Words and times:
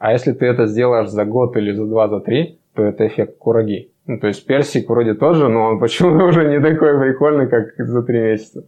А 0.00 0.12
если 0.12 0.30
ты 0.30 0.46
это 0.46 0.66
сделаешь 0.66 1.08
за 1.08 1.24
год 1.24 1.56
или 1.56 1.72
за 1.72 1.84
два, 1.84 2.08
за 2.08 2.20
три, 2.20 2.60
то 2.74 2.84
это 2.84 3.08
эффект 3.08 3.36
кураги. 3.38 3.90
Ну, 4.06 4.20
то 4.20 4.28
есть 4.28 4.46
персик 4.46 4.88
вроде 4.88 5.14
тоже, 5.14 5.48
но 5.48 5.64
он 5.64 5.80
почему-то 5.80 6.24
уже 6.24 6.48
не 6.48 6.60
такой 6.60 7.00
прикольный, 7.00 7.48
как 7.48 7.74
за 7.76 8.02
три 8.04 8.20
месяца. 8.20 8.64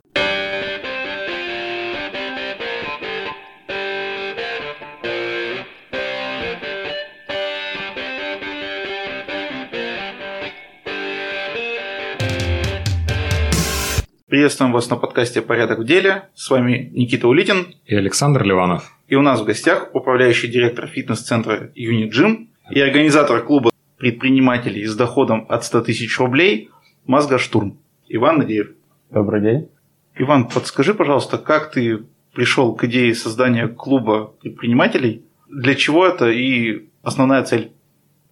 Приветствуем 14.26 14.72
вас 14.72 14.90
на 14.90 14.96
подкасте 14.96 15.42
«Порядок 15.42 15.80
в 15.80 15.84
деле». 15.84 16.24
С 16.34 16.50
вами 16.50 16.90
Никита 16.92 17.28
Улитин 17.28 17.74
и 17.84 17.94
Александр 17.94 18.42
Ливанов. 18.42 18.96
И 19.10 19.16
у 19.16 19.22
нас 19.22 19.40
в 19.40 19.44
гостях 19.44 19.90
управляющий 19.92 20.46
директор 20.46 20.86
фитнес-центра 20.86 21.72
Gym 21.74 22.46
и 22.70 22.80
организатор 22.80 23.42
клуба 23.42 23.72
предпринимателей 23.98 24.86
с 24.86 24.94
доходом 24.94 25.46
от 25.48 25.64
100 25.64 25.80
тысяч 25.80 26.16
рублей 26.20 26.70
Мазгаштурм 27.06 27.76
Иван 28.06 28.38
Надеев. 28.38 28.68
Добрый 29.10 29.40
день. 29.40 29.68
Иван, 30.14 30.46
подскажи, 30.46 30.94
пожалуйста, 30.94 31.38
как 31.38 31.72
ты 31.72 32.04
пришел 32.32 32.72
к 32.76 32.84
идее 32.84 33.12
создания 33.16 33.66
клуба 33.66 34.32
предпринимателей? 34.40 35.24
Для 35.48 35.74
чего 35.74 36.06
это 36.06 36.30
и 36.30 36.88
основная 37.02 37.42
цель? 37.42 37.72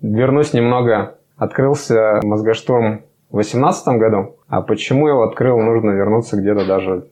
Вернусь 0.00 0.52
немного. 0.52 1.18
Открылся 1.36 2.20
Мозгоштурм 2.22 3.02
в 3.30 3.34
2018 3.34 3.88
году. 3.98 4.36
А 4.46 4.62
почему 4.62 5.08
его 5.08 5.24
открыл, 5.24 5.58
нужно 5.58 5.90
вернуться 5.90 6.36
где-то 6.36 6.64
даже 6.64 7.08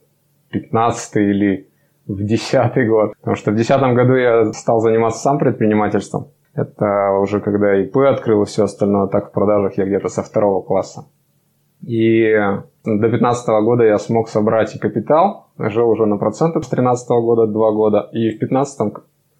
в 0.50 0.52
15 0.52 1.16
или 1.16 1.66
в 2.06 2.22
10 2.22 2.88
год. 2.88 3.14
Потому 3.18 3.36
что 3.36 3.50
в 3.50 3.54
2010 3.54 3.94
году 3.94 4.14
я 4.14 4.52
стал 4.52 4.80
заниматься 4.80 5.20
сам 5.20 5.38
предпринимательством. 5.38 6.28
Это 6.54 7.18
уже 7.20 7.40
когда 7.40 7.80
ИП 7.82 7.98
открыл 7.98 8.42
и 8.42 8.46
все 8.46 8.64
остальное. 8.64 9.08
Так 9.08 9.28
в 9.28 9.32
продажах 9.32 9.76
я 9.76 9.84
где-то 9.84 10.08
со 10.08 10.22
второго 10.22 10.62
класса. 10.62 11.06
И 11.82 12.32
до 12.84 13.08
2015 13.08 13.48
года 13.62 13.84
я 13.84 13.98
смог 13.98 14.28
собрать 14.28 14.74
и 14.74 14.78
капитал. 14.78 15.48
Жил 15.58 15.90
уже 15.90 16.06
на 16.06 16.16
процентах 16.16 16.64
с 16.64 16.68
2013 16.68 17.08
года, 17.10 17.46
2 17.46 17.72
года. 17.72 18.08
И 18.12 18.30
в 18.30 18.38
2015 18.38 18.80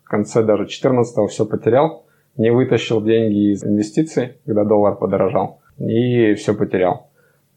в 0.05 0.09
конце 0.09 0.43
даже 0.43 0.65
2014 0.65 1.31
все 1.31 1.47
потерял. 1.47 2.05
Не 2.37 2.51
вытащил 2.51 3.01
деньги 3.01 3.53
из 3.53 3.65
инвестиций, 3.65 4.39
когда 4.45 4.65
доллар 4.65 4.97
подорожал 4.97 5.61
и 5.79 6.35
все 6.35 6.55
потерял. 6.55 7.06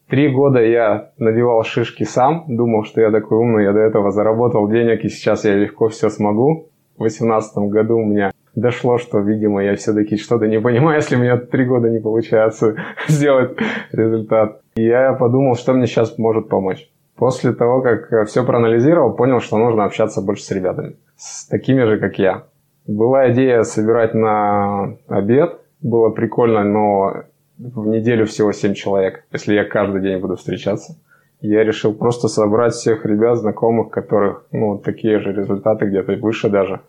Три 0.10 0.28
года 0.30 0.60
я 0.60 1.12
надевал 1.20 1.64
шишки 1.64 2.04
сам, 2.04 2.46
думал, 2.48 2.84
что 2.84 3.00
я 3.00 3.12
такой 3.12 3.38
умный, 3.38 3.66
я 3.66 3.74
до 3.74 3.80
этого 3.80 4.10
заработал 4.10 4.68
денег, 4.68 5.06
и 5.06 5.10
сейчас 5.10 5.46
я 5.46 5.54
легко 5.54 5.90
все 5.90 6.10
смогу. 6.10 6.70
В 6.96 7.02
2018 7.02 7.58
году 7.70 7.98
у 7.98 8.06
меня 8.06 8.32
дошло, 8.56 8.98
что, 8.98 9.20
видимо, 9.20 9.64
я 9.64 9.76
все-таки 9.76 10.18
что-то 10.18 10.48
не 10.48 10.60
понимаю, 10.60 10.96
если 10.98 11.16
у 11.16 11.20
меня 11.20 11.38
три 11.38 11.64
года 11.66 11.90
не 11.90 12.00
получается 12.00 12.76
сделать 13.08 13.56
результат. 13.92 14.62
И 14.78 14.84
я 14.84 15.14
подумал, 15.14 15.56
что 15.56 15.74
мне 15.74 15.86
сейчас 15.86 16.18
может 16.18 16.50
помочь. 16.50 16.90
После 17.16 17.54
того, 17.54 17.82
как 17.82 18.28
все 18.28 18.44
проанализировал, 18.44 19.14
понял, 19.14 19.42
что 19.42 19.58
нужно 19.58 19.86
общаться 19.86 20.22
больше 20.22 20.44
с 20.44 20.52
ребятами, 20.52 20.96
с 21.18 21.48
такими 21.48 21.84
же, 21.84 22.00
как 22.00 22.18
я. 22.18 22.46
Была 22.88 23.32
идея 23.32 23.62
собирать 23.62 24.16
на 24.16 24.96
обед, 25.08 25.60
было 25.82 26.10
прикольно, 26.10 26.64
но 26.64 27.14
в 27.60 27.88
неделю 27.88 28.26
всего 28.26 28.52
7 28.52 28.74
человек, 28.74 29.26
если 29.32 29.54
я 29.54 29.66
каждый 29.66 30.02
день 30.02 30.20
буду 30.20 30.38
встречаться. 30.38 30.98
Я 31.42 31.64
решил 31.64 31.94
просто 31.94 32.28
собрать 32.28 32.74
всех 32.74 33.06
ребят, 33.06 33.38
знакомых, 33.38 33.92
которых, 33.92 34.46
ну, 34.52 34.78
такие 34.78 35.20
же 35.20 35.34
результаты, 35.34 35.86
где-то 35.86 36.14
выше 36.14 36.50
даже. 36.50 36.82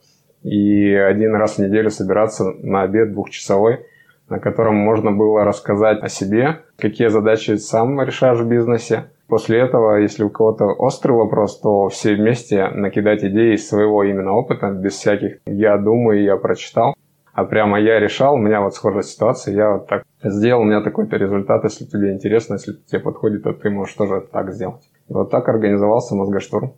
И 0.43 0.93
один 0.93 1.35
раз 1.35 1.57
в 1.57 1.59
неделю 1.59 1.91
собираться 1.91 2.45
на 2.45 2.83
обед 2.83 3.13
двухчасовой, 3.13 3.81
на 4.29 4.39
котором 4.39 4.77
можно 4.77 5.13
было 5.13 5.45
рассказать 5.45 6.03
о 6.03 6.09
себе, 6.09 6.61
какие 6.77 7.09
задачи 7.09 7.57
сам 7.57 8.01
решаешь 8.01 8.39
в 8.39 8.49
бизнесе. 8.49 9.11
После 9.29 9.61
этого, 9.61 9.97
если 9.97 10.25
у 10.25 10.31
кого-то 10.31 10.67
острый 10.67 11.13
вопрос, 11.13 11.61
то 11.61 11.89
все 11.89 12.15
вместе 12.15 12.69
накидать 12.69 13.25
идеи 13.25 13.55
из 13.55 13.69
своего 13.69 14.03
именно 14.03 14.33
опыта, 14.33 14.71
без 14.71 14.95
всяких 14.95 15.39
«я 15.47 15.77
думаю», 15.77 16.23
«я 16.23 16.37
прочитал» 16.37 16.95
а 17.41 17.45
прямо 17.45 17.81
я 17.81 17.99
решал, 17.99 18.35
у 18.35 18.39
меня 18.39 18.61
вот 18.61 18.75
схожая 18.75 19.03
ситуация, 19.03 19.55
я 19.55 19.71
вот 19.71 19.87
так 19.87 20.03
сделал, 20.23 20.61
у 20.61 20.65
меня 20.65 20.83
такой-то 20.83 21.17
результат, 21.17 21.65
если 21.65 21.87
тебе 21.87 22.13
интересно, 22.13 22.55
если 22.55 22.75
тебе 22.87 23.01
подходит, 23.01 23.45
то 23.45 23.53
ты 23.55 23.71
можешь 23.71 23.95
тоже 23.95 24.23
так 24.31 24.53
сделать. 24.53 24.83
И 25.09 25.13
вот 25.13 25.31
так 25.31 25.49
организовался 25.49 26.15
мозгоштурм. 26.15 26.75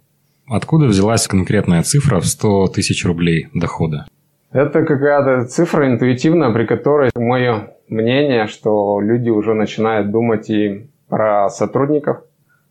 Откуда 0.48 0.86
взялась 0.86 1.26
конкретная 1.26 1.82
цифра 1.82 2.20
в 2.20 2.26
100 2.26 2.68
тысяч 2.68 3.04
рублей 3.04 3.48
дохода? 3.54 4.06
Это 4.52 4.84
какая-то 4.84 5.46
цифра 5.46 5.90
интуитивная, 5.90 6.52
при 6.52 6.66
которой 6.66 7.10
мое 7.16 7.70
мнение, 7.88 8.46
что 8.46 9.00
люди 9.00 9.30
уже 9.30 9.54
начинают 9.54 10.10
думать 10.12 10.48
и 10.48 10.90
про 11.08 11.48
сотрудников, 11.48 12.22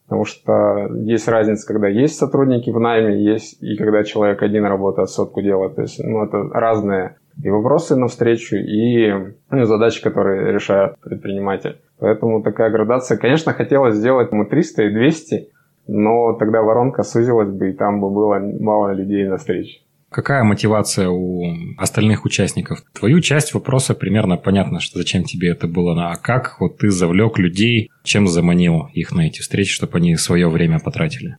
потому 0.05 0.25
что 0.25 0.87
есть 0.93 1.27
разница, 1.27 1.67
когда 1.67 1.87
есть 1.89 2.17
сотрудники 2.17 2.69
в 2.69 2.79
найме, 2.79 3.21
есть 3.21 3.61
и 3.61 3.75
когда 3.75 4.03
человек 4.03 4.41
один 4.43 4.65
работает, 4.65 5.09
сотку 5.09 5.41
делает. 5.41 5.75
То 5.75 5.81
есть, 5.81 6.01
ну, 6.03 6.23
это 6.23 6.43
разные 6.53 7.17
и 7.41 7.49
вопросы 7.49 7.95
навстречу, 7.95 8.55
и 8.55 9.33
ну, 9.49 9.65
задачи, 9.65 10.01
которые 10.01 10.51
решает 10.51 10.99
предприниматель. 10.99 11.77
Поэтому 11.99 12.41
такая 12.43 12.69
градация. 12.71 13.17
Конечно, 13.17 13.53
хотелось 13.53 13.95
сделать 13.95 14.31
мы 14.31 14.45
300 14.45 14.83
и 14.83 14.89
200, 14.89 15.49
но 15.87 16.33
тогда 16.33 16.61
воронка 16.61 17.03
сузилась 17.03 17.49
бы, 17.49 17.69
и 17.69 17.73
там 17.73 18.01
бы 18.01 18.09
было 18.09 18.39
мало 18.39 18.93
людей 18.93 19.27
на 19.27 19.37
встрече. 19.37 19.81
Какая 20.09 20.43
мотивация 20.43 21.07
у 21.07 21.45
остальных 21.77 22.25
участников? 22.25 22.83
Твою 22.91 23.21
часть 23.21 23.53
вопроса 23.53 23.95
примерно 23.95 24.35
понятно, 24.35 24.81
что 24.81 24.97
зачем 24.99 25.23
тебе 25.23 25.51
это 25.51 25.67
было, 25.67 25.93
а 26.11 26.17
как 26.17 26.57
вот 26.59 26.79
ты 26.79 26.89
завлек 26.89 27.37
людей, 27.37 27.89
чем 28.03 28.27
заманил 28.27 28.89
их 28.93 29.13
на 29.13 29.27
эти 29.27 29.39
встречи, 29.39 29.71
чтобы 29.71 29.99
они 29.99 30.17
свое 30.17 30.49
время 30.49 30.79
потратили? 30.79 31.37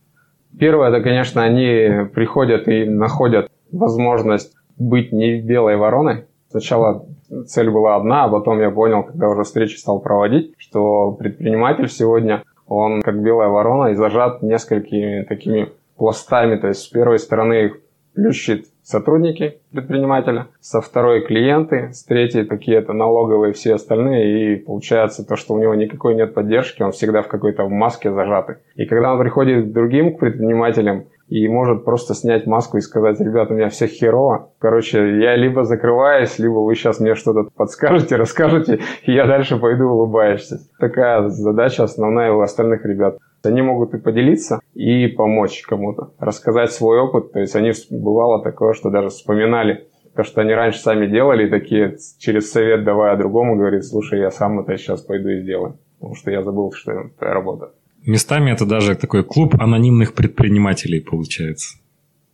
Первое, 0.57 0.89
это, 0.89 1.01
конечно, 1.01 1.43
они 1.43 2.07
приходят 2.15 2.67
и 2.67 2.85
находят 2.85 3.51
возможность 3.71 4.55
быть 4.77 5.11
не 5.11 5.41
белой 5.41 5.77
вороной. 5.77 6.25
Сначала 6.49 7.05
цель 7.47 7.69
была 7.69 7.95
одна, 7.95 8.25
а 8.25 8.29
потом 8.29 8.59
я 8.59 8.69
понял, 8.69 9.03
когда 9.03 9.29
уже 9.29 9.43
встречи 9.43 9.75
стал 9.75 9.99
проводить, 9.99 10.53
что 10.57 11.11
предприниматель 11.11 11.89
сегодня, 11.89 12.43
он 12.67 13.01
как 13.01 13.21
белая 13.21 13.49
ворона 13.49 13.87
и 13.87 13.95
зажат 13.95 14.41
несколькими 14.41 15.23
такими 15.23 15.69
пластами. 15.97 16.57
То 16.57 16.67
есть 16.67 16.81
с 16.81 16.87
первой 16.87 17.19
стороны 17.19 17.65
их 17.65 17.79
плющит 18.13 18.67
сотрудники 18.83 19.59
предпринимателя, 19.71 20.47
со 20.59 20.81
второй 20.81 21.21
клиенты, 21.21 21.91
с 21.93 22.03
третьей 22.03 22.45
какие-то 22.45 22.93
налоговые 22.93 23.53
все 23.53 23.75
остальные, 23.75 24.53
и 24.53 24.55
получается 24.57 25.25
то, 25.25 25.35
что 25.35 25.53
у 25.53 25.59
него 25.59 25.73
никакой 25.73 26.15
нет 26.15 26.33
поддержки, 26.33 26.83
он 26.83 26.91
всегда 26.91 27.21
в 27.21 27.27
какой-то 27.27 27.67
маске 27.67 28.11
зажатый. 28.11 28.57
И 28.75 28.85
когда 28.85 29.13
он 29.13 29.19
приходит 29.19 29.65
к 29.65 29.73
другим 29.73 30.17
предпринимателям, 30.17 31.05
и 31.33 31.47
может 31.47 31.83
просто 31.83 32.13
снять 32.13 32.45
маску 32.45 32.77
и 32.77 32.81
сказать, 32.81 33.19
ребята, 33.19 33.53
у 33.53 33.57
меня 33.57 33.69
все 33.69 33.87
херово. 33.87 34.51
Короче, 34.59 35.19
я 35.19 35.35
либо 35.35 35.63
закрываюсь, 35.63 36.37
либо 36.37 36.59
вы 36.59 36.75
сейчас 36.75 36.99
мне 36.99 37.15
что-то 37.15 37.49
подскажете, 37.55 38.15
расскажете, 38.17 38.81
и 39.03 39.13
я 39.13 39.25
дальше 39.25 39.57
пойду 39.57 39.85
улыбаешься. 39.85 40.59
Такая 40.77 41.27
задача 41.29 41.85
основная 41.85 42.31
у 42.33 42.41
остальных 42.41 42.85
ребят. 42.85 43.17
Они 43.43 43.63
могут 43.63 43.95
и 43.95 43.97
поделиться, 43.97 44.59
и 44.75 45.07
помочь 45.07 45.63
кому-то, 45.63 46.11
рассказать 46.19 46.71
свой 46.71 46.99
опыт. 46.99 47.33
То 47.33 47.39
есть 47.39 47.55
они 47.55 47.71
бывало 47.89 48.43
такое, 48.43 48.73
что 48.73 48.91
даже 48.91 49.09
вспоминали 49.09 49.87
то, 50.15 50.21
что 50.21 50.41
они 50.41 50.53
раньше 50.53 50.81
сами 50.81 51.07
делали, 51.07 51.47
и 51.47 51.49
такие 51.49 51.97
через 52.19 52.51
совет 52.51 52.83
давая 52.83 53.17
другому, 53.17 53.57
говорит, 53.57 53.83
слушай, 53.85 54.19
я 54.19 54.29
сам 54.29 54.59
это 54.59 54.77
сейчас 54.77 55.01
пойду 55.01 55.29
и 55.29 55.41
сделаю. 55.41 55.79
Потому 55.97 56.13
что 56.13 56.29
я 56.29 56.43
забыл, 56.43 56.71
что 56.73 56.91
это 56.91 57.25
работа. 57.25 57.71
Местами 58.05 58.51
это 58.51 58.65
даже 58.65 58.95
такой 58.95 59.23
клуб 59.23 59.55
анонимных 59.59 60.13
предпринимателей 60.13 60.99
получается. 60.99 61.77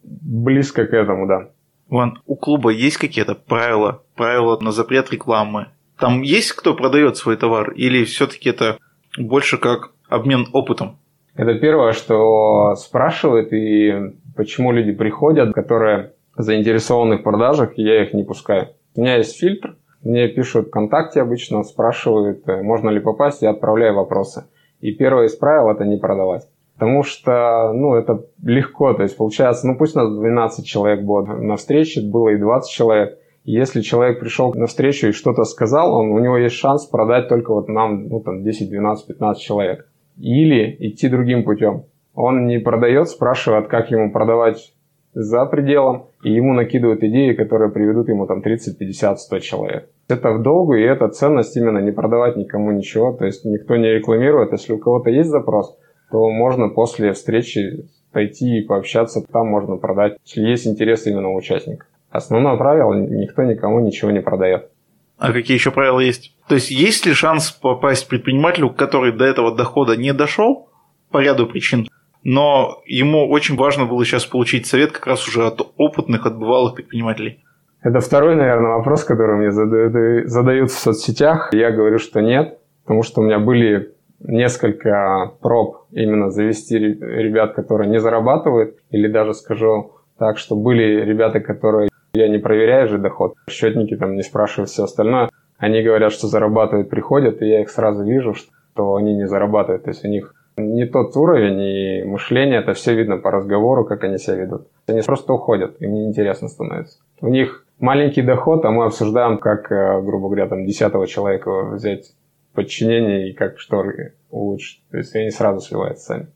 Близко 0.04 0.86
к 0.86 0.94
этому, 0.94 1.28
да. 1.28 1.50
Ван, 1.90 2.20
у 2.26 2.36
клуба 2.36 2.70
есть 2.70 2.98
какие-то 2.98 3.36
правила? 3.36 4.04
Правила 4.16 4.58
на 4.62 4.72
запрет 4.72 5.12
рекламы? 5.12 5.68
Там 5.98 6.22
есть 6.22 6.54
кто 6.54 6.76
продает 6.76 7.18
свой 7.18 7.36
товар? 7.36 7.72
Или 7.72 8.06
все-таки 8.06 8.50
это 8.50 8.78
больше 9.18 9.58
как 9.58 9.92
обмен 10.08 10.48
опытом? 10.54 10.98
Это 11.36 11.56
первое, 11.56 11.94
что 11.94 12.76
спрашивают 12.76 13.54
и 13.54 14.14
почему 14.36 14.72
люди 14.72 14.92
приходят, 14.92 15.54
которые 15.54 16.14
заинтересованы 16.36 17.18
в 17.18 17.24
продажах, 17.24 17.78
и 17.78 17.84
я 17.84 18.04
их 18.04 18.14
не 18.14 18.24
пускаю. 18.24 18.70
У 18.96 19.02
меня 19.02 19.18
есть 19.18 19.38
фильтр, 19.38 19.76
мне 20.04 20.28
пишут 20.30 20.68
ВКонтакте 20.68 21.22
обычно, 21.22 21.64
спрашивают, 21.64 22.48
э, 22.48 22.62
можно 22.62 22.90
ли 22.90 23.00
попасть, 23.00 23.42
я 23.42 23.50
отправляю 23.50 23.96
вопросы. 23.96 24.46
И 24.82 24.92
первое 24.92 25.26
из 25.26 25.36
правил– 25.36 25.70
это 25.72 25.86
не 25.86 25.98
продавать. 25.98 26.48
Потому 26.76 27.04
что, 27.04 27.74
ну, 27.74 27.96
это 27.96 28.24
легко. 28.42 28.94
То 28.94 29.04
есть, 29.04 29.18
получается, 29.18 29.68
ну, 29.68 29.78
пусть 29.78 29.96
у 29.96 30.00
нас 30.00 30.18
12 30.18 30.66
человек 30.66 31.04
было 31.04 31.26
на 31.26 31.58
встрече, 31.58 32.02
было 32.02 32.30
и 32.30 32.38
20 32.38 32.72
человек. 32.72 33.20
Если 33.44 33.82
человек 33.82 34.20
пришел 34.20 34.54
на 34.54 34.68
встречу 34.68 35.08
и 35.08 35.12
что-то 35.12 35.44
сказал, 35.44 35.94
он, 35.94 36.12
у 36.12 36.20
него 36.20 36.38
есть 36.38 36.56
шанс 36.56 36.86
продать 36.86 37.28
только 37.28 37.54
вот 37.54 37.68
нам, 37.68 38.08
ну, 38.08 38.22
там, 38.22 38.44
10, 38.44 38.70
12, 38.70 39.08
15 39.08 39.42
человек. 39.42 39.90
Или 40.18 40.76
идти 40.80 41.10
другим 41.10 41.44
путем. 41.44 41.84
Он 42.14 42.48
не 42.48 42.60
продает, 42.60 43.10
спрашивает, 43.10 43.68
как 43.68 43.92
ему 43.92 44.12
продавать 44.12 44.74
за 45.14 45.46
пределом, 45.46 46.08
и 46.24 46.32
ему 46.32 46.54
накидывают 46.54 47.04
идеи, 47.04 47.34
которые 47.34 47.72
приведут 47.72 48.08
ему 48.08 48.26
там 48.26 48.42
30, 48.42 48.78
50, 48.78 49.20
100 49.20 49.40
человек. 49.40 49.90
Это 50.10 50.32
в 50.32 50.42
долгу, 50.42 50.74
и 50.74 50.82
это 50.82 51.08
ценность 51.10 51.56
именно 51.56 51.78
не 51.78 51.92
продавать 51.92 52.36
никому 52.36 52.72
ничего, 52.72 53.14
то 53.14 53.26
есть 53.26 53.46
никто 53.46 53.76
не 53.76 53.94
рекламирует. 53.94 54.52
Если 54.52 54.74
у 54.74 54.80
кого-то 54.80 55.12
есть 55.12 55.30
запрос, 55.30 55.78
то 56.12 56.30
можно 56.32 56.70
после 56.70 57.14
встречи 57.14 57.86
пойти 58.12 58.58
и 58.58 58.66
пообщаться, 58.66 59.22
там 59.32 59.48
можно 59.48 59.78
продать, 59.78 60.18
если 60.26 60.42
есть 60.42 60.66
интерес 60.66 61.06
именно 61.06 61.30
у 61.30 61.36
участника. 61.36 61.86
Основное 62.10 62.58
правило– 62.58 62.94
никто 62.96 63.44
никому 63.44 63.80
ничего 63.82 64.10
не 64.10 64.22
продает. 64.22 64.72
А 65.20 65.32
какие 65.32 65.56
еще 65.56 65.70
правила 65.70 66.00
есть? 66.00 66.36
То 66.48 66.56
есть 66.56 66.72
есть 66.72 67.06
ли 67.06 67.14
шанс 67.14 67.52
попасть 67.52 68.08
предпринимателю, 68.08 68.72
который 68.72 69.12
до 69.12 69.26
этого 69.26 69.56
дохода 69.56 69.96
не 69.96 70.12
дошел 70.12 70.70
по 71.12 71.20
ряду 71.20 71.46
причин, 71.46 71.88
но 72.24 72.82
ему 72.88 73.30
очень 73.30 73.56
важно 73.56 73.86
было 73.86 74.04
сейчас 74.06 74.26
получить 74.26 74.66
совет 74.66 74.92
как 74.92 75.06
раз 75.06 75.28
уже 75.28 75.46
от 75.46 75.62
опытных, 75.78 76.26
от 76.26 76.40
бывалых 76.40 76.74
предпринимателей? 76.74 77.44
Это 77.82 78.02
второй, 78.02 78.36
наверное, 78.36 78.78
вопрос, 78.78 79.06
который 79.06 79.38
мне 79.38 79.52
задают, 79.52 80.30
задают 80.30 80.72
в 80.72 80.78
соцсетях. 80.78 81.54
Я 81.54 81.72
говорю, 81.72 81.98
что 81.98 82.22
нет, 82.22 82.60
потому 82.84 83.04
что 83.04 83.22
у 83.22 83.24
меня 83.24 83.40
были 83.40 83.94
несколько 84.20 85.32
проб 85.42 85.86
именно 85.92 86.30
завести 86.30 86.78
ребят, 86.78 87.54
которые 87.54 87.90
не 87.90 88.00
зарабатывают, 88.00 88.76
или 88.90 89.08
даже 89.08 89.34
скажу 89.34 89.94
так, 90.18 90.38
что 90.38 90.56
были 90.56 91.06
ребята, 91.06 91.40
которые 91.40 91.90
я 92.14 92.28
не 92.28 92.38
проверяю 92.38 92.88
же 92.90 92.98
доход, 92.98 93.36
счетники 93.50 93.96
там 93.96 94.16
не 94.16 94.24
спрашивают 94.24 94.70
все 94.70 94.84
остальное, 94.84 95.30
они 95.58 95.82
говорят, 95.82 96.12
что 96.12 96.28
зарабатывают, 96.28 96.90
приходят, 96.90 97.42
и 97.42 97.48
я 97.48 97.62
их 97.62 97.70
сразу 97.70 98.04
вижу, 98.04 98.34
что 98.34 98.96
они 98.96 99.16
не 99.16 99.28
зарабатывают, 99.28 99.84
то 99.84 99.90
есть 99.92 100.04
у 100.04 100.10
них 100.10 100.34
не 100.60 100.86
тот 100.86 101.16
уровень 101.16 101.62
и 101.62 102.04
мышление, 102.04 102.60
это 102.60 102.74
все 102.74 102.96
видно 102.96 103.18
по 103.18 103.32
разговору, 103.32 103.86
как 103.86 104.04
они 104.04 104.18
себя 104.18 104.36
ведут. 104.36 104.68
Они 104.88 105.02
просто 105.02 105.34
уходят, 105.34 105.82
им 105.82 105.94
неинтересно 105.94 106.48
становится. 106.48 107.00
У 107.22 107.28
них 107.30 107.66
маленький 107.80 108.22
доход, 108.22 108.66
а 108.66 108.72
мы 108.72 108.86
обсуждаем, 108.86 109.38
как, 109.38 109.72
э, 109.72 110.02
грубо 110.02 110.28
говоря, 110.28 110.48
там 110.48 110.66
десятого 110.66 111.08
человека 111.08 111.72
взять 111.72 112.14
подчинение 112.54 113.30
и 113.30 113.34
как 113.34 113.60
что 113.60 113.84
улучшить. 114.30 114.82
То 114.92 114.98
есть 114.98 115.16
они 115.16 115.30
сразу 115.32 115.62
сливаются 115.62 116.06
сами. 116.06 116.28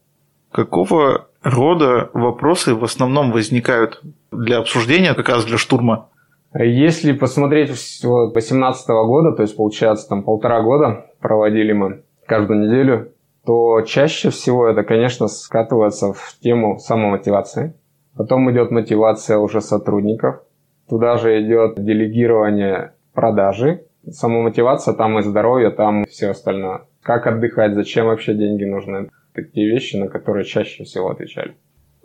Какого 0.52 1.28
рода 1.42 2.10
вопросы 2.14 2.76
в 2.76 2.84
основном 2.84 3.32
возникают 3.32 4.02
для 4.32 4.60
обсуждения, 4.60 5.14
как 5.16 5.30
раз 5.30 5.46
для 5.46 5.58
штурма? 5.58 6.10
Если 6.56 7.14
посмотреть 7.14 7.72
всего 7.72 8.28
2018 8.32 8.88
года, 8.88 9.32
то 9.32 9.42
есть 9.42 9.58
получается 9.58 10.08
там 10.08 10.24
полтора 10.24 10.62
года 10.62 11.08
проводили 11.20 11.74
мы 11.74 12.04
каждую 12.28 12.68
неделю, 12.68 13.13
то 13.46 13.82
чаще 13.82 14.30
всего 14.30 14.68
это, 14.68 14.84
конечно, 14.84 15.28
скатывается 15.28 16.14
в 16.14 16.38
тему 16.42 16.80
самомотивации. 16.80 17.74
Потом 18.16 18.50
идет 18.52 18.72
мотивация 18.72 19.38
уже 19.38 19.62
сотрудников. 19.62 20.42
Туда 20.90 21.18
же 21.18 21.42
идет 21.42 21.84
делегирование 21.84 22.94
продажи, 23.14 23.86
самомотивация, 24.10 24.94
там 24.94 25.20
и 25.20 25.24
здоровье, 25.24 25.72
там 25.72 26.04
и 26.04 26.10
все 26.10 26.30
остальное. 26.30 26.84
Как 27.02 27.28
отдыхать, 27.28 27.74
зачем 27.74 28.06
вообще 28.06 28.34
деньги 28.34 28.64
нужны. 28.64 29.10
Такие 29.34 29.70
вещи, 29.70 29.96
на 29.96 30.08
которые 30.08 30.46
чаще 30.46 30.84
всего 30.84 31.10
отвечали. 31.10 31.56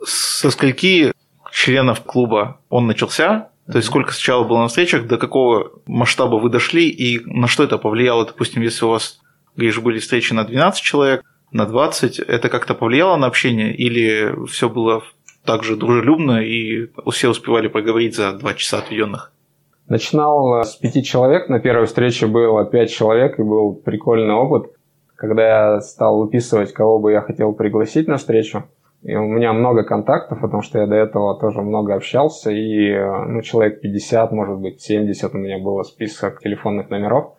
Со 0.03 0.49
скольки 0.49 1.11
членов 1.51 2.01
клуба 2.01 2.59
он 2.69 2.87
начался? 2.87 3.49
То 3.67 3.77
есть 3.77 3.87
сколько 3.87 4.11
сначала 4.11 4.47
было 4.47 4.61
на 4.61 4.67
встречах, 4.67 5.07
до 5.07 5.17
какого 5.17 5.71
масштаба 5.85 6.37
вы 6.37 6.49
дошли 6.49 6.89
и 6.89 7.19
на 7.25 7.47
что 7.47 7.63
это 7.63 7.77
повлияло? 7.77 8.25
Допустим, 8.25 8.63
если 8.63 8.85
у 8.85 8.89
вас, 8.89 9.19
говоришь, 9.59 9.79
были 9.79 9.99
встречи 9.99 10.33
на 10.33 10.43
12 10.43 10.81
человек, 10.81 11.23
на 11.51 11.65
20, 11.65 12.19
это 12.19 12.49
как-то 12.49 12.75
повлияло 12.75 13.17
на 13.17 13.27
общение 13.27 13.73
или 13.75 14.45
все 14.47 14.69
было 14.69 15.03
так 15.45 15.63
же 15.63 15.75
дружелюбно 15.75 16.43
и 16.43 16.87
все 17.11 17.29
успевали 17.29 17.67
поговорить 17.67 18.15
за 18.15 18.33
два 18.33 18.53
часа 18.53 18.79
отведенных? 18.79 19.31
Начинал 19.87 20.63
с 20.63 20.75
пяти 20.75 21.03
человек. 21.03 21.49
На 21.49 21.59
первой 21.59 21.87
встрече 21.87 22.27
было 22.27 22.63
пять 22.65 22.91
человек, 22.91 23.39
и 23.39 23.43
был 23.43 23.73
прикольный 23.73 24.35
опыт, 24.35 24.71
когда 25.15 25.73
я 25.73 25.81
стал 25.81 26.19
выписывать, 26.19 26.73
кого 26.73 26.99
бы 26.99 27.11
я 27.11 27.21
хотел 27.21 27.53
пригласить 27.53 28.07
на 28.07 28.17
встречу. 28.17 28.65
И 29.01 29.15
у 29.15 29.23
меня 29.23 29.53
много 29.53 29.83
контактов, 29.83 30.41
потому 30.41 30.61
что 30.61 30.77
я 30.77 30.85
до 30.85 30.95
этого 30.95 31.39
тоже 31.39 31.61
много 31.61 31.95
общался, 31.95 32.51
и 32.51 32.93
ну, 33.27 33.41
человек 33.41 33.81
50, 33.81 34.31
может 34.31 34.59
быть, 34.59 34.81
70 34.81 35.33
у 35.33 35.37
меня 35.37 35.57
было 35.57 35.83
список 35.83 36.39
телефонных 36.41 36.89
номеров. 36.89 37.33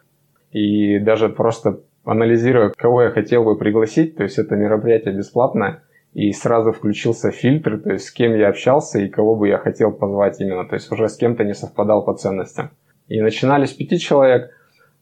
И 0.50 0.99
даже 0.99 1.28
просто 1.28 1.81
анализируя, 2.05 2.73
кого 2.76 3.02
я 3.02 3.11
хотел 3.11 3.44
бы 3.44 3.56
пригласить, 3.56 4.17
то 4.17 4.23
есть 4.23 4.38
это 4.38 4.56
мероприятие 4.56 5.17
бесплатное, 5.17 5.82
и 6.12 6.32
сразу 6.32 6.73
включился 6.73 7.31
фильтр, 7.31 7.79
то 7.79 7.93
есть 7.93 8.06
с 8.06 8.11
кем 8.11 8.35
я 8.35 8.49
общался 8.49 8.99
и 8.99 9.08
кого 9.08 9.37
бы 9.37 9.49
я 9.49 9.58
хотел 9.58 9.93
позвать 9.93 10.41
именно, 10.41 10.67
то 10.67 10.75
есть 10.75 10.91
уже 10.91 11.08
с 11.08 11.17
кем-то 11.17 11.44
не 11.44 11.55
совпадал 11.55 12.05
по 12.05 12.14
ценностям. 12.14 12.70
И 13.08 13.20
начинали 13.20 13.67
с 13.67 13.73
пяти 13.73 13.99
человек, 13.99 14.50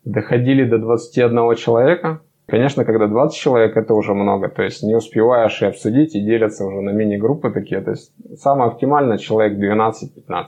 доходили 0.04 0.64
до 0.64 0.78
21 0.78 1.54
человека. 1.56 2.22
Конечно, 2.46 2.84
когда 2.84 3.06
20 3.06 3.38
человек, 3.38 3.76
это 3.76 3.92
уже 3.94 4.14
много, 4.14 4.48
то 4.48 4.62
есть 4.62 4.82
не 4.82 4.94
успеваешь 4.94 5.60
и 5.60 5.66
обсудить, 5.66 6.14
и 6.14 6.20
делятся 6.20 6.64
уже 6.64 6.80
на 6.80 6.90
мини-группы 6.90 7.50
такие, 7.50 7.82
то 7.82 7.90
есть 7.90 8.12
самое 8.38 8.70
оптимальное 8.70 9.18
человек 9.18 9.58
12-15. 9.58 10.46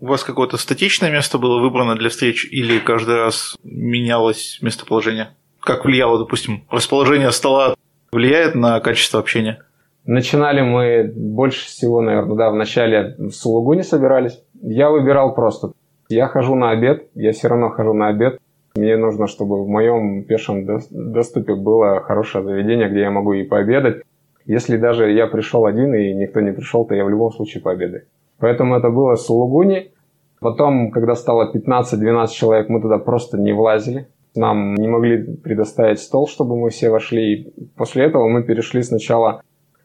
У 0.00 0.06
вас 0.06 0.24
какое-то 0.24 0.56
статичное 0.56 1.10
место 1.10 1.38
было 1.38 1.60
выбрано 1.60 1.94
для 1.94 2.10
встреч 2.10 2.48
или 2.50 2.80
каждый 2.80 3.16
раз 3.16 3.56
менялось 3.62 4.58
местоположение? 4.60 5.28
Как 5.64 5.86
влияло, 5.86 6.18
допустим, 6.18 6.64
расположение 6.70 7.30
стола 7.30 7.74
влияет 8.12 8.54
на 8.54 8.78
качество 8.80 9.18
общения? 9.18 9.60
Начинали 10.04 10.60
мы 10.60 11.10
больше 11.16 11.64
всего, 11.64 12.02
наверное, 12.02 12.36
да, 12.36 12.50
в 12.50 12.54
начале 12.54 13.14
в 13.16 13.30
Сулугуне 13.30 13.82
собирались. 13.82 14.42
Я 14.60 14.90
выбирал 14.90 15.34
просто. 15.34 15.72
Я 16.10 16.28
хожу 16.28 16.54
на 16.54 16.70
обед, 16.70 17.08
я 17.14 17.32
все 17.32 17.48
равно 17.48 17.70
хожу 17.70 17.94
на 17.94 18.08
обед. 18.08 18.38
Мне 18.76 18.98
нужно, 18.98 19.26
чтобы 19.26 19.64
в 19.64 19.68
моем 19.68 20.24
пешем 20.24 20.66
доступе 20.90 21.54
было 21.54 22.00
хорошее 22.00 22.44
заведение, 22.44 22.90
где 22.90 23.00
я 23.00 23.10
могу 23.10 23.32
и 23.32 23.44
пообедать. 23.44 24.02
Если 24.44 24.76
даже 24.76 25.10
я 25.12 25.26
пришел 25.28 25.64
один 25.64 25.94
и 25.94 26.12
никто 26.12 26.40
не 26.40 26.52
пришел, 26.52 26.84
то 26.84 26.94
я 26.94 27.06
в 27.06 27.08
любом 27.08 27.32
случае 27.32 27.62
пообедаю. 27.62 28.02
Поэтому 28.38 28.76
это 28.76 28.90
было 28.90 29.14
в 29.14 29.20
Сулугуне. 29.20 29.92
Потом, 30.40 30.90
когда 30.90 31.14
стало 31.14 31.50
15-12 31.54 32.28
человек, 32.28 32.68
мы 32.68 32.82
туда 32.82 32.98
просто 32.98 33.38
не 33.38 33.54
влазили. 33.54 34.08
Нам 34.34 34.74
не 34.74 34.88
могли 34.88 35.36
предоставить 35.36 36.00
стол, 36.00 36.26
чтобы 36.26 36.56
мы 36.58 36.70
все 36.70 36.90
вошли. 36.90 37.34
И 37.34 37.66
после 37.76 38.04
этого 38.04 38.28
мы 38.28 38.42
перешли 38.42 38.82
сначала 38.82 39.42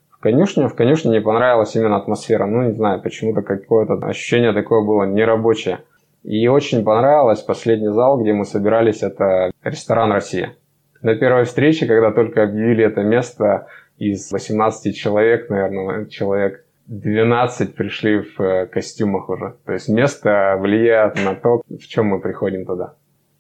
в 0.10 0.20
конюшню. 0.20 0.68
В 0.68 0.76
конюшне 0.76 1.12
не 1.12 1.22
понравилась 1.22 1.76
именно 1.76 1.98
атмосфера. 1.98 2.46
Ну, 2.46 2.64
не 2.64 2.74
знаю, 2.74 3.02
почему-то 3.02 3.42
какое-то 3.42 3.94
ощущение 3.94 4.54
такое 4.54 4.84
было 4.84 5.04
нерабочее. 5.04 5.80
И 6.24 6.48
очень 6.48 6.84
понравилось 6.84 7.42
последний 7.42 7.92
зал, 7.92 8.20
где 8.20 8.34
мы 8.34 8.46
собирались, 8.46 9.04
это 9.04 9.52
ресторан 9.64 10.12
«Россия». 10.12 10.56
На 11.02 11.16
первой 11.16 11.46
встрече, 11.46 11.86
когда 11.86 12.12
только 12.12 12.44
объявили 12.44 12.84
это 12.84 13.04
место, 13.04 13.68
из 13.98 14.32
18 14.32 14.96
человек, 14.96 15.50
наверное, 15.50 16.06
человек 16.08 16.66
12 16.88 17.76
пришли 17.76 18.22
в 18.22 18.42
э, 18.42 18.66
костюмах 18.66 19.30
уже. 19.30 19.56
То 19.66 19.74
есть 19.74 19.88
место 19.90 20.58
влияет 20.60 21.16
на 21.24 21.36
то, 21.36 21.62
в 21.70 21.88
чем 21.88 22.08
мы 22.08 22.20
приходим 22.20 22.66
туда. 22.66 22.96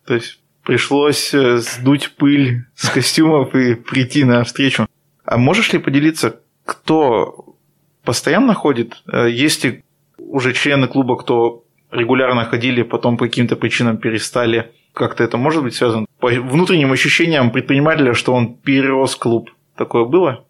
То 0.05 0.13
есть 0.13 0.41
пришлось 0.69 1.33
э, 1.33 1.57
сдуть 1.57 2.15
пыль 2.15 2.65
с 2.75 2.89
костюмов 2.89 3.55
и 3.55 3.73
прийти 3.73 4.23
на 4.23 4.43
встречу. 4.43 4.85
А 5.25 5.35
можешь 5.35 5.73
ли 5.73 5.79
поделиться, 5.79 6.41
кто 6.63 7.55
постоянно 8.03 8.53
ходит? 8.53 9.01
Э, 9.11 9.27
есть 9.31 9.63
ли 9.63 9.83
уже 10.19 10.53
члены 10.53 10.88
клуба, 10.88 11.17
кто 11.17 11.63
регулярно 11.89 12.45
ходили, 12.45 12.83
потом 12.83 13.17
по 13.17 13.25
каким-то 13.25 13.55
причинам 13.55 13.97
перестали? 13.97 14.71
Как-то 14.93 15.23
это 15.23 15.38
может 15.38 15.63
быть 15.63 15.73
связано? 15.73 16.05
По 16.19 16.27
внутренним 16.27 16.91
ощущениям 16.91 17.49
предпринимателя, 17.49 18.13
что 18.13 18.35
он 18.35 18.53
перерос 18.53 19.15
клуб. 19.15 19.49
Такое 19.75 20.05
было? 20.05 20.45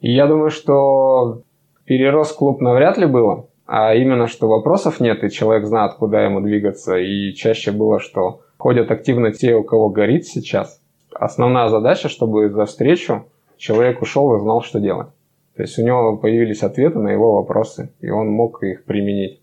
Я 0.00 0.26
думаю, 0.26 0.50
что 0.50 1.42
перерос 1.84 2.32
клуб 2.32 2.60
навряд 2.60 2.98
ли 2.98 3.06
было, 3.06 3.46
а 3.66 3.94
именно, 3.94 4.26
что 4.26 4.48
вопросов 4.48 4.98
нет, 4.98 5.22
и 5.22 5.30
человек 5.30 5.66
знает, 5.66 5.92
куда 5.92 6.24
ему 6.24 6.40
двигаться. 6.40 6.96
И 6.96 7.32
чаще 7.34 7.70
было, 7.70 8.00
что 8.00 8.40
ходят 8.62 8.92
активно 8.92 9.32
те, 9.32 9.56
у 9.56 9.64
кого 9.64 9.88
горит 9.88 10.24
сейчас. 10.24 10.80
Основная 11.12 11.66
задача, 11.66 12.08
чтобы 12.08 12.48
за 12.48 12.64
встречу 12.64 13.24
человек 13.56 14.00
ушел 14.00 14.36
и 14.36 14.40
знал, 14.40 14.62
что 14.62 14.78
делать. 14.78 15.08
То 15.56 15.62
есть 15.62 15.76
у 15.80 15.82
него 15.84 16.16
появились 16.16 16.62
ответы 16.62 17.00
на 17.00 17.08
его 17.08 17.32
вопросы, 17.32 17.90
и 18.00 18.08
он 18.08 18.28
мог 18.28 18.62
их 18.62 18.84
применить. 18.84 19.40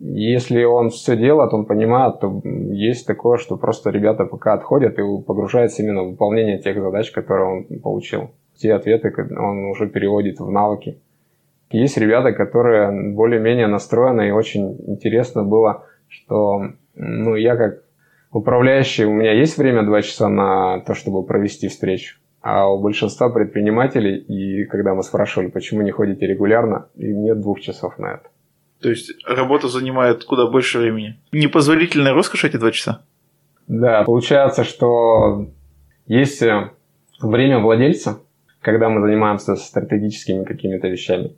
Если 0.00 0.64
он 0.64 0.88
все 0.88 1.18
делает, 1.18 1.52
он 1.52 1.66
понимает, 1.66 2.20
то 2.20 2.40
есть 2.44 3.06
такое, 3.06 3.36
что 3.36 3.58
просто 3.58 3.90
ребята 3.90 4.24
пока 4.24 4.54
отходят 4.54 4.98
и 4.98 5.02
погружаются 5.26 5.82
именно 5.82 6.04
в 6.04 6.12
выполнение 6.12 6.58
тех 6.58 6.80
задач, 6.80 7.10
которые 7.10 7.46
он 7.46 7.80
получил. 7.80 8.30
Те 8.56 8.72
ответы 8.72 9.12
он 9.38 9.66
уже 9.66 9.86
переводит 9.86 10.40
в 10.40 10.50
навыки. 10.50 10.98
Есть 11.70 11.98
ребята, 11.98 12.32
которые 12.32 13.12
более-менее 13.12 13.66
настроены, 13.66 14.28
и 14.28 14.30
очень 14.32 14.78
интересно 14.86 15.44
было, 15.44 15.84
что 16.08 16.62
ну, 16.94 17.36
я 17.36 17.54
как 17.56 17.82
управляющий, 18.30 19.04
у 19.04 19.12
меня 19.12 19.32
есть 19.32 19.58
время 19.58 19.82
2 19.84 20.02
часа 20.02 20.28
на 20.28 20.80
то, 20.80 20.94
чтобы 20.94 21.24
провести 21.24 21.68
встречу. 21.68 22.18
А 22.42 22.68
у 22.72 22.80
большинства 22.80 23.28
предпринимателей, 23.28 24.16
и 24.16 24.64
когда 24.64 24.94
мы 24.94 25.02
спрашивали, 25.02 25.48
почему 25.48 25.82
не 25.82 25.90
ходите 25.90 26.26
регулярно, 26.26 26.88
и 26.96 27.06
нет 27.06 27.40
двух 27.40 27.60
часов 27.60 27.98
на 27.98 28.14
это. 28.14 28.28
То 28.80 28.88
есть 28.88 29.12
работа 29.26 29.68
занимает 29.68 30.24
куда 30.24 30.46
больше 30.46 30.78
времени. 30.78 31.20
Непозволительная 31.32 32.14
роскошь 32.14 32.44
эти 32.44 32.56
два 32.56 32.70
часа? 32.70 33.02
Да, 33.68 34.04
получается, 34.04 34.64
что 34.64 35.48
есть 36.06 36.42
э, 36.42 36.70
время 37.20 37.58
владельца, 37.58 38.20
когда 38.62 38.88
мы 38.88 39.02
занимаемся 39.02 39.54
стратегическими 39.56 40.44
какими-то 40.44 40.88
вещами. 40.88 41.36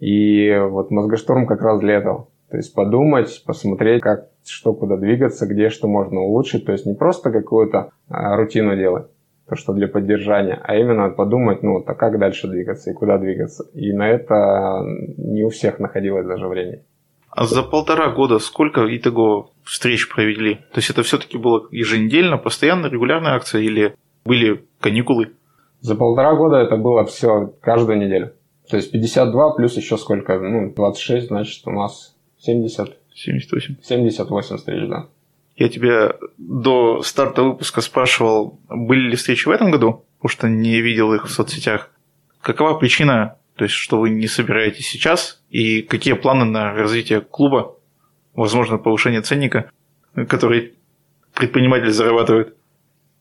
И 0.00 0.52
вот 0.68 0.90
мозгоштурм 0.90 1.46
как 1.46 1.62
раз 1.62 1.78
для 1.80 1.94
этого. 1.94 2.28
То 2.50 2.56
есть 2.56 2.74
подумать, 2.74 3.42
посмотреть, 3.46 4.02
как, 4.02 4.29
что 4.46 4.72
куда 4.72 4.96
двигаться, 4.96 5.46
где 5.46 5.68
что 5.70 5.88
можно 5.88 6.20
улучшить. 6.20 6.66
То 6.66 6.72
есть 6.72 6.86
не 6.86 6.94
просто 6.94 7.30
какую-то 7.30 7.90
а, 8.08 8.36
рутину 8.36 8.76
делать, 8.76 9.06
то, 9.48 9.56
что 9.56 9.72
для 9.72 9.88
поддержания, 9.88 10.60
а 10.62 10.76
именно 10.76 11.10
подумать, 11.10 11.62
ну, 11.62 11.82
а 11.84 11.94
как 11.94 12.18
дальше 12.18 12.48
двигаться 12.48 12.90
и 12.90 12.94
куда 12.94 13.18
двигаться. 13.18 13.64
И 13.74 13.92
на 13.92 14.08
это 14.08 14.82
не 15.16 15.44
у 15.44 15.50
всех 15.50 15.78
находилось 15.78 16.26
даже 16.26 16.46
времени. 16.46 16.84
А 17.30 17.46
за 17.46 17.62
полтора 17.62 18.10
года 18.10 18.38
сколько 18.38 18.84
итого 18.96 19.50
встреч 19.62 20.08
провели? 20.12 20.56
То 20.72 20.78
есть 20.78 20.90
это 20.90 21.02
все-таки 21.02 21.38
было 21.38 21.66
еженедельно, 21.70 22.38
постоянно, 22.38 22.86
регулярная 22.86 23.34
акция 23.34 23.62
или 23.62 23.94
были 24.24 24.64
каникулы? 24.80 25.32
За 25.80 25.94
полтора 25.94 26.34
года 26.34 26.56
это 26.56 26.76
было 26.76 27.04
все 27.04 27.54
каждую 27.60 27.98
неделю. 27.98 28.32
То 28.68 28.76
есть 28.76 28.92
52 28.92 29.54
плюс 29.54 29.76
еще 29.76 29.96
сколько? 29.96 30.38
Ну, 30.38 30.72
26, 30.74 31.28
значит, 31.28 31.66
у 31.66 31.70
нас 31.70 32.16
70. 32.38 32.99
78. 33.14 33.76
78 33.82 34.56
встреч, 34.56 34.88
да. 34.88 35.06
Я 35.56 35.68
тебя 35.68 36.14
до 36.38 37.02
старта 37.02 37.42
выпуска 37.42 37.80
спрашивал, 37.80 38.58
были 38.68 39.10
ли 39.10 39.16
встречи 39.16 39.46
в 39.46 39.50
этом 39.50 39.70
году, 39.70 40.04
потому 40.18 40.30
что 40.30 40.48
не 40.48 40.80
видел 40.80 41.12
их 41.12 41.26
в 41.26 41.30
соцсетях. 41.30 41.90
Какова 42.40 42.78
причина, 42.78 43.36
то 43.56 43.64
есть, 43.64 43.74
что 43.74 44.00
вы 44.00 44.10
не 44.10 44.26
собираетесь 44.26 44.88
сейчас, 44.88 45.42
и 45.50 45.82
какие 45.82 46.14
планы 46.14 46.46
на 46.46 46.72
развитие 46.72 47.20
клуба, 47.20 47.76
возможно, 48.34 48.78
повышение 48.78 49.20
ценника, 49.20 49.70
который 50.28 50.74
предприниматель 51.34 51.90
зарабатывает? 51.90 52.56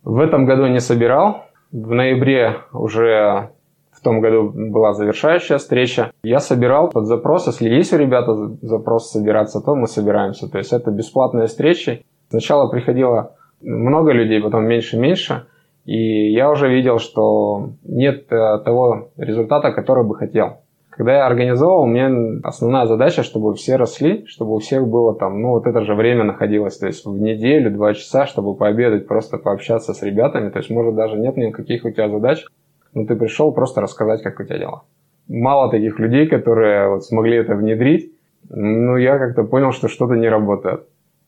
В 0.03 0.19
этом 0.19 0.45
году 0.45 0.67
не 0.67 0.79
собирал. 0.79 1.49
В 1.71 1.91
ноябре 1.91 2.61
уже 2.71 3.51
в 3.99 4.03
том 4.03 4.21
году 4.21 4.51
была 4.53 4.93
завершающая 4.93 5.57
встреча. 5.57 6.11
Я 6.23 6.39
собирал 6.39 6.89
под 6.89 7.05
запрос, 7.05 7.47
если 7.47 7.69
есть 7.69 7.91
у 7.93 7.97
ребят 7.97 8.27
запрос 8.61 9.11
собираться, 9.11 9.59
то 9.59 9.75
мы 9.75 9.87
собираемся. 9.87 10.49
То 10.49 10.57
есть 10.57 10.71
это 10.71 10.89
бесплатные 10.89 11.47
встречи. 11.47 12.05
Сначала 12.29 12.69
приходило 12.69 13.35
много 13.61 14.13
людей, 14.13 14.41
потом 14.41 14.65
меньше-меньше. 14.65 15.47
И 15.85 16.31
я 16.31 16.49
уже 16.49 16.69
видел, 16.69 16.99
что 16.99 17.71
нет 17.83 18.31
э, 18.31 18.59
того 18.63 19.09
результата, 19.17 19.71
который 19.71 20.05
бы 20.05 20.15
хотел. 20.15 20.59
Когда 20.89 21.13
я 21.13 21.25
организовал, 21.25 21.83
у 21.83 21.85
меня 21.85 22.41
основная 22.43 22.85
задача, 22.85 23.23
чтобы 23.23 23.53
все 23.55 23.77
росли, 23.77 24.25
чтобы 24.27 24.55
у 24.55 24.59
всех 24.59 24.87
было 24.87 25.15
там, 25.15 25.41
ну 25.41 25.51
вот 25.51 25.65
это 25.65 25.85
же 25.85 25.95
время 25.95 26.25
находилось, 26.25 26.77
то 26.77 26.87
есть 26.87 27.05
в 27.05 27.17
неделю, 27.19 27.71
два 27.71 27.93
часа, 27.93 28.25
чтобы 28.25 28.55
пообедать, 28.55 29.07
просто 29.07 29.37
пообщаться 29.37 29.93
с 29.93 30.01
ребятами, 30.03 30.49
то 30.49 30.59
есть 30.59 30.69
может 30.69 30.95
даже 30.95 31.17
нет 31.17 31.37
никаких 31.37 31.85
у 31.85 31.91
тебя 31.91 32.09
задач, 32.09 32.43
но 32.93 33.05
ты 33.05 33.15
пришел 33.15 33.51
просто 33.51 33.81
рассказать, 33.81 34.21
как 34.21 34.39
у 34.39 34.43
тебя 34.43 34.57
дела. 34.57 34.83
Мало 35.27 35.69
таких 35.69 35.99
людей, 35.99 36.27
которые 36.27 36.89
вот 36.89 37.05
смогли 37.05 37.37
это 37.37 37.55
внедрить, 37.55 38.11
но 38.49 38.97
я 38.97 39.17
как-то 39.17 39.43
понял, 39.43 39.71
что 39.71 39.87
что-то 39.87 40.15
не 40.15 40.27
работает. 40.27 40.81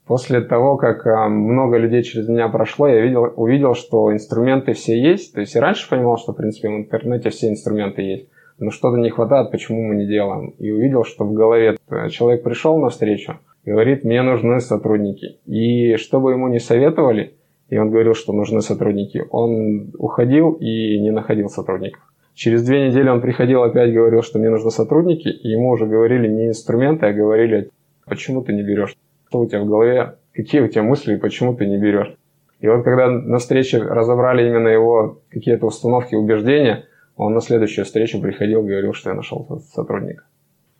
После 0.07 0.41
того, 0.41 0.77
как 0.77 1.05
а, 1.05 1.29
много 1.29 1.77
людей 1.77 2.03
через 2.03 2.27
меня 2.27 2.49
прошло, 2.49 2.87
я 2.87 3.01
видел, 3.01 3.31
увидел, 3.35 3.75
что 3.75 4.11
инструменты 4.11 4.73
все 4.73 4.99
есть. 4.99 5.33
То 5.33 5.41
есть 5.41 5.53
я 5.53 5.61
раньше 5.61 5.87
понимал, 5.89 6.17
что, 6.17 6.33
в 6.33 6.35
принципе, 6.35 6.69
в 6.69 6.77
интернете 6.77 7.29
все 7.29 7.49
инструменты 7.49 8.01
есть. 8.01 8.27
Но 8.57 8.71
что-то 8.71 8.97
не 8.97 9.09
хватает, 9.09 9.51
почему 9.51 9.81
мы 9.83 9.95
не 9.95 10.07
делаем. 10.07 10.53
И 10.57 10.71
увидел, 10.71 11.03
что 11.03 11.23
в 11.23 11.33
голове 11.33 11.77
человек 12.09 12.43
пришел 12.43 12.77
на 12.79 12.89
встречу, 12.89 13.39
говорит, 13.63 14.03
мне 14.03 14.21
нужны 14.21 14.59
сотрудники. 14.59 15.37
И 15.45 15.95
что 15.97 16.19
бы 16.19 16.31
ему 16.31 16.47
не 16.47 16.59
советовали, 16.59 17.35
и 17.71 17.77
он 17.77 17.89
говорил, 17.89 18.13
что 18.13 18.33
нужны 18.33 18.61
сотрудники. 18.61 19.23
Он 19.31 19.91
уходил 19.97 20.51
и 20.51 20.99
не 20.99 21.09
находил 21.09 21.47
сотрудников. 21.47 22.03
Через 22.33 22.63
две 22.63 22.87
недели 22.87 23.07
он 23.07 23.21
приходил 23.21 23.63
опять, 23.63 23.93
говорил, 23.93 24.21
что 24.23 24.39
мне 24.39 24.49
нужны 24.49 24.71
сотрудники, 24.71 25.29
и 25.29 25.47
ему 25.47 25.69
уже 25.69 25.85
говорили 25.85 26.27
не 26.27 26.49
инструменты, 26.49 27.05
а 27.05 27.13
говорили, 27.13 27.69
почему 28.05 28.43
ты 28.43 28.51
не 28.51 28.61
берешь, 28.61 28.95
что 29.29 29.39
у 29.39 29.47
тебя 29.47 29.61
в 29.61 29.67
голове, 29.67 30.17
какие 30.33 30.59
у 30.59 30.67
тебя 30.67 30.83
мысли, 30.83 31.15
почему 31.15 31.55
ты 31.55 31.65
не 31.65 31.77
берешь. 31.77 32.13
И 32.59 32.67
вот 32.67 32.83
когда 32.83 33.09
на 33.09 33.37
встрече 33.37 33.81
разобрали 33.81 34.49
именно 34.49 34.67
его 34.67 35.21
какие-то 35.29 35.65
установки, 35.65 36.13
убеждения, 36.13 36.85
он 37.15 37.33
на 37.33 37.39
следующую 37.39 37.85
встречу 37.85 38.19
приходил, 38.19 38.63
говорил, 38.63 38.93
что 38.93 39.11
я 39.11 39.15
нашел 39.15 39.61
сотрудника. 39.73 40.25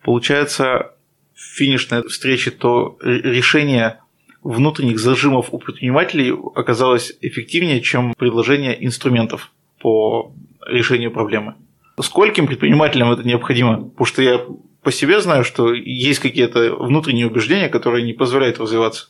Получается, 0.03 0.91
финишной 1.33 2.03
встрече 2.03 2.51
то 2.51 2.97
решение 3.01 4.00
внутренних 4.43 4.99
зажимов 4.99 5.49
у 5.51 5.59
предпринимателей 5.59 6.33
оказалось 6.55 7.17
эффективнее, 7.21 7.81
чем 7.81 8.13
предложение 8.17 8.83
инструментов 8.85 9.51
по 9.81 10.33
решению 10.67 11.11
проблемы. 11.11 11.55
Скольким 11.99 12.47
предпринимателям 12.47 13.11
это 13.11 13.23
необходимо? 13.23 13.89
Потому 13.89 14.05
что 14.05 14.21
я 14.21 14.41
по 14.83 14.91
себе 14.91 15.21
знаю, 15.21 15.43
что 15.43 15.73
есть 15.73 16.19
какие-то 16.19 16.75
внутренние 16.75 17.27
убеждения, 17.27 17.69
которые 17.69 18.03
не 18.03 18.13
позволяют 18.13 18.59
развиваться. 18.59 19.09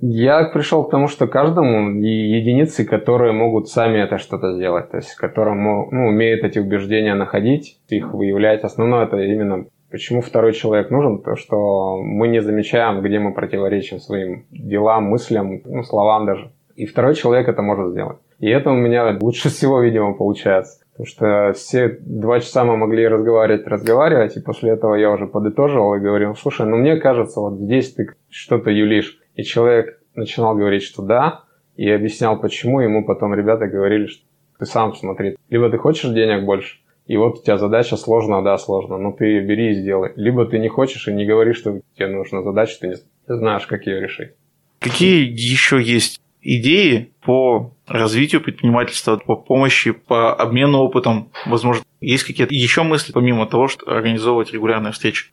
Я 0.00 0.44
пришел 0.44 0.84
к 0.84 0.90
тому, 0.92 1.08
что 1.08 1.26
каждому 1.26 1.90
единицы, 1.90 2.84
которые 2.84 3.32
могут 3.32 3.68
сами 3.68 3.98
это 3.98 4.18
что-то 4.18 4.54
сделать, 4.54 4.92
то 4.92 4.98
есть 4.98 5.16
которые 5.16 5.56
ну, 5.56 6.08
умеют 6.08 6.44
эти 6.44 6.60
убеждения 6.60 7.14
находить, 7.14 7.80
их 7.88 8.14
выявлять. 8.14 8.62
Основное 8.62 9.06
это 9.06 9.16
именно 9.16 9.66
Почему 9.90 10.20
второй 10.20 10.52
человек 10.52 10.90
нужен? 10.90 11.22
То, 11.22 11.36
что 11.36 11.96
мы 11.96 12.28
не 12.28 12.42
замечаем, 12.42 13.00
где 13.02 13.18
мы 13.18 13.32
противоречим 13.32 13.98
своим 13.98 14.44
делам, 14.50 15.04
мыслям, 15.04 15.62
ну, 15.64 15.82
словам 15.82 16.26
даже. 16.26 16.50
И 16.76 16.84
второй 16.84 17.14
человек 17.14 17.48
это 17.48 17.62
может 17.62 17.90
сделать. 17.90 18.18
И 18.38 18.48
это 18.48 18.70
у 18.70 18.74
меня 18.74 19.16
лучше 19.20 19.48
всего, 19.48 19.80
видимо, 19.80 20.14
получается. 20.14 20.80
Потому 20.92 21.06
что 21.06 21.52
все 21.54 21.96
два 22.00 22.40
часа 22.40 22.64
мы 22.64 22.76
могли 22.76 23.06
разговаривать, 23.06 23.66
разговаривать, 23.66 24.36
и 24.36 24.40
после 24.40 24.72
этого 24.72 24.94
я 24.94 25.10
уже 25.10 25.26
подытоживал 25.26 25.94
и 25.94 26.00
говорил, 26.00 26.34
слушай, 26.34 26.66
ну 26.66 26.76
мне 26.76 26.96
кажется, 26.96 27.40
вот 27.40 27.54
здесь 27.58 27.94
ты 27.94 28.14
что-то 28.28 28.70
юлишь. 28.70 29.18
И 29.34 29.44
человек 29.44 30.00
начинал 30.14 30.54
говорить, 30.56 30.82
что 30.82 31.02
да, 31.02 31.44
и 31.76 31.88
объяснял, 31.88 32.38
почему. 32.40 32.80
Ему 32.80 33.06
потом 33.06 33.34
ребята 33.34 33.68
говорили, 33.68 34.06
что 34.06 34.24
ты 34.58 34.66
сам 34.66 34.94
смотри, 34.94 35.36
либо 35.48 35.70
ты 35.70 35.78
хочешь 35.78 36.10
денег 36.10 36.44
больше, 36.44 36.78
и 37.08 37.16
вот 37.16 37.38
у 37.38 37.42
тебя 37.42 37.56
задача 37.56 37.96
сложная, 37.96 38.42
да, 38.42 38.58
сложно, 38.58 38.98
но 38.98 39.12
ты 39.12 39.40
бери 39.40 39.72
и 39.72 39.74
сделай. 39.74 40.12
Либо 40.14 40.44
ты 40.44 40.58
не 40.58 40.68
хочешь 40.68 41.08
и 41.08 41.12
не 41.12 41.24
говоришь, 41.24 41.56
что 41.56 41.80
тебе 41.96 42.08
нужна 42.08 42.42
задача, 42.42 42.76
ты 42.80 42.88
не 42.88 42.96
знаешь, 43.26 43.66
как 43.66 43.86
ее 43.86 44.00
решить. 44.00 44.32
Какие 44.78 45.24
еще 45.24 45.82
есть 45.82 46.20
идеи 46.42 47.10
по 47.24 47.72
развитию 47.86 48.42
предпринимательства, 48.42 49.16
по 49.16 49.36
помощи, 49.36 49.92
по 49.92 50.34
обмену 50.34 50.80
опытом? 50.80 51.30
Возможно, 51.46 51.82
есть 52.02 52.24
какие-то 52.24 52.54
еще 52.54 52.82
мысли, 52.82 53.12
помимо 53.12 53.46
того, 53.46 53.68
что 53.68 53.90
организовывать 53.90 54.52
регулярные 54.52 54.92
встречи? 54.92 55.32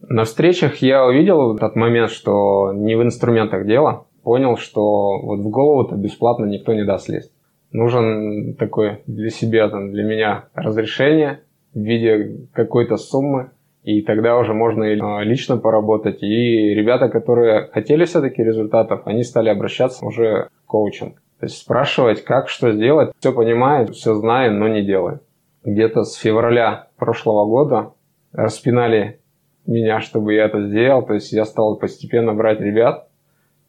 На 0.00 0.24
встречах 0.24 0.82
я 0.82 1.06
увидел 1.06 1.56
тот 1.56 1.76
момент, 1.76 2.10
что 2.10 2.74
не 2.74 2.94
в 2.94 3.02
инструментах 3.02 3.66
дело. 3.66 4.06
Понял, 4.22 4.58
что 4.58 5.18
вот 5.22 5.38
в 5.38 5.48
голову-то 5.48 5.94
бесплатно 5.94 6.44
никто 6.44 6.74
не 6.74 6.84
даст 6.84 7.08
лезть 7.08 7.32
нужен 7.76 8.54
такой 8.54 9.02
для 9.06 9.30
себя, 9.30 9.68
там, 9.68 9.92
для 9.92 10.02
меня 10.02 10.46
разрешение 10.54 11.40
в 11.74 11.80
виде 11.80 12.48
какой-то 12.52 12.96
суммы, 12.96 13.50
и 13.84 14.02
тогда 14.02 14.36
уже 14.38 14.52
можно 14.54 14.84
и 14.84 14.98
а, 14.98 15.22
лично 15.22 15.58
поработать. 15.58 16.22
И 16.22 16.74
ребята, 16.74 17.08
которые 17.08 17.68
хотели 17.68 18.04
все-таки 18.04 18.42
результатов, 18.42 19.02
они 19.04 19.22
стали 19.22 19.48
обращаться 19.50 20.04
уже 20.04 20.48
в 20.64 20.66
коучинг. 20.66 21.16
То 21.38 21.46
есть 21.46 21.58
спрашивать, 21.58 22.24
как, 22.24 22.48
что 22.48 22.72
сделать, 22.72 23.12
все 23.20 23.32
понимаю, 23.32 23.92
все 23.92 24.14
знаю, 24.14 24.54
но 24.54 24.68
не 24.68 24.82
делаю. 24.82 25.20
Где-то 25.62 26.04
с 26.04 26.14
февраля 26.14 26.88
прошлого 26.96 27.44
года 27.44 27.92
распинали 28.32 29.20
меня, 29.66 30.00
чтобы 30.00 30.32
я 30.34 30.46
это 30.46 30.66
сделал. 30.66 31.02
То 31.02 31.14
есть 31.14 31.30
я 31.32 31.44
стал 31.44 31.76
постепенно 31.76 32.32
брать 32.32 32.60
ребят 32.60 33.08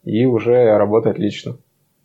и 0.04 0.24
уже 0.24 0.76
работать 0.78 1.18
лично 1.18 1.58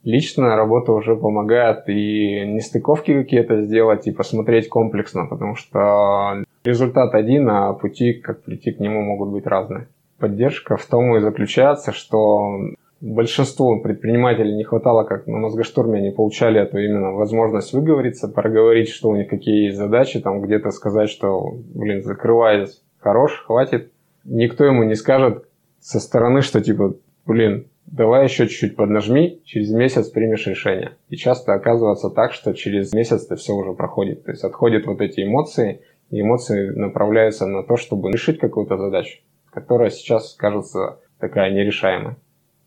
личная 0.03 0.55
работа 0.55 0.91
уже 0.91 1.15
помогает 1.15 1.87
и 1.87 2.45
нестыковки 2.45 3.13
какие-то 3.13 3.61
сделать, 3.61 4.07
и 4.07 4.11
посмотреть 4.11 4.69
комплексно, 4.69 5.27
потому 5.27 5.55
что 5.55 6.43
результат 6.63 7.13
один, 7.15 7.49
а 7.49 7.73
пути, 7.73 8.13
как 8.13 8.43
прийти 8.43 8.71
к 8.71 8.79
нему, 8.79 9.01
могут 9.01 9.29
быть 9.29 9.47
разные. 9.47 9.87
Поддержка 10.19 10.77
в 10.77 10.85
том 10.85 11.15
и 11.15 11.19
заключается, 11.19 11.91
что 11.91 12.59
большинству 13.01 13.81
предпринимателей 13.81 14.55
не 14.55 14.63
хватало, 14.63 15.03
как 15.03 15.27
на 15.27 15.37
мозгоштурме 15.37 15.99
они 15.99 16.11
получали 16.11 16.61
эту 16.61 16.77
именно 16.77 17.11
возможность 17.11 17.73
выговориться, 17.73 18.29
проговорить, 18.29 18.89
что 18.89 19.09
у 19.09 19.15
них 19.15 19.27
какие 19.27 19.65
есть 19.65 19.77
задачи, 19.77 20.21
там 20.21 20.41
где-то 20.41 20.71
сказать, 20.71 21.09
что, 21.09 21.53
блин, 21.75 22.01
закрывай, 22.01 22.67
хорош, 22.99 23.43
хватит. 23.45 23.91
Никто 24.23 24.63
ему 24.63 24.83
не 24.83 24.95
скажет 24.95 25.45
со 25.81 25.99
стороны, 25.99 26.41
что 26.41 26.61
типа, 26.61 26.95
блин, 27.25 27.67
давай 27.85 28.25
еще 28.25 28.47
чуть-чуть 28.47 28.75
поднажми, 28.75 29.41
через 29.45 29.71
месяц 29.71 30.09
примешь 30.09 30.47
решение. 30.47 30.97
И 31.09 31.15
часто 31.15 31.53
оказывается 31.53 32.09
так, 32.09 32.33
что 32.33 32.53
через 32.53 32.93
месяц 32.93 33.25
это 33.25 33.35
все 33.35 33.53
уже 33.53 33.73
проходит. 33.73 34.23
То 34.23 34.31
есть 34.31 34.43
отходят 34.43 34.85
вот 34.85 35.01
эти 35.01 35.21
эмоции, 35.21 35.81
и 36.09 36.21
эмоции 36.21 36.69
направляются 36.69 37.47
на 37.47 37.63
то, 37.63 37.77
чтобы 37.77 38.11
решить 38.11 38.39
какую-то 38.39 38.77
задачу. 38.77 39.19
которая 39.53 39.89
сейчас 39.91 40.33
кажется 40.33 40.99
такая 41.19 41.51
нерешаемой. 41.51 42.15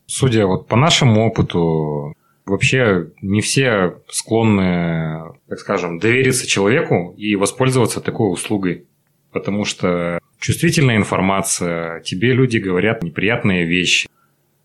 Судя 0.07 0.47
вот 0.47 0.69
по 0.69 0.77
нашему 0.77 1.27
опыту, 1.27 2.15
вообще 2.47 3.09
не 3.21 3.41
все 3.41 3.97
склонны, 4.09 5.33
так 5.49 5.59
скажем, 5.59 5.99
довериться 5.99 6.47
человеку 6.47 7.13
и 7.17 7.35
воспользоваться 7.35 8.01
такой 8.01 8.33
услугой. 8.33 8.87
Потому 9.33 9.65
что 9.65 10.21
чувствительная 10.39 10.97
информация, 10.97 12.01
тебе 12.01 12.33
люди 12.33 12.59
говорят 12.59 13.03
неприятные 13.03 13.67
вещи. 13.67 14.09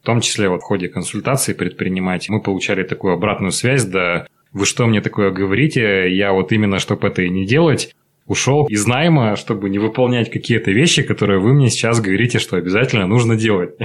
В 0.02 0.06
том 0.06 0.22
числе 0.22 0.50
вот 0.50 0.62
в 0.62 0.66
ходе 0.66 0.90
консультации 0.90 1.54
предпринимателей 1.54 2.36
мы 2.36 2.42
получали 2.42 2.84
такую 2.84 3.14
обратную 3.14 3.52
связь, 3.52 3.86
да 3.86 4.26
вы 4.54 4.66
что 4.66 4.86
мне 4.86 5.02
такое 5.02 5.32
говорите, 5.32 6.14
я 6.14 6.34
вот 6.34 6.52
именно, 6.52 6.80
чтобы 6.80 7.08
это 7.08 7.22
и 7.22 7.30
не 7.30 7.46
делать, 7.46 7.96
ушел 8.28 8.66
из 8.68 8.86
найма, 8.86 9.36
чтобы 9.36 9.70
не 9.70 9.80
выполнять 9.80 10.30
какие-то 10.30 10.72
вещи, 10.72 11.04
которые 11.04 11.40
вы 11.40 11.54
мне 11.54 11.70
сейчас 11.70 12.02
говорите, 12.02 12.40
что 12.40 12.58
обязательно 12.58 13.08
нужно 13.08 13.36
делать. 13.36 13.76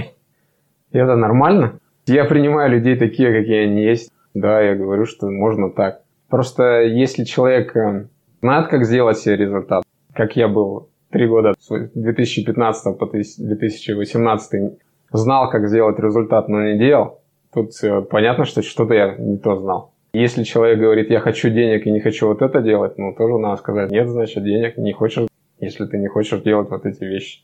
Это 0.92 1.16
нормально. 1.16 1.78
Я 2.06 2.24
принимаю 2.24 2.70
людей 2.70 2.96
такие, 2.96 3.32
какие 3.32 3.64
они 3.64 3.84
есть. 3.84 4.10
Да, 4.34 4.60
я 4.60 4.74
говорю, 4.74 5.06
что 5.06 5.28
можно 5.30 5.70
так. 5.70 6.02
Просто 6.28 6.82
если 6.82 7.24
человек 7.24 7.74
э, 7.76 8.08
знает, 8.42 8.68
как 8.68 8.84
сделать 8.84 9.18
себе 9.18 9.36
результат, 9.36 9.84
как 10.12 10.36
я 10.36 10.48
был 10.48 10.88
три 11.10 11.26
года, 11.26 11.54
с 11.58 11.68
2015 11.94 12.98
по 12.98 13.06
2018, 13.06 14.78
знал, 15.16 15.50
как 15.50 15.68
сделать 15.68 15.98
результат, 15.98 16.48
но 16.48 16.62
не 16.62 16.78
делал, 16.78 17.20
тут 17.52 17.72
понятно, 18.10 18.44
что 18.44 18.62
что-то 18.62 18.94
я 18.94 19.16
не 19.16 19.38
то 19.38 19.56
знал. 19.56 19.92
Если 20.12 20.44
человек 20.44 20.78
говорит, 20.78 21.10
я 21.10 21.20
хочу 21.20 21.50
денег 21.50 21.86
и 21.86 21.90
не 21.90 22.00
хочу 22.00 22.28
вот 22.28 22.40
это 22.40 22.62
делать, 22.62 22.96
ну, 22.96 23.14
тоже 23.14 23.38
надо 23.38 23.56
сказать, 23.56 23.90
нет, 23.90 24.08
значит, 24.08 24.44
денег 24.44 24.78
не 24.78 24.92
хочешь, 24.92 25.26
если 25.60 25.84
ты 25.84 25.98
не 25.98 26.08
хочешь 26.08 26.40
делать 26.40 26.70
вот 26.70 26.86
эти 26.86 27.04
вещи. 27.04 27.40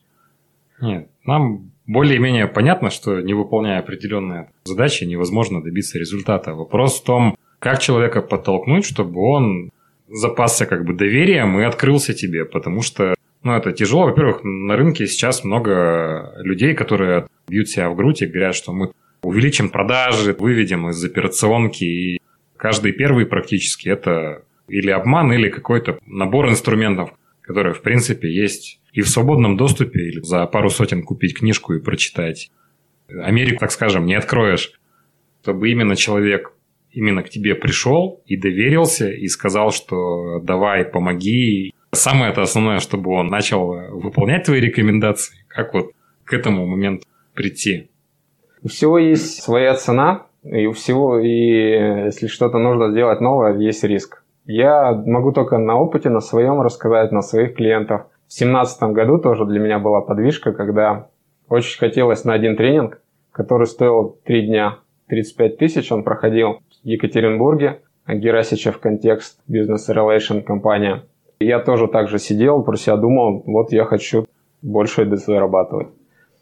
Нет, 0.81 1.07
нам 1.25 1.71
более-менее 1.85 2.47
понятно, 2.47 2.89
что 2.89 3.21
не 3.21 3.33
выполняя 3.33 3.79
определенные 3.79 4.49
задачи, 4.63 5.03
невозможно 5.03 5.61
добиться 5.61 5.99
результата. 5.99 6.55
Вопрос 6.55 6.99
в 6.99 7.03
том, 7.03 7.37
как 7.59 7.79
человека 7.79 8.21
подтолкнуть, 8.21 8.85
чтобы 8.85 9.21
он 9.21 9.69
запасся 10.09 10.65
как 10.65 10.83
бы 10.83 10.93
доверием 10.93 11.59
и 11.59 11.63
открылся 11.63 12.13
тебе, 12.13 12.43
потому 12.45 12.81
что 12.81 13.13
ну, 13.43 13.53
это 13.53 13.71
тяжело. 13.71 14.05
Во-первых, 14.05 14.41
на 14.43 14.75
рынке 14.75 15.07
сейчас 15.07 15.43
много 15.43 16.33
людей, 16.37 16.73
которые 16.73 17.27
бьют 17.47 17.69
себя 17.69 17.89
в 17.89 17.95
грудь 17.95 18.21
и 18.21 18.25
говорят, 18.25 18.55
что 18.55 18.73
мы 18.73 18.91
увеличим 19.21 19.69
продажи, 19.69 20.35
выведем 20.37 20.89
из 20.89 21.03
операционки 21.03 21.83
и 21.83 22.19
Каждый 22.63 22.93
первый 22.93 23.25
практически 23.25 23.89
это 23.89 24.45
или 24.69 24.89
обман, 24.89 25.33
или 25.33 25.49
какой-то 25.49 25.99
набор 26.05 26.47
инструментов, 26.47 27.13
которые, 27.41 27.73
в 27.73 27.81
принципе, 27.81 28.33
есть 28.33 28.79
и 28.93 29.01
в 29.01 29.09
свободном 29.09 29.57
доступе, 29.57 29.99
или 29.99 30.21
за 30.21 30.45
пару 30.45 30.69
сотен 30.69 31.03
купить 31.03 31.37
книжку 31.37 31.73
и 31.73 31.81
прочитать. 31.81 32.51
Америку, 33.09 33.59
так 33.59 33.71
скажем, 33.73 34.05
не 34.05 34.15
откроешь. 34.15 34.79
Чтобы 35.41 35.69
именно 35.71 35.97
человек 35.97 36.53
именно 36.89 37.21
к 37.21 37.29
тебе 37.29 37.53
пришел 37.53 38.23
и 38.27 38.37
доверился, 38.37 39.11
и 39.11 39.27
сказал, 39.27 39.73
что 39.73 40.39
давай, 40.39 40.85
помоги. 40.85 41.73
Самое 41.93 42.31
это 42.31 42.41
основное, 42.41 42.79
чтобы 42.79 43.11
он 43.11 43.27
начал 43.27 43.67
выполнять 43.91 44.45
твои 44.45 44.59
рекомендации. 44.59 45.45
Как 45.47 45.73
вот 45.73 45.91
к 46.25 46.33
этому 46.33 46.65
моменту 46.65 47.05
прийти? 47.33 47.91
У 48.63 48.67
всего 48.67 48.97
есть 48.97 49.43
своя 49.43 49.75
цена, 49.75 50.25
и 50.43 50.65
у 50.65 50.71
всего, 50.73 51.19
и 51.19 52.05
если 52.05 52.27
что-то 52.27 52.57
нужно 52.57 52.91
сделать 52.91 53.21
новое, 53.21 53.57
есть 53.57 53.83
риск. 53.83 54.23
Я 54.45 54.91
могу 55.05 55.31
только 55.31 55.57
на 55.57 55.77
опыте, 55.77 56.09
на 56.09 56.19
своем 56.19 56.61
рассказать, 56.61 57.11
на 57.11 57.21
своих 57.21 57.55
клиентах. 57.55 58.07
В 58.27 58.33
семнадцатом 58.33 58.93
году 58.93 59.19
тоже 59.19 59.45
для 59.45 59.59
меня 59.59 59.79
была 59.79 60.01
подвижка, 60.01 60.51
когда 60.51 61.07
очень 61.47 61.77
хотелось 61.77 62.25
на 62.25 62.33
один 62.33 62.57
тренинг, 62.57 63.01
который 63.31 63.67
стоил 63.67 64.17
три 64.25 64.47
дня, 64.47 64.79
35 65.07 65.57
тысяч, 65.57 65.91
он 65.91 66.03
проходил 66.03 66.59
в 66.83 66.87
Екатеринбурге, 66.87 67.81
Герасичев 68.07 68.79
контекст, 68.79 69.39
бизнес 69.47 69.89
relation 69.89 70.41
компания. 70.41 71.03
Я 71.45 71.59
тоже 71.59 71.87
так 71.87 72.07
же 72.07 72.19
сидел, 72.19 72.63
про 72.63 72.75
себя 72.75 72.97
думал, 72.97 73.43
вот 73.45 73.71
я 73.71 73.85
хочу 73.85 74.25
больше 74.61 75.05
зарабатывать. 75.15 75.89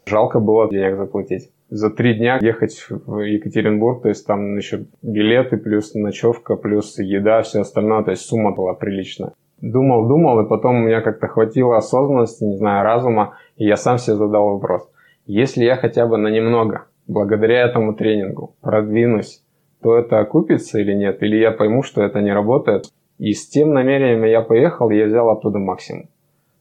Жалко 0.06 0.40
было 0.40 0.68
денег 0.68 0.96
заплатить 0.96 1.50
за 1.72 1.88
три 1.88 2.12
дня 2.12 2.38
ехать 2.42 2.86
в 2.90 3.20
Екатеринбург, 3.20 4.02
то 4.02 4.10
есть 4.10 4.26
там 4.26 4.56
еще 4.58 4.84
билеты, 5.00 5.56
плюс 5.56 5.94
ночевка, 5.94 6.56
плюс 6.56 6.98
еда, 6.98 7.40
все 7.40 7.62
остальное, 7.62 8.04
то 8.04 8.10
есть 8.10 8.26
сумма 8.26 8.54
была 8.54 8.74
приличная. 8.74 9.32
Думал, 9.62 10.06
думал, 10.06 10.40
и 10.40 10.48
потом 10.48 10.76
у 10.76 10.86
меня 10.86 11.00
как-то 11.00 11.28
хватило 11.28 11.78
осознанности, 11.78 12.44
не 12.44 12.58
знаю, 12.58 12.84
разума, 12.84 13.38
и 13.56 13.64
я 13.64 13.76
сам 13.76 13.96
себе 13.96 14.16
задал 14.16 14.50
вопрос. 14.50 14.86
Если 15.24 15.64
я 15.64 15.76
хотя 15.76 16.06
бы 16.06 16.18
на 16.18 16.28
немного, 16.28 16.88
благодаря 17.06 17.62
этому 17.62 17.94
тренингу, 17.94 18.54
продвинусь, 18.60 19.42
то 19.82 19.96
это 19.96 20.18
окупится 20.18 20.78
или 20.78 20.92
нет? 20.92 21.22
Или 21.22 21.36
я 21.36 21.52
пойму, 21.52 21.82
что 21.82 22.02
это 22.02 22.20
не 22.20 22.34
работает? 22.34 22.84
И 23.22 23.34
с 23.34 23.48
тем 23.48 23.72
намерением 23.72 24.24
я 24.24 24.40
поехал, 24.40 24.90
я 24.90 25.06
взял 25.06 25.30
оттуда 25.30 25.60
максимум. 25.60 26.08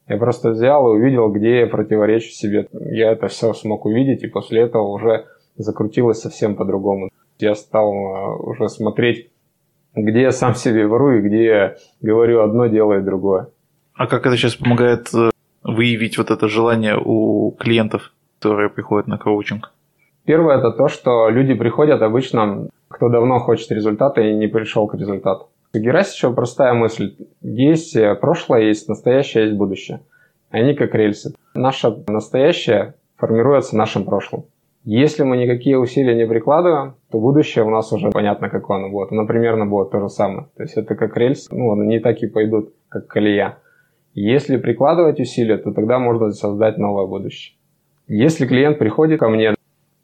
Я 0.08 0.18
просто 0.18 0.52
взял 0.52 0.88
и 0.88 1.00
увидел, 1.00 1.32
где 1.32 1.62
я 1.62 1.66
противоречу 1.66 2.30
себе. 2.30 2.68
Я 2.72 3.14
это 3.14 3.30
все 3.30 3.54
смог 3.54 3.86
увидеть, 3.88 4.22
и 4.22 4.28
после 4.28 4.62
этого 4.62 4.84
уже 4.84 5.26
закрутилось 5.58 6.22
совсем 6.22 6.56
по-другому. 6.56 7.10
Я 7.40 7.56
стал 7.56 7.92
э, 7.92 8.36
уже 8.44 8.70
смотреть, 8.70 9.32
где 9.96 10.22
я 10.22 10.32
сам 10.32 10.54
себе 10.54 10.86
вру 10.86 11.14
и 11.14 11.22
где 11.22 11.46
я 11.46 11.76
говорю 12.00 12.44
одно, 12.44 12.68
делаю 12.68 13.04
другое. 13.04 13.48
А 13.96 14.06
как 14.06 14.28
это 14.28 14.38
сейчас 14.38 14.54
помогает 14.54 15.12
э, 15.16 15.32
выявить 15.64 16.20
вот 16.20 16.30
это 16.30 16.48
желание 16.48 16.96
у 17.04 17.56
клиентов, 17.60 18.14
которые 18.38 18.70
приходят 18.70 19.08
на 19.08 19.18
коучинг? 19.18 19.72
Первое 20.26 20.60
это 20.60 20.70
то, 20.70 20.90
что 20.90 21.28
люди 21.30 21.56
приходят 21.56 22.04
обычно, 22.04 22.68
кто 22.88 23.10
давно 23.10 23.40
хочет 23.40 23.72
результата 23.72 24.22
и 24.22 24.36
не 24.36 24.46
пришел 24.46 24.86
к 24.86 24.94
результату. 24.94 25.48
У 25.74 25.78
Герасичева 25.78 26.34
простая 26.34 26.74
мысль. 26.74 27.16
Есть 27.42 27.98
прошлое, 28.20 28.64
есть 28.64 28.90
настоящее, 28.90 29.46
есть 29.46 29.56
будущее. 29.56 30.02
Они 30.50 30.74
как 30.74 30.94
рельсы. 30.94 31.34
Наше 31.54 32.04
настоящее 32.08 32.96
формируется 33.16 33.78
нашим 33.78 34.04
прошлым. 34.04 34.44
Если 34.84 35.24
мы 35.24 35.38
никакие 35.38 35.78
усилия 35.80 36.16
не 36.16 36.28
прикладываем, 36.28 36.96
то 37.12 37.20
будущее 37.20 37.64
у 37.64 37.70
нас 37.70 37.94
уже 37.94 38.10
понятно, 38.10 38.50
какое 38.50 38.78
оно 38.78 38.90
будет. 38.90 39.12
Оно 39.12 39.26
примерно 39.28 39.66
будет 39.66 39.92
то 39.92 40.00
же 40.02 40.10
самое. 40.10 40.48
То 40.58 40.64
есть 40.64 40.76
это 40.76 40.96
как 40.96 41.16
рельс, 41.16 41.48
ну, 41.52 41.72
они 41.72 42.00
так 42.00 42.18
и 42.18 42.28
пойдут, 42.28 42.74
как 42.90 43.08
колея. 43.08 43.60
Если 44.14 44.58
прикладывать 44.58 45.20
усилия, 45.20 45.58
то 45.58 45.72
тогда 45.72 46.00
можно 46.00 46.32
создать 46.32 46.78
новое 46.78 47.06
будущее. 47.06 47.56
Если 48.08 48.46
клиент 48.46 48.78
приходит 48.78 49.22
ко 49.22 49.30
мне 49.30 49.56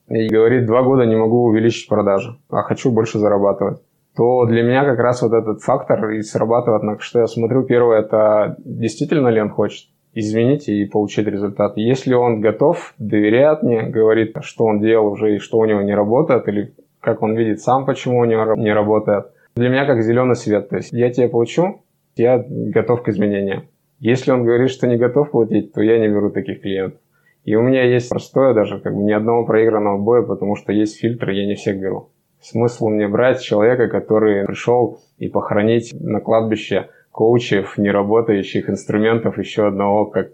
и 0.08 0.28
говорит, 0.30 0.66
два 0.66 0.84
года 0.84 1.06
не 1.06 1.18
могу 1.18 1.44
увеличить 1.44 1.90
продажи, 1.90 2.38
а 2.50 2.62
хочу 2.62 2.92
больше 2.92 3.20
зарабатывать, 3.20 3.82
то 4.18 4.46
для 4.46 4.64
меня 4.64 4.84
как 4.84 4.98
раз 4.98 5.22
вот 5.22 5.32
этот 5.32 5.62
фактор 5.62 6.10
и 6.10 6.24
срабатывает, 6.24 6.82
на 6.82 7.00
что 7.00 7.20
я 7.20 7.28
смотрю. 7.28 7.64
Первое, 7.64 8.00
это 8.00 8.56
действительно 8.66 9.28
ли 9.28 9.40
он 9.40 9.52
хочет 9.52 9.90
изменить 10.16 10.68
и 10.68 10.86
получить 10.86 11.28
результат. 11.28 11.78
Если 11.78 12.16
он 12.16 12.42
готов, 12.42 12.96
доверяет 12.98 13.62
мне, 13.62 13.84
говорит, 13.84 14.36
что 14.42 14.66
он 14.66 14.80
делал 14.80 15.12
уже 15.12 15.36
и 15.36 15.38
что 15.38 15.60
у 15.60 15.66
него 15.66 15.84
не 15.84 15.94
работает, 15.94 16.48
или 16.48 16.74
как 17.00 17.22
он 17.22 17.36
видит 17.36 17.62
сам, 17.62 17.86
почему 17.86 18.18
у 18.18 18.26
него 18.26 18.56
не 18.56 18.74
работает. 18.74 19.28
Для 19.56 19.70
меня 19.70 19.86
как 19.86 20.02
зеленый 20.02 20.36
свет. 20.36 20.70
То 20.70 20.78
есть 20.78 20.92
я 20.92 21.12
тебе 21.12 21.28
получу, 21.28 21.84
я 22.16 22.44
готов 22.50 23.04
к 23.04 23.10
изменениям. 23.10 23.68
Если 24.00 24.32
он 24.32 24.44
говорит, 24.44 24.72
что 24.72 24.88
не 24.88 24.98
готов 24.98 25.30
платить, 25.30 25.74
то 25.74 25.84
я 25.84 26.00
не 26.00 26.08
беру 26.08 26.32
таких 26.32 26.62
клиентов. 26.62 27.00
И 27.44 27.56
у 27.56 27.62
меня 27.62 27.84
есть 27.84 28.10
простое 28.10 28.56
даже, 28.56 28.80
как 28.80 28.96
бы 28.96 29.04
ни 29.04 29.12
одного 29.12 29.46
проигранного 29.46 30.00
боя, 30.00 30.24
потому 30.24 30.56
что 30.56 30.74
есть 30.74 31.00
фильтры, 31.00 31.36
я 31.36 31.46
не 31.46 31.54
всех 31.54 31.80
беру. 31.80 32.10
Смысл 32.50 32.88
мне 32.88 33.10
брать 33.10 33.42
человека, 33.42 33.90
который 33.90 34.46
пришел 34.46 35.02
и 35.18 35.28
похоронить 35.28 35.94
на 36.00 36.22
кладбище 36.22 36.90
коучев, 37.12 37.78
неработающих 37.78 38.70
инструментов 38.70 39.38
еще 39.38 39.68
одного, 39.68 40.06
как 40.06 40.28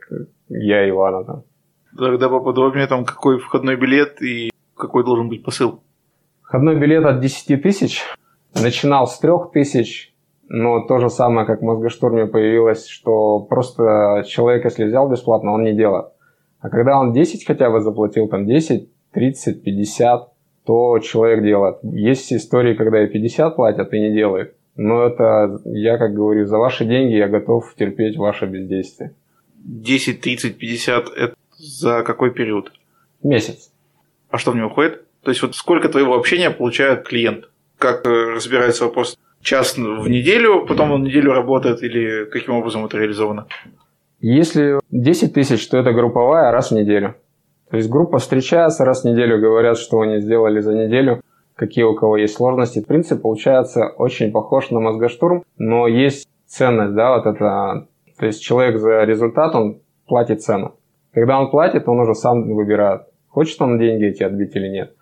я, 0.47 0.87
Ивана 0.87 1.23
там. 1.23 1.43
Тогда 1.97 2.29
поподробнее 2.29 2.85
там, 2.85 3.03
какой 3.03 3.39
входной 3.39 3.77
билет 3.77 4.21
и 4.21 4.51
какой 4.77 5.03
должен 5.03 5.27
быть 5.27 5.43
посыл? 5.43 5.81
Входной 6.43 6.79
билет 6.79 7.03
от 7.03 7.19
10 7.19 7.63
тысяч. 7.63 8.03
Начинал 8.53 9.07
с 9.07 9.17
3 9.17 9.31
тысяч, 9.51 10.13
но 10.49 10.85
то 10.85 10.99
же 10.99 11.09
самое, 11.09 11.47
как 11.47 11.61
в 11.61 11.65
Мозгоштурме 11.65 12.27
появилось, 12.27 12.85
что 12.85 13.39
просто 13.39 14.23
человек, 14.27 14.65
если 14.65 14.83
взял 14.83 15.09
бесплатно, 15.09 15.51
он 15.51 15.63
не 15.63 15.73
делает. 15.73 16.09
А 16.59 16.69
когда 16.69 16.99
он 16.99 17.11
10 17.11 17.43
хотя 17.43 17.71
бы 17.71 17.81
заплатил, 17.81 18.27
там 18.27 18.45
10, 18.45 18.87
30, 19.13 19.63
50, 19.63 20.32
то 20.65 20.99
человек 20.99 21.43
делает. 21.43 21.77
Есть 21.83 22.31
истории, 22.31 22.75
когда 22.75 23.03
и 23.03 23.07
50 23.07 23.55
платят, 23.55 23.93
и 23.93 23.99
не 23.99 24.13
делает. 24.13 24.55
Но 24.75 25.03
это, 25.03 25.59
я 25.65 25.97
как 25.97 26.13
говорю, 26.13 26.45
за 26.45 26.57
ваши 26.57 26.85
деньги 26.85 27.13
я 27.13 27.27
готов 27.27 27.73
терпеть 27.75 28.17
ваше 28.17 28.45
бездействие. 28.45 29.13
10, 29.63 30.21
30, 30.21 30.57
50– 30.57 31.09
это 31.17 31.35
за 31.57 32.03
какой 32.03 32.31
период? 32.31 32.71
Месяц. 33.21 33.71
А 34.29 34.37
что 34.37 34.51
в 34.51 34.55
него 34.55 34.69
входит? 34.69 35.03
То 35.21 35.31
есть 35.31 35.41
вот 35.41 35.55
сколько 35.55 35.89
твоего 35.89 36.15
общения 36.15 36.49
получает 36.49 37.07
клиент? 37.07 37.49
Как 37.77 38.05
э, 38.05 38.33
разбирается 38.35 38.85
вопрос? 38.85 39.17
Час 39.41 39.77
в 39.77 40.07
неделю, 40.07 40.65
потом 40.65 40.91
он 40.91 41.03
неделю 41.03 41.33
работает 41.33 41.83
или 41.83 42.25
каким 42.25 42.55
образом 42.55 42.85
это 42.85 42.97
реализовано? 42.97 43.47
Если 44.21 44.79
10 44.89 45.33
тысяч, 45.33 45.67
то 45.67 45.77
это 45.77 45.91
групповая 45.91 46.51
раз 46.51 46.71
в 46.71 46.75
неделю. 46.75 47.15
То 47.73 47.77
есть 47.77 47.89
группа 47.89 48.19
встречается 48.19 48.85
раз 48.85 49.01
в 49.01 49.05
неделю, 49.05 49.41
говорят, 49.41 49.79
что 49.79 50.01
они 50.01 50.19
сделали 50.19 50.59
за 50.59 50.75
неделю, 50.75 51.21
какие 51.55 51.83
у 51.85 51.95
кого 51.95 52.17
есть 52.17 52.35
сложности. 52.35 52.85
Принцип 52.87 53.23
получается 53.23 53.87
очень 53.87 54.31
похож 54.31 54.69
на 54.69 54.79
мозгоштурм, 54.79 55.43
но 55.57 55.87
есть 55.87 56.27
ценность, 56.45 56.93
да, 56.93 57.17
вот 57.17 57.25
это. 57.25 57.87
То 58.19 58.27
есть 58.27 58.43
человек 58.43 58.77
за 58.77 59.05
результат, 59.05 59.55
он 59.55 59.79
платит 60.05 60.43
цену. 60.43 60.75
Когда 61.15 61.39
он 61.39 61.49
платит, 61.49 61.89
он 61.89 61.99
уже 61.99 62.13
сам 62.13 62.43
выбирает, 62.53 63.07
хочет 63.27 63.59
он 63.59 63.79
деньги 63.79 64.05
эти 64.05 64.21
отбить 64.21 64.55
или 64.55 64.67
нет. 64.67 64.93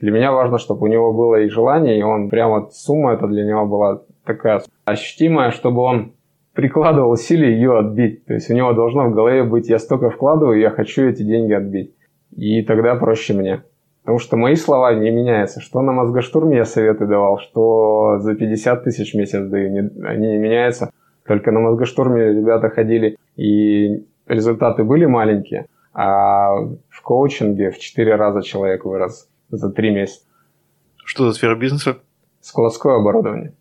Для 0.00 0.10
меня 0.10 0.32
важно, 0.32 0.56
чтобы 0.56 0.84
у 0.84 0.90
него 0.90 1.12
было 1.12 1.42
и 1.42 1.50
желание, 1.50 1.98
и 1.98 2.02
он 2.02 2.30
прям 2.30 2.52
вот 2.52 2.72
сумма 2.72 3.12
это 3.12 3.26
для 3.26 3.44
него 3.44 3.66
была 3.66 4.00
такая 4.24 4.62
ощутимая, 4.86 5.50
чтобы 5.50 5.82
он 5.82 6.12
прикладывал 6.54 7.10
усилия 7.10 7.52
ее 7.52 7.76
отбить. 7.76 8.24
То 8.24 8.32
есть 8.32 8.48
у 8.48 8.54
него 8.54 8.72
должно 8.72 9.10
в 9.10 9.14
голове 9.14 9.44
быть, 9.44 9.68
я 9.68 9.78
столько 9.78 10.08
вкладываю, 10.08 10.58
я 10.58 10.70
хочу 10.70 11.02
эти 11.02 11.22
деньги 11.22 11.52
отбить. 11.52 11.94
И 12.36 12.62
тогда 12.62 12.94
проще 12.94 13.34
мне. 13.34 13.62
Потому 14.02 14.18
что 14.18 14.36
мои 14.36 14.54
слова 14.54 14.94
не 14.94 15.10
меняются. 15.10 15.60
Что 15.60 15.80
на 15.80 15.92
мозгоштурме 15.92 16.58
я 16.58 16.64
советы 16.64 17.06
давал, 17.06 17.38
что 17.38 18.18
за 18.18 18.34
50 18.34 18.84
тысяч 18.84 19.14
в 19.14 19.16
месяц 19.16 19.46
даю, 19.48 19.70
не, 19.70 20.06
они 20.06 20.28
не 20.28 20.38
меняются. 20.38 20.90
Только 21.26 21.52
на 21.52 21.60
мозгоштурме 21.60 22.34
ребята 22.34 22.68
ходили, 22.68 23.16
и 23.36 24.04
результаты 24.26 24.84
были 24.84 25.06
маленькие, 25.06 25.66
а 25.94 26.54
в 26.90 27.02
коучинге 27.02 27.70
в 27.70 27.78
4 27.78 28.14
раза 28.16 28.42
человек 28.42 28.84
вырос 28.84 29.28
за 29.48 29.70
3 29.70 29.90
месяца. 29.90 30.26
Что 30.96 31.26
за 31.26 31.32
сфера 31.32 31.56
бизнеса? 31.56 31.98
Складское 32.40 32.96
оборудование. 32.96 33.54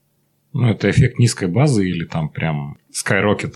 Ну, 0.52 0.70
это 0.70 0.90
эффект 0.90 1.20
низкой 1.20 1.48
базы 1.48 1.88
или 1.88 2.06
там 2.06 2.28
прям 2.28 2.78
Skyrocket? 2.92 3.54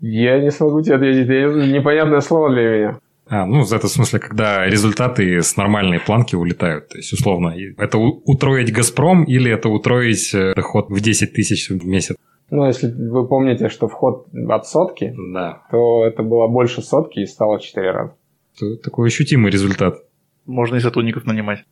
Я 0.00 0.40
не 0.40 0.50
смогу 0.50 0.82
тебе 0.82 0.96
ответить. 0.96 1.28
Это 1.28 1.66
непонятное 1.66 2.20
слово 2.20 2.50
для 2.50 2.62
меня. 2.62 2.98
А, 3.28 3.44
ну, 3.44 3.64
в 3.64 3.72
этом 3.72 3.90
смысле, 3.90 4.20
когда 4.20 4.64
результаты 4.66 5.42
с 5.42 5.56
нормальной 5.56 5.98
планки 5.98 6.36
улетают. 6.36 6.88
То 6.88 6.98
есть, 6.98 7.12
условно, 7.12 7.54
это 7.76 7.98
утроить 7.98 8.72
«Газпром» 8.72 9.24
или 9.24 9.50
это 9.50 9.68
утроить 9.68 10.32
э, 10.32 10.54
доход 10.54 10.90
в 10.90 11.00
10 11.00 11.32
тысяч 11.32 11.68
в 11.68 11.84
месяц? 11.84 12.16
Ну, 12.50 12.64
если 12.64 12.88
вы 12.88 13.26
помните, 13.26 13.68
что 13.68 13.88
вход 13.88 14.28
от 14.48 14.66
сотки, 14.68 15.12
да. 15.32 15.64
то 15.72 16.04
это 16.06 16.22
было 16.22 16.46
больше 16.46 16.82
сотки 16.82 17.18
и 17.18 17.26
стало 17.26 17.58
в 17.58 17.62
4 17.62 17.90
раза. 17.90 18.14
Это 18.54 18.76
такой 18.76 19.08
ощутимый 19.08 19.50
результат. 19.50 19.96
Можно 20.46 20.76
и 20.76 20.80
сотрудников 20.80 21.24
нанимать. 21.24 21.64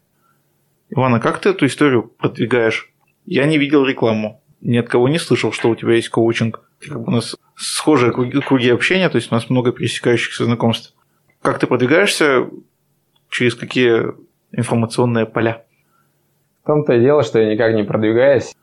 Иван, 0.90 1.14
а 1.14 1.20
как 1.20 1.40
ты 1.40 1.50
эту 1.50 1.66
историю 1.66 2.02
продвигаешь? 2.18 2.92
Я 3.26 3.46
не 3.46 3.58
видел 3.58 3.84
рекламу. 3.84 4.42
Ни 4.60 4.76
от 4.76 4.88
кого 4.88 5.08
не 5.08 5.18
слышал, 5.18 5.52
что 5.52 5.70
у 5.70 5.76
тебя 5.76 5.94
есть 5.94 6.08
коучинг. 6.08 6.68
Как 6.80 7.00
бы 7.00 7.06
у 7.06 7.10
нас 7.10 7.36
схожие 7.54 8.12
круги, 8.12 8.40
круги 8.40 8.70
общения, 8.70 9.08
то 9.08 9.16
есть 9.16 9.30
у 9.30 9.34
нас 9.34 9.48
много 9.48 9.72
пересекающихся 9.72 10.44
знакомств. 10.44 10.93
Как 11.44 11.58
ты 11.58 11.66
продвигаешься? 11.66 12.48
Через 13.28 13.54
какие 13.54 14.14
информационные 14.50 15.26
поля? 15.26 15.66
В 16.62 16.66
том-то 16.66 16.94
и 16.94 17.00
дело, 17.00 17.22
что 17.22 17.38
я 17.38 17.52
никак 17.52 17.74
не 17.74 17.82
продвигаюсь. 17.82 18.54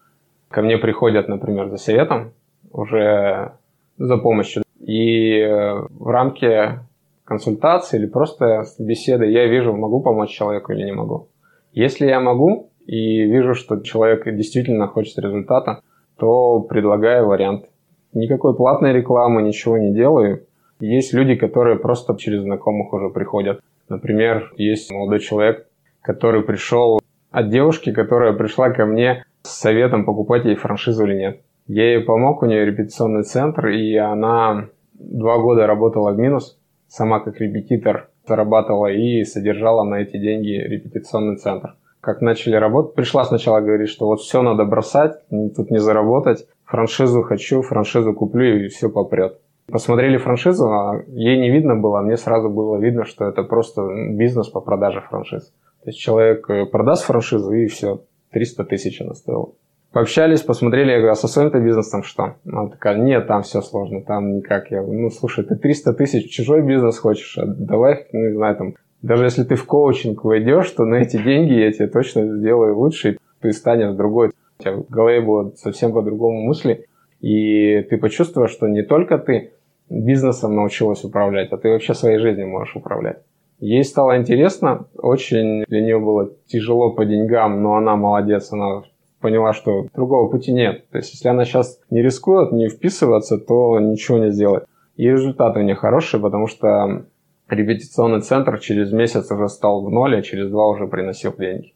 Ко 0.49 0.63
мне 0.63 0.79
приходят, 0.79 1.27
например, 1.27 1.69
за 1.69 1.77
советом, 1.77 2.33
уже 2.71 3.51
за 3.99 4.17
помощью. 4.17 4.63
И 4.79 5.37
э, 5.37 5.75
в 5.91 6.07
рамке 6.07 6.79
консультации 7.23 7.99
или 7.99 8.07
просто 8.07 8.63
беседы 8.79 9.27
я 9.27 9.45
вижу, 9.45 9.73
могу 9.73 10.01
помочь 10.01 10.31
человеку 10.31 10.71
или 10.71 10.83
не 10.83 10.93
могу. 10.93 11.27
Если 11.73 12.07
я 12.07 12.19
могу 12.19 12.71
и 12.87 13.21
вижу, 13.25 13.53
что 13.53 13.81
человек 13.81 14.23
действительно 14.35 14.87
хочет 14.87 15.19
результата, 15.19 15.83
то 16.17 16.61
предлагаю 16.61 17.27
вариант. 17.27 17.65
Никакой 18.13 18.55
платной 18.55 18.91
рекламы, 18.91 19.43
ничего 19.43 19.77
не 19.77 19.93
делаю. 19.93 20.47
Есть 20.81 21.13
люди, 21.13 21.35
которые 21.35 21.77
просто 21.77 22.15
через 22.17 22.41
знакомых 22.41 22.91
уже 22.91 23.09
приходят. 23.09 23.61
Например, 23.87 24.51
есть 24.57 24.91
молодой 24.91 25.19
человек, 25.19 25.67
который 26.01 26.41
пришел 26.41 26.99
от 27.29 27.49
девушки, 27.49 27.93
которая 27.93 28.33
пришла 28.33 28.71
ко 28.71 28.85
мне 28.85 29.23
с 29.43 29.49
советом, 29.49 30.05
покупать 30.05 30.45
ей 30.45 30.55
франшизу 30.55 31.05
или 31.05 31.15
нет. 31.15 31.41
Я 31.67 31.93
ей 31.93 32.01
помог, 32.01 32.41
у 32.41 32.47
нее 32.47 32.65
репетиционный 32.65 33.23
центр, 33.23 33.67
и 33.67 33.95
она 33.95 34.69
два 34.93 35.37
года 35.37 35.67
работала 35.67 36.11
в 36.11 36.17
минус, 36.17 36.57
сама 36.87 37.19
как 37.19 37.39
репетитор 37.39 38.09
зарабатывала 38.27 38.87
и 38.87 39.23
содержала 39.23 39.83
на 39.83 40.01
эти 40.01 40.17
деньги 40.17 40.51
репетиционный 40.51 41.37
центр. 41.37 41.75
Как 42.01 42.21
начали 42.21 42.55
работать, 42.55 42.95
пришла 42.95 43.23
сначала 43.23 43.61
говорит, 43.61 43.87
что 43.87 44.07
вот 44.07 44.21
все 44.21 44.41
надо 44.41 44.65
бросать, 44.65 45.13
тут 45.29 45.69
не 45.69 45.79
заработать, 45.79 46.47
франшизу 46.65 47.21
хочу, 47.21 47.61
франшизу 47.61 48.13
куплю 48.13 48.65
и 48.65 48.67
все 48.69 48.89
попрет. 48.89 49.39
Посмотрели 49.71 50.17
франшизу, 50.17 50.67
а 50.67 51.03
ей 51.07 51.39
не 51.39 51.49
видно 51.49 51.75
было, 51.75 51.99
а 51.99 52.01
мне 52.01 52.17
сразу 52.17 52.49
было 52.49 52.77
видно, 52.77 53.05
что 53.05 53.25
это 53.25 53.43
просто 53.43 53.87
бизнес 54.09 54.49
по 54.49 54.59
продаже 54.59 55.01
франшиз. 55.09 55.53
То 55.83 55.89
есть 55.89 55.99
человек 55.99 56.49
э, 56.49 56.65
продаст 56.65 57.05
франшизу 57.05 57.51
и 57.53 57.67
все, 57.67 58.01
300 58.31 58.65
тысяч 58.65 59.01
она 59.01 59.13
стоила. 59.13 59.49
Пообщались, 59.91 60.41
посмотрели, 60.41 60.91
я 60.91 60.97
говорю, 60.97 61.11
а 61.11 61.15
со 61.15 61.27
своим-то 61.27 61.59
бизнесом 61.59 62.03
что? 62.03 62.35
Она 62.45 62.69
такая, 62.69 62.97
нет, 62.97 63.27
там 63.27 63.43
все 63.43 63.61
сложно, 63.61 64.01
там 64.01 64.37
никак. 64.37 64.71
Я 64.71 64.83
говорю, 64.83 65.01
ну, 65.01 65.09
слушай, 65.09 65.43
ты 65.43 65.55
300 65.55 65.93
тысяч 65.93 66.29
чужой 66.31 66.61
бизнес 66.61 66.97
хочешь, 66.97 67.37
а 67.37 67.45
давай, 67.45 68.07
ну, 68.13 68.29
не 68.29 68.33
знаю, 68.33 68.55
там, 68.55 68.73
даже 69.01 69.25
если 69.25 69.43
ты 69.43 69.55
в 69.55 69.65
коучинг 69.65 70.23
войдешь, 70.23 70.69
то 70.71 70.85
на 70.85 70.95
эти 70.95 71.21
деньги 71.21 71.53
я 71.53 71.71
тебе 71.71 71.87
точно 71.87 72.37
сделаю 72.37 72.77
лучше, 72.77 73.11
и 73.11 73.17
ты 73.41 73.51
станешь 73.51 73.95
другой. 73.95 74.29
У 74.29 74.63
тебя 74.63 74.75
в 74.77 74.89
голове 74.89 75.21
будут 75.21 75.57
совсем 75.59 75.91
по-другому 75.91 76.41
мысли, 76.47 76.85
и 77.19 77.81
ты 77.89 77.97
почувствуешь, 77.97 78.51
что 78.51 78.67
не 78.67 78.83
только 78.83 79.17
ты 79.17 79.51
бизнесом 79.91 80.55
научилась 80.55 81.03
управлять, 81.03 81.51
а 81.51 81.57
ты 81.57 81.69
вообще 81.69 81.93
своей 81.93 82.19
жизнью 82.19 82.47
можешь 82.47 82.75
управлять. 82.75 83.17
Ей 83.59 83.83
стало 83.83 84.17
интересно, 84.17 84.87
очень 84.95 85.65
для 85.67 85.81
нее 85.81 85.99
было 85.99 86.31
тяжело 86.47 86.91
по 86.91 87.05
деньгам, 87.05 87.61
но 87.61 87.75
она 87.75 87.95
молодец, 87.95 88.51
она 88.51 88.81
поняла, 89.19 89.53
что 89.53 89.85
другого 89.93 90.29
пути 90.29 90.51
нет. 90.51 90.89
То 90.89 90.97
есть, 90.97 91.13
если 91.13 91.27
она 91.27 91.45
сейчас 91.45 91.79
не 91.91 92.01
рискует, 92.01 92.51
не 92.51 92.69
вписываться, 92.69 93.37
то 93.37 93.79
ничего 93.79 94.17
не 94.17 94.31
сделает. 94.31 94.65
И 94.95 95.07
результаты 95.07 95.59
у 95.59 95.63
нее 95.63 95.75
хорошие, 95.75 96.19
потому 96.19 96.47
что 96.47 97.05
репетиционный 97.49 98.21
центр 98.21 98.59
через 98.59 98.91
месяц 98.91 99.29
уже 99.31 99.47
стал 99.47 99.85
в 99.85 99.91
ноль, 99.91 100.17
а 100.17 100.21
через 100.23 100.49
два 100.49 100.67
уже 100.67 100.87
приносил 100.87 101.35
деньги. 101.37 101.73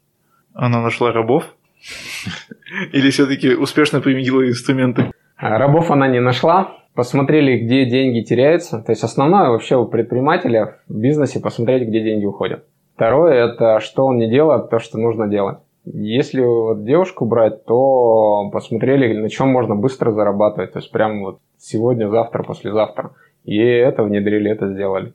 Она 0.54 0.82
нашла 0.82 1.12
рабов? 1.12 1.44
Или 2.92 3.10
все-таки 3.10 3.54
успешно 3.54 4.00
применила 4.00 4.46
инструменты? 4.48 5.12
Рабов 5.36 5.90
она 5.90 6.08
не 6.08 6.20
нашла, 6.20 6.78
посмотрели, 6.96 7.58
где 7.58 7.84
деньги 7.84 8.22
теряются. 8.22 8.82
То 8.82 8.90
есть 8.90 9.04
основное 9.04 9.50
вообще 9.50 9.76
у 9.76 9.86
предпринимателя 9.86 10.78
в 10.88 10.98
бизнесе 10.98 11.38
посмотреть, 11.40 11.88
где 11.88 12.02
деньги 12.02 12.24
уходят. 12.24 12.64
Второе– 12.94 13.44
это 13.52 13.78
что 13.80 14.06
он 14.06 14.16
не 14.16 14.28
делает, 14.28 14.70
то, 14.70 14.78
что 14.78 14.98
нужно 14.98 15.28
делать. 15.28 15.58
Если 15.84 16.40
вот 16.40 16.84
девушку 16.84 17.26
брать, 17.26 17.64
то 17.64 18.50
посмотрели, 18.52 19.16
на 19.16 19.28
чем 19.28 19.48
можно 19.48 19.76
быстро 19.76 20.10
зарабатывать. 20.10 20.72
То 20.72 20.78
есть 20.78 20.90
прямо 20.90 21.20
вот 21.20 21.38
сегодня, 21.58 22.08
завтра, 22.08 22.42
послезавтра. 22.42 23.12
И 23.44 23.56
это 23.58 24.02
внедрили, 24.02 24.50
это 24.50 24.72
сделали. 24.72 25.12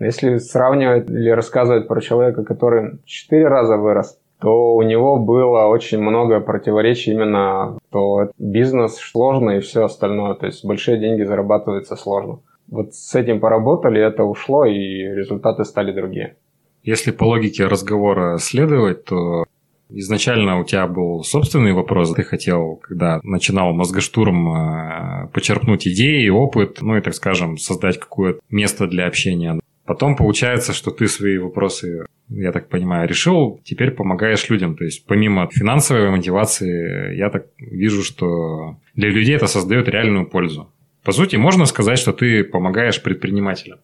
Если 0.00 0.38
сравнивать 0.38 1.08
или 1.08 1.28
рассказывать 1.28 1.86
про 1.86 2.00
человека, 2.00 2.42
который 2.44 2.98
четыре 3.04 3.46
раза 3.46 3.76
вырос, 3.76 4.18
то 4.42 4.74
у 4.74 4.82
него 4.82 5.18
было 5.18 5.66
очень 5.66 6.00
много 6.00 6.40
противоречий 6.40 7.12
именно, 7.12 7.78
то 7.90 8.32
бизнес 8.38 8.96
сложно 8.96 9.50
и 9.50 9.60
все 9.60 9.84
остальное, 9.84 10.34
то 10.34 10.46
есть 10.46 10.64
большие 10.64 10.98
деньги 10.98 11.22
зарабатываются 11.22 11.94
сложно. 11.94 12.40
Вот 12.66 12.92
с 12.92 13.14
этим 13.14 13.38
поработали, 13.38 14.02
это 14.02 14.24
ушло, 14.24 14.64
и 14.64 15.04
результаты 15.14 15.64
стали 15.64 15.92
другие. 15.92 16.34
Если 16.82 17.12
по 17.12 17.24
логике 17.24 17.66
разговора 17.66 18.38
следовать, 18.38 19.04
то 19.04 19.44
изначально 19.90 20.58
у 20.58 20.64
тебя 20.64 20.88
был 20.88 21.22
собственный 21.22 21.72
вопрос, 21.72 22.12
ты 22.12 22.24
хотел, 22.24 22.80
когда 22.82 23.20
начинал 23.22 23.72
мозгоштурм, 23.72 24.48
э, 24.48 25.28
почерпнуть 25.32 25.86
идеи, 25.86 26.28
опыт, 26.28 26.78
ну 26.80 26.96
и, 26.96 27.00
так 27.00 27.14
скажем, 27.14 27.58
создать 27.58 28.00
какое-то 28.00 28.40
место 28.50 28.88
для 28.88 29.06
общения. 29.06 29.60
Потом 29.84 30.16
получается, 30.16 30.72
что 30.72 30.90
ты 30.90 31.06
свои 31.08 31.38
вопросы, 31.38 32.06
я 32.36 32.52
так 32.52 32.68
понимаю, 32.68 33.08
решил, 33.08 33.60
теперь 33.64 33.90
помогаешь 33.90 34.48
людям. 34.50 34.76
То 34.76 34.84
есть 34.84 35.06
помимо 35.06 35.48
финансовой 35.52 36.10
мотивации, 36.10 37.16
я 37.16 37.30
так 37.30 37.46
вижу, 37.58 38.02
что 38.02 38.76
для 38.94 39.08
людей 39.10 39.36
это 39.36 39.46
создает 39.46 39.88
реальную 39.88 40.26
пользу. 40.26 40.72
По 41.02 41.12
сути, 41.12 41.36
можно 41.36 41.66
сказать, 41.66 41.98
что 41.98 42.12
ты 42.12 42.44
помогаешь 42.44 43.02
предпринимателям. 43.02 43.78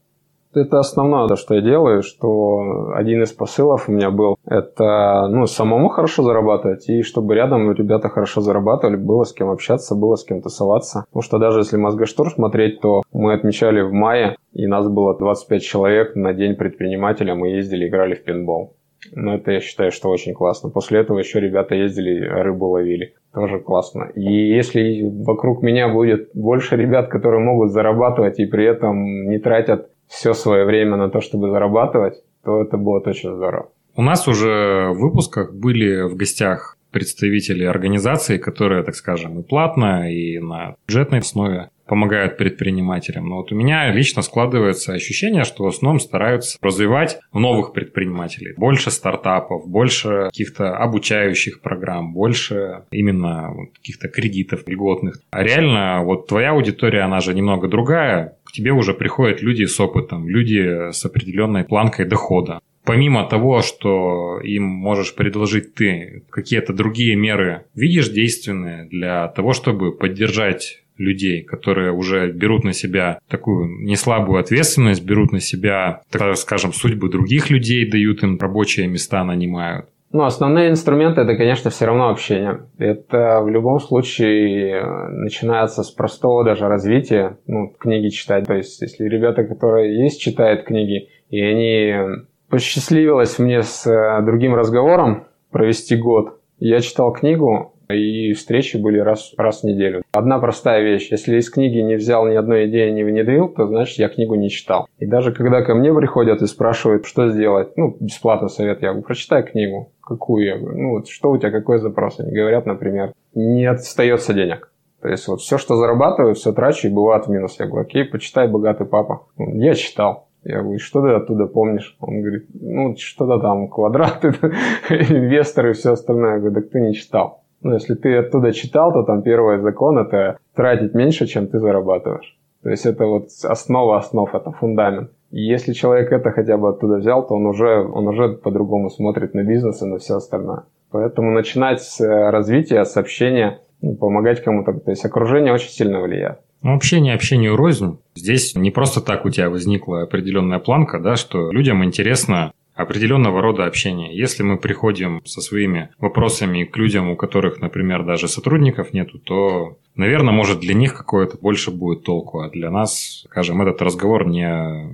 Это 0.54 0.78
основное, 0.78 1.28
то, 1.28 1.37
что 1.37 1.54
я 1.54 1.61
делаю, 1.61 2.02
что 2.02 2.92
один 2.94 3.22
из 3.22 3.32
посылов 3.32 3.88
у 3.88 3.92
меня 3.92 4.11
был, 4.11 4.37
это 4.46 5.28
ну, 5.28 5.46
самому 5.46 5.88
хорошо 5.88 6.22
зарабатывать, 6.22 6.88
и 6.88 7.02
чтобы 7.02 7.34
рядом 7.34 7.70
ребята 7.72 8.08
хорошо 8.08 8.40
зарабатывали, 8.40 8.96
было 8.96 9.24
с 9.24 9.32
кем 9.32 9.50
общаться, 9.50 9.94
было 9.94 10.16
с 10.16 10.24
кем 10.24 10.40
тусоваться. 10.40 11.04
Потому 11.08 11.22
что 11.22 11.38
даже 11.38 11.61
если 11.61 11.76
Мозгоштор 11.76 12.30
смотреть, 12.30 12.80
то 12.80 13.02
мы 13.12 13.34
отмечали 13.34 13.82
в 13.82 13.92
мае, 13.92 14.37
и 14.52 14.66
нас 14.66 14.88
было 14.88 15.16
25 15.18 15.62
человек 15.62 16.16
на 16.16 16.32
День 16.32 16.56
предпринимателя, 16.56 17.34
мы 17.34 17.48
ездили, 17.48 17.87
играли 17.87 18.14
в 18.14 18.24
пинбол. 18.24 18.74
Ну, 19.12 19.34
это 19.34 19.52
я 19.52 19.61
считаю, 19.61 19.92
что 19.92 20.08
очень 20.08 20.34
классно. 20.34 20.70
После 20.70 21.00
этого 21.00 21.18
еще 21.18 21.40
ребята 21.40 21.74
ездили, 21.74 22.26
рыбу 22.26 22.66
ловили. 22.66 23.14
Тоже 23.32 23.61
классно. 23.61 24.11
И 24.14 24.22
если 24.22 25.08
вокруг 25.24 25.62
меня 25.62 25.88
будет 25.88 26.30
больше 26.34 26.76
ребят, 26.76 27.08
которые 27.08 27.40
могут 27.40 27.70
зарабатывать 27.70 28.40
и 28.40 28.46
при 28.46 28.66
этом 28.66 29.28
не 29.28 29.38
тратят 29.38 29.90
все 30.09 30.35
свое 30.35 30.64
время 30.64 30.97
на 30.97 31.09
то, 31.11 31.21
чтобы 31.21 31.51
зарабатывать, 31.51 32.23
то 32.44 32.62
это 32.62 32.77
было 32.77 33.01
точно 33.01 33.37
здорово. 33.37 33.71
У 33.97 34.03
нас 34.03 34.29
уже 34.29 34.90
в 34.90 34.99
выпусках 35.01 35.53
были 35.53 36.03
в 36.03 36.16
гостях 36.16 36.77
представители 36.90 37.64
организаций, 37.64 38.38
которые, 38.38 38.83
так 38.83 38.94
скажем, 38.94 39.40
и 39.40 39.42
платно, 39.42 40.11
и 40.11 40.38
на 40.38 40.77
бюджетной 40.87 41.18
основе 41.18 41.71
помогают 41.88 42.37
предпринимателям. 42.37 43.29
Но 43.29 43.38
вот 43.38 43.51
у 43.51 43.55
меня 43.55 43.90
лично 43.92 44.22
складывается 44.22 44.92
ощущение, 44.92 45.44
что 45.44 45.64
в 45.64 45.68
основном 45.68 45.98
стараются 45.98 46.59
развивать 46.61 47.18
новых 47.33 47.72
предпринимателей. 47.72 48.55
Больше 48.57 48.90
стартапов, 48.90 49.66
больше 49.66 50.27
каких-то 50.27 50.77
обучающих 50.77 51.61
программ, 51.61 52.12
больше 52.12 52.85
именно 52.90 53.53
каких-то 53.74 54.09
кредитов 54.09 54.66
льготных. 54.66 55.20
А 55.31 55.42
реально 55.42 56.03
вот 56.05 56.29
твоя 56.29 56.51
аудитория, 56.51 57.01
она 57.01 57.20
же 57.20 57.35
немного 57.35 57.68
другая. 57.68 58.37
К 58.44 58.53
тебе 58.53 58.72
уже 58.72 58.94
приходят 58.94 59.42
люди 59.42 59.64
с 59.64 59.81
опытом, 59.81 60.29
люди 60.29 60.92
с 60.92 61.05
определенной 61.05 61.64
планкой 61.64 62.07
дохода 62.07 62.61
помимо 62.88 63.29
того, 63.29 63.61
что 63.61 64.40
им 64.40 64.62
можешь 64.62 65.14
предложить 65.14 65.74
ты, 65.74 66.22
какие-то 66.31 66.72
другие 66.72 67.16
меры 67.16 67.66
видишь 67.74 68.09
действенные 68.09 68.87
для 68.87 69.29
того, 69.29 69.53
чтобы 69.53 69.92
поддержать 69.92 70.83
людей, 70.98 71.42
которые 71.42 71.92
уже 71.92 72.30
берут 72.32 72.64
на 72.64 72.72
себя 72.72 73.18
такую 73.28 73.84
неслабую 73.84 74.40
ответственность, 74.40 75.04
берут 75.04 75.32
на 75.32 75.40
себя, 75.40 76.02
так 76.11 76.37
скажем, 76.37 76.72
судьбы 76.72 77.08
других 77.08 77.50
людей, 77.50 77.88
дают 77.88 78.22
им 78.22 78.38
рабочие 78.38 78.87
места, 78.87 79.24
нанимают. 79.24 79.87
Ну, 80.11 80.24
основные 80.24 80.70
инструменты 80.70 81.20
это, 81.20 81.37
конечно, 81.37 81.70
все 81.70 81.84
равно 81.84 82.08
общение. 82.08 82.61
Это 82.78 83.42
в 83.42 83.48
любом 83.50 83.78
случае 83.78 84.80
э, 84.80 85.08
начинается 85.11 85.82
с 85.82 85.90
простого 85.90 86.44
даже 86.44 86.66
развития, 86.66 87.37
ну, 87.46 87.74
книги 87.78 88.08
читать. 88.08 88.46
То 88.46 88.54
есть, 88.54 88.80
если 88.80 89.04
ребята, 89.04 89.44
которые 89.44 90.02
есть, 90.02 90.18
читают 90.20 90.64
книги, 90.64 91.08
и 91.28 91.42
они 91.42 92.24
посчастливилось 92.48 93.38
мне 93.38 93.62
с 93.62 93.87
э, 93.87 94.24
другим 94.24 94.54
разговором 94.54 95.26
провести 95.50 95.94
год. 95.96 96.40
Я 96.58 96.80
читал 96.80 97.12
книгу, 97.12 97.74
и 97.94 98.33
встречи 98.33 98.77
были 98.77 98.98
раз, 98.98 99.35
раз 99.37 99.61
в 99.61 99.64
неделю. 99.64 100.03
Одна 100.12 100.38
простая 100.38 100.83
вещь. 100.83 101.09
Если 101.11 101.38
из 101.38 101.51
книги 101.51 101.79
не 101.79 101.96
взял 101.96 102.27
ни 102.27 102.35
одной 102.35 102.66
идеи, 102.66 102.90
не 102.90 103.05
внедрил, 103.05 103.48
то 103.48 103.66
значит 103.66 103.98
я 103.98 104.09
книгу 104.09 104.35
не 104.35 104.51
читал. 104.51 104.88
И 104.98 105.07
даже 105.07 105.33
когда 105.33 105.62
ко 105.62 105.74
мне 105.74 105.92
приходят 105.92 106.42
и 106.42 106.46
спрашивают, 106.46 107.07
что 107.07 107.29
сделать, 107.29 107.77
ну, 107.77 107.96
бесплатно 108.01 108.48
совет, 108.48 108.83
я 108.83 108.88
говорю, 108.88 109.05
прочитай 109.05 109.42
книгу. 109.42 109.92
Какую? 110.03 110.46
Я 110.46 110.59
говорю, 110.59 110.79
ну, 110.79 110.90
вот 110.90 111.09
что 111.09 111.31
у 111.31 111.38
тебя, 111.38 111.51
какой 111.51 111.79
запрос? 111.79 112.20
Они 112.20 112.33
говорят, 112.33 112.66
например, 112.66 113.12
не 113.35 113.66
остается 113.66 114.35
денег. 114.35 114.72
То 115.01 115.09
есть 115.09 115.29
вот 115.29 115.40
все, 115.40 115.59
что 115.59 115.77
зарабатываю, 115.77 116.35
все 116.35 116.53
трачу 116.53 116.88
и 116.88 116.90
бывает 116.90 117.27
в 117.27 117.31
минус. 117.31 117.57
Я 117.59 117.66
говорю, 117.66 117.87
окей, 117.87 118.05
почитай 118.05 118.48
«Богатый 118.48 118.87
папа». 118.87 119.27
Я 119.37 119.74
читал. 119.74 120.29
Я 120.44 120.62
говорю, 120.62 120.79
что 120.79 121.03
ты 121.03 121.09
оттуда 121.09 121.46
помнишь? 121.46 121.96
Он 122.01 122.20
говорит, 122.20 122.46
ну, 122.55 122.96
что-то 122.96 123.38
там, 123.38 123.68
квадраты, 123.68 124.29
инвесторы 124.88 125.70
и 125.70 125.74
все 125.74 125.92
остальное. 125.92 126.35
Я 126.35 126.38
говорю, 126.38 126.55
так 126.55 126.70
ты 126.70 126.81
не 126.81 126.94
читал. 126.94 127.44
Ну, 127.62 127.75
если 127.75 127.94
ты 127.94 128.16
оттуда 128.16 128.53
читал, 128.53 128.92
то 128.92 129.03
там 129.03 129.23
первый 129.23 129.59
закон– 129.59 129.99
это 130.01 130.38
тратить 130.55 130.94
меньше, 130.94 131.27
чем 131.27 131.49
ты 131.49 131.59
зарабатываешь. 131.59 132.37
То 132.62 132.71
есть 132.71 132.87
это 132.87 133.07
вот 133.07 133.29
основа 133.44 133.99
основ, 133.99 134.35
это 134.35 134.51
фундамент. 134.53 135.11
И 135.31 135.40
если 135.40 135.73
человек 135.73 136.12
это 136.12 136.31
хотя 136.31 136.57
бы 136.57 136.71
оттуда 136.71 136.97
взял, 136.97 137.27
то 137.27 137.35
он 137.35 137.47
уже, 137.47 137.85
он 137.85 138.09
уже 138.09 138.29
по-другому 138.31 138.90
смотрит 138.90 139.35
на 139.35 139.44
бизнес 139.44 139.83
и 139.83 139.87
на 139.87 139.99
все 139.99 140.16
остальное. 140.16 140.64
Поэтому 140.90 141.31
начинать 141.31 141.83
с 141.83 142.01
э, 142.01 142.31
развития, 142.31 142.85
с 142.85 142.97
общения, 142.97 143.61
ну, 143.83 143.94
помогать 143.94 144.42
кому-то. 144.42 144.73
То 144.73 144.90
есть 144.90 145.05
окружение 145.05 145.53
очень 145.53 145.71
сильно 145.71 146.01
влияет. 146.01 146.38
Ну, 146.62 146.75
общение 146.75 147.14
общению 147.14 147.57
рознь. 147.57 147.99
Здесь 148.16 148.57
не 148.57 148.71
просто 148.71 149.01
так 149.01 149.25
у 149.25 149.31
тебя 149.31 149.51
возникла 149.51 150.03
определенная 150.03 150.59
планка, 150.59 150.99
да, 150.99 151.16
что 151.16 151.53
людям 151.53 151.85
интересно 151.85 152.53
определенного 152.79 153.43
рода 153.43 153.67
общение. 153.67 154.17
Если 154.17 154.45
мы 154.45 154.57
приходим 154.57 155.21
со 155.25 155.41
своими 155.41 155.91
вопросами 155.99 156.62
к 156.62 156.77
людям, 156.77 157.11
у 157.11 157.17
которых, 157.17 157.61
например, 157.61 158.05
даже 158.05 158.29
сотрудников 158.29 158.93
нету, 158.93 159.19
то, 159.19 159.77
наверное, 159.97 160.33
может 160.33 160.61
для 160.61 160.75
них 160.75 160.97
какое-то 160.97 161.37
больше 161.37 161.73
будет 161.73 162.05
толку, 162.05 162.41
а 162.41 162.51
для 162.51 162.71
нас, 162.71 163.25
скажем, 163.29 163.61
этот 163.62 163.83
разговор 163.83 164.29
не 164.29 164.47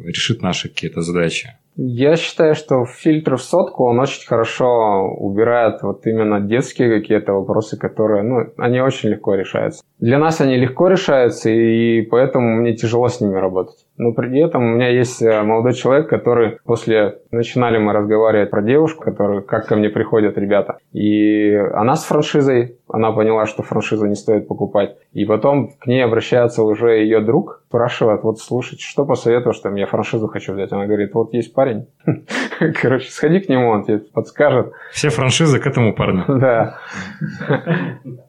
решит 0.06 0.40
наши 0.40 0.70
какие-то 0.70 1.02
задачи. 1.02 1.50
Я 1.76 2.16
считаю, 2.16 2.54
что 2.54 2.86
фильтр 2.86 3.36
в 3.36 3.42
сотку, 3.42 3.84
он 3.84 3.98
очень 3.98 4.26
хорошо 4.26 5.08
убирает 5.18 5.82
вот 5.82 6.06
именно 6.06 6.40
детские 6.40 7.00
какие-то 7.00 7.32
вопросы, 7.32 7.76
которые, 7.76 8.22
ну, 8.22 8.46
они 8.56 8.80
очень 8.80 9.10
легко 9.10 9.34
решаются. 9.34 9.82
Для 9.98 10.18
нас 10.18 10.40
они 10.40 10.56
легко 10.56 10.88
решаются, 10.88 11.50
и 11.50 12.02
поэтому 12.02 12.60
мне 12.60 12.74
тяжело 12.74 13.08
с 13.08 13.20
ними 13.20 13.34
работать. 13.34 13.83
Но 13.96 14.12
при 14.12 14.40
этом 14.40 14.64
у 14.64 14.74
меня 14.74 14.88
есть 14.88 15.22
э, 15.22 15.42
молодой 15.42 15.74
человек, 15.74 16.08
который 16.08 16.58
после... 16.64 17.20
Начинали 17.30 17.78
мы 17.78 17.92
разговаривать 17.92 18.50
про 18.50 18.62
девушку, 18.62 19.04
которую, 19.04 19.42
как 19.42 19.66
ко 19.66 19.76
мне 19.76 19.88
приходят 19.88 20.38
ребята. 20.38 20.78
И 20.92 21.52
она 21.74 21.96
с 21.96 22.04
франшизой, 22.04 22.78
она 22.88 23.12
поняла, 23.12 23.46
что 23.46 23.62
франшизу 23.62 24.06
не 24.06 24.14
стоит 24.14 24.46
покупать. 24.46 24.96
И 25.12 25.24
потом 25.24 25.72
к 25.78 25.86
ней 25.86 26.04
обращается 26.04 26.62
уже 26.62 26.98
ее 26.98 27.20
друг, 27.20 27.62
спрашивает, 27.68 28.22
вот 28.22 28.38
слушайте, 28.38 28.84
что 28.84 29.04
посоветуешь, 29.04 29.58
там 29.58 29.74
я 29.74 29.86
франшизу 29.86 30.28
хочу 30.28 30.52
взять. 30.52 30.72
Она 30.72 30.86
говорит, 30.86 31.12
вот 31.12 31.34
есть 31.34 31.52
парень, 31.52 31.86
короче, 32.80 33.10
сходи 33.10 33.40
к 33.40 33.48
нему, 33.48 33.68
он 33.70 33.84
тебе 33.84 33.98
подскажет. 33.98 34.72
Все 34.92 35.08
франшизы 35.08 35.58
к 35.58 35.66
этому 35.66 35.94
парню. 35.94 36.24
Да. 36.44 36.78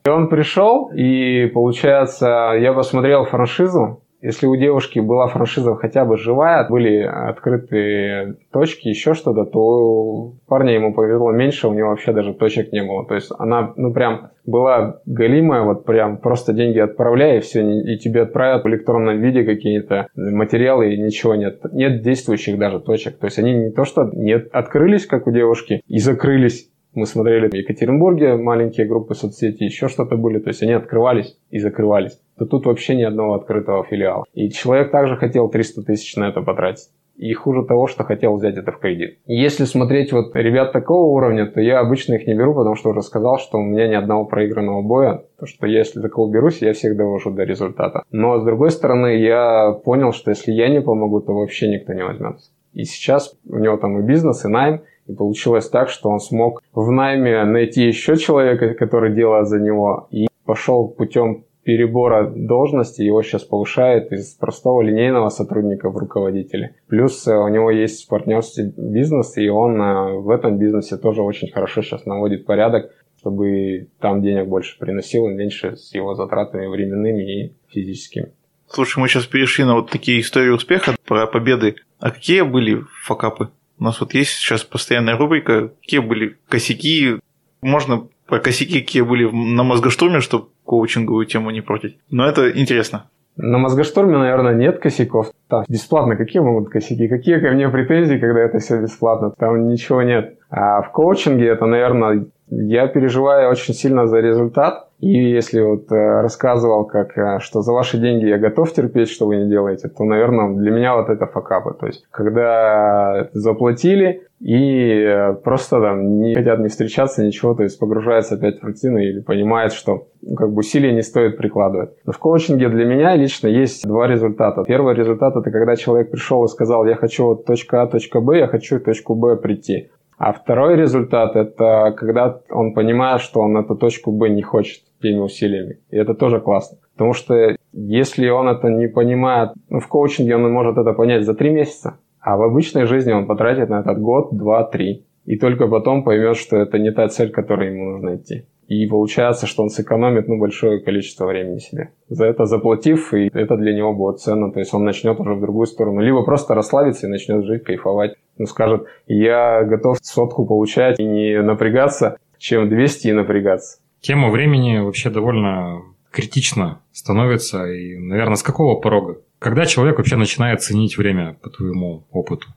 И 0.05 0.09
он 0.09 0.29
пришел, 0.29 0.89
и 0.95 1.47
получается, 1.47 2.53
я 2.57 2.73
посмотрел 2.73 3.25
франшизу, 3.25 4.01
если 4.25 4.47
у 4.47 4.55
девушки 4.55 4.99
была 4.99 5.27
франшиза 5.27 5.75
хотя 5.75 6.03
бы 6.03 6.17
живая, 6.17 6.67
были 6.67 7.01
открытые 7.01 8.37
точки, 8.51 8.87
еще 8.87 9.13
что-то, 9.13 9.45
то 9.45 10.33
парня 10.47 10.73
ему 10.73 10.93
повезло 10.93 11.31
меньше, 11.31 11.67
у 11.67 11.73
него 11.73 11.89
вообще 11.89 12.11
даже 12.11 12.33
точек 12.33 12.71
не 12.71 12.83
было. 12.83 13.05
То 13.05 13.13
есть 13.13 13.31
она, 13.37 13.73
ну 13.75 13.93
прям 13.93 14.31
была 14.45 15.01
галимая, 15.05 15.63
вот 15.63 15.85
прям 15.85 16.17
просто 16.17 16.53
деньги 16.53 16.79
отправляй, 16.79 17.37
и 17.37 17.41
все, 17.41 17.61
и 17.61 17.97
тебе 17.97 18.23
отправят 18.23 18.63
в 18.63 18.67
электронном 18.67 19.21
виде 19.21 19.43
какие-то 19.43 20.07
материалы, 20.15 20.93
и 20.93 21.01
ничего 21.01 21.35
нет. 21.35 21.61
Нет 21.71 22.01
действующих 22.01 22.57
даже 22.57 22.79
точек. 22.79 23.17
То 23.17 23.25
есть 23.25 23.37
они 23.37 23.53
не 23.53 23.71
то, 23.71 23.85
что 23.85 24.09
не 24.11 24.33
открылись, 24.33 25.05
как 25.05 25.27
у 25.27 25.31
девушки, 25.31 25.81
и 25.87 25.99
закрылись, 25.99 26.69
мы 26.95 27.05
смотрели 27.05 27.49
в 27.49 27.53
Екатеринбурге 27.53 28.35
маленькие 28.35 28.87
группы 28.87 29.15
соцсети, 29.15 29.63
еще 29.63 29.87
что-то 29.87 30.15
были, 30.15 30.39
то 30.39 30.49
есть 30.49 30.63
они 30.63 30.73
открывались 30.73 31.37
и 31.49 31.59
закрывались 31.59 32.19
то 32.37 32.45
тут 32.45 32.65
вообще 32.65 32.95
ни 32.95 33.03
одного 33.03 33.35
открытого 33.35 33.83
филиала. 33.83 34.25
И 34.33 34.49
человек 34.49 34.91
также 34.91 35.15
хотел 35.15 35.49
300 35.49 35.83
тысяч 35.83 36.15
на 36.15 36.29
это 36.29 36.41
потратить. 36.41 36.89
И 37.15 37.31
хуже 37.33 37.63
того, 37.63 37.87
что 37.87 38.03
хотел 38.03 38.35
взять 38.35 38.57
это 38.57 38.73
в 38.73 38.79
кредит. 38.79 39.19
Если 39.25 39.63
смотреть 39.63 40.11
вот 40.11 40.35
ребят 40.35 40.73
такого 40.73 41.13
уровня, 41.13 41.45
то 41.45 41.61
я 41.61 41.79
обычно 41.79 42.15
их 42.15 42.27
не 42.27 42.33
беру, 42.33 42.53
потому 42.53 42.75
что 42.75 42.89
уже 42.89 43.01
сказал, 43.03 43.39
что 43.39 43.57
у 43.57 43.61
меня 43.61 43.87
ни 43.87 43.93
одного 43.93 44.25
проигранного 44.25 44.81
боя. 44.81 45.23
То, 45.39 45.45
что 45.45 45.65
если 45.65 46.01
такого 46.01 46.29
берусь, 46.29 46.61
я 46.61 46.73
всех 46.73 46.97
довожу 46.97 47.31
до 47.31 47.43
результата. 47.43 48.03
Но 48.11 48.41
с 48.41 48.43
другой 48.43 48.69
стороны, 48.69 49.15
я 49.15 49.71
понял, 49.85 50.11
что 50.11 50.31
если 50.31 50.51
я 50.51 50.67
не 50.67 50.81
помогу, 50.81 51.21
то 51.21 51.33
вообще 51.33 51.69
никто 51.69 51.93
не 51.93 52.03
возьмется. 52.03 52.51
И 52.73 52.83
сейчас 52.83 53.33
у 53.47 53.59
него 53.59 53.77
там 53.77 53.97
и 53.99 54.01
бизнес, 54.01 54.43
и 54.43 54.49
найм, 54.49 54.81
и 55.07 55.13
получилось 55.13 55.69
так, 55.69 55.89
что 55.89 56.09
он 56.09 56.19
смог 56.19 56.61
в 56.73 56.91
найме 56.91 57.43
найти 57.45 57.83
еще 57.87 58.17
человека, 58.17 58.73
который 58.73 59.13
делает 59.13 59.47
за 59.47 59.59
него, 59.59 60.07
и 60.11 60.27
пошел 60.45 60.87
путем 60.87 61.45
перебора 61.65 62.29
должности 62.29 63.01
его 63.01 63.23
сейчас 63.23 63.43
повышает 63.43 64.11
из 64.13 64.35
простого 64.35 64.83
линейного 64.83 65.29
сотрудника 65.29 65.89
в 65.89 65.97
руководителя. 65.97 66.75
Плюс 66.87 67.27
э, 67.27 67.35
у 67.35 67.47
него 67.47 67.71
есть 67.71 68.07
партнерский 68.07 68.71
бизнес, 68.77 69.35
и 69.35 69.49
он 69.49 69.81
э, 69.81 70.19
в 70.19 70.29
этом 70.29 70.59
бизнесе 70.59 70.95
тоже 70.97 71.23
очень 71.23 71.51
хорошо 71.51 71.81
сейчас 71.81 72.05
наводит 72.05 72.45
порядок, 72.45 72.91
чтобы 73.19 73.87
там 73.99 74.21
денег 74.21 74.47
больше 74.47 74.77
приносил, 74.77 75.27
и 75.27 75.33
меньше 75.33 75.75
с 75.75 75.93
его 75.95 76.13
затратами 76.13 76.67
временными 76.67 77.23
и 77.23 77.55
физическими. 77.67 78.31
Слушай, 78.67 78.99
мы 78.99 79.07
сейчас 79.07 79.25
перешли 79.25 79.63
на 79.63 79.73
вот 79.73 79.89
такие 79.89 80.21
истории 80.21 80.49
успеха 80.49 80.95
про 81.05 81.25
победы. 81.25 81.75
А 81.99 82.11
какие 82.11 82.41
были 82.41 82.81
факапы? 83.03 83.49
У 83.79 83.83
нас 83.83 83.99
вот 83.99 84.13
есть 84.13 84.31
сейчас 84.31 84.63
постоянная 84.63 85.17
рубрика, 85.17 85.69
какие 85.81 85.99
были 85.99 86.37
косяки, 86.47 87.19
можно 87.61 88.07
про 88.27 88.39
косяки, 88.39 88.81
какие 88.81 89.01
были 89.01 89.29
на 89.29 89.63
мозгоштурме, 89.63 90.19
чтобы 90.19 90.47
коучинговую 90.63 91.25
тему 91.25 91.51
не 91.51 91.61
протить. 91.61 91.97
Но 92.09 92.25
это 92.25 92.49
интересно. 92.49 93.09
На 93.37 93.57
мозгоштурме, 93.57 94.17
наверное, 94.17 94.53
нет 94.53 94.79
косяков. 94.79 95.31
Там 95.49 95.65
бесплатно 95.67 96.15
какие 96.15 96.41
могут 96.41 96.69
косяки? 96.69 97.09
Какие 97.09 97.39
ко 97.39 97.51
мне 97.51 97.67
претензии, 97.67 98.17
когда 98.17 98.39
это 98.39 98.59
все 98.59 98.81
бесплатно? 98.81 99.31
Там 99.31 99.67
ничего 99.67 100.03
нет. 100.03 100.37
А 100.55 100.81
в 100.81 100.91
коучинге 100.93 101.47
это, 101.47 101.65
наверное, 101.65 102.27
я 102.49 102.87
переживаю 102.87 103.49
очень 103.49 103.73
сильно 103.73 104.07
за 104.07 104.19
результат. 104.19 104.87
И 105.01 105.11
если 105.11 105.59
вот 105.59 105.91
э, 105.91 106.21
рассказывал, 106.21 106.85
как, 106.85 107.17
э, 107.17 107.39
что 107.39 107.61
за 107.61 107.73
ваши 107.73 107.97
деньги 107.97 108.27
я 108.27 108.37
готов 108.37 108.71
терпеть, 108.71 109.09
что 109.09 109.27
вы 109.27 109.35
не 109.35 109.49
делаете, 109.49 109.89
то, 109.89 110.05
наверное, 110.05 110.55
для 110.55 110.71
меня 110.71 110.95
вот 110.95 111.09
это 111.09 111.25
факапы. 111.25 111.75
То 111.77 111.87
есть, 111.87 112.07
когда 112.09 113.27
заплатили 113.33 114.23
и 114.39 115.01
э, 115.01 115.33
просто 115.33 115.81
там 115.81 116.21
не 116.21 116.33
хотят 116.33 116.59
не 116.59 116.69
встречаться, 116.69 117.25
ничего, 117.25 117.55
то 117.55 117.63
есть 117.63 117.77
погружается 117.77 118.35
опять 118.35 118.61
в 118.61 118.63
рутину 118.63 118.99
или 118.99 119.19
понимает, 119.19 119.73
что 119.73 120.07
ну, 120.21 120.35
как 120.35 120.53
бы 120.53 120.59
усилия 120.59 120.93
не 120.93 121.01
стоит 121.01 121.35
прикладывать. 121.37 121.91
Но 122.05 122.13
в 122.13 122.17
коучинге 122.17 122.69
для 122.69 122.85
меня 122.85 123.15
лично 123.17 123.47
есть 123.47 123.85
два 123.85 124.07
результата. 124.07 124.63
Первый 124.65 124.95
результат 124.95 125.35
это 125.35 125.51
когда 125.51 125.75
человек 125.75 126.09
пришел 126.11 126.45
и 126.45 126.47
сказал, 126.47 126.85
я 126.85 126.95
хочу 126.95 127.25
вот 127.25 127.45
точка 127.45 127.81
А, 127.81 127.87
точка 127.87 128.21
Б, 128.21 128.37
я 128.37 128.47
хочу 128.47 128.79
точку 128.79 129.15
Б 129.15 129.35
прийти. 129.35 129.89
А 130.17 130.31
второй 130.31 130.75
результат– 130.77 131.35
это 131.35 131.93
когда 131.97 132.39
он 132.49 132.73
понимает, 132.73 133.21
что 133.21 133.41
он 133.41 133.57
эту 133.57 133.75
точку 133.75 134.11
Б 134.11 134.29
не 134.29 134.41
хочет 134.41 134.83
теми 135.01 135.19
усилиями. 135.19 135.79
И 135.89 135.97
это 135.97 136.13
тоже 136.13 136.39
классно. 136.39 136.77
Потому 136.93 137.13
что 137.13 137.55
если 137.73 138.29
он 138.29 138.47
это 138.47 138.69
не 138.69 138.87
понимает, 138.87 139.51
ну, 139.69 139.79
в 139.79 139.87
коучинге 139.87 140.35
он 140.35 140.51
может 140.51 140.77
это 140.77 140.93
понять 140.93 141.25
за 141.25 141.33
три 141.33 141.49
месяца, 141.49 141.99
а 142.21 142.37
в 142.37 142.43
обычной 142.43 142.85
жизни 142.85 143.11
он 143.11 143.27
потратит 143.27 143.69
на 143.69 143.81
этот 143.81 143.99
год, 143.99 144.29
два, 144.31 144.63
три. 144.63 145.05
И 145.25 145.37
только 145.37 145.67
потом 145.67 146.03
поймет, 146.03 146.37
что 146.37 146.57
это 146.57 146.79
не 146.79 146.91
та 146.91 147.07
цель, 147.07 147.31
которой 147.31 147.73
ему 147.73 147.91
нужно 147.91 148.15
идти. 148.15 148.45
И 148.67 148.87
получается, 148.87 149.45
что 149.45 149.63
он 149.63 149.69
сэкономит 149.69 150.27
ну, 150.27 150.39
большое 150.39 150.79
количество 150.79 151.25
времени 151.25 151.59
себе. 151.59 151.91
За 152.09 152.25
это 152.25 152.45
заплатив, 152.45 153.13
и 153.13 153.29
это 153.31 153.57
для 153.57 153.73
него 153.73 153.93
будет 153.93 154.19
ценно. 154.19 154.51
То 154.51 154.59
есть 154.59 154.73
он 154.73 154.83
начнет 154.85 155.19
уже 155.19 155.35
в 155.35 155.41
другую 155.41 155.67
сторону. 155.67 156.01
Либо 156.01 156.23
просто 156.23 156.55
расслабиться 156.55 157.05
и 157.05 157.09
начнет 157.09 157.45
жить, 157.45 157.63
кайфовать. 157.63 158.15
Скажет, 158.43 158.85
я 159.07 159.63
готов 159.63 159.97
сотку 160.01 160.45
получать 160.45 160.99
и 160.99 161.05
не 161.05 161.41
напрягаться, 161.41 162.17
чем 162.37 162.69
200 162.69 163.07
и 163.07 163.13
напрягаться. 163.13 163.79
Тема 164.01 164.29
времени 164.29 164.79
вообще 164.79 165.09
довольно 165.09 165.81
критично 166.11 166.81
становится. 166.91 167.65
И, 167.65 167.97
наверное, 167.97 168.35
с 168.35 168.43
какого 168.43 168.79
порога? 168.79 169.17
Когда 169.39 169.65
человек 169.65 169.97
вообще 169.97 170.15
начинает 170.15 170.61
ценить 170.61 170.97
время 170.97 171.37
по 171.41 171.49
твоему 171.49 172.05
опыту? 172.11 172.47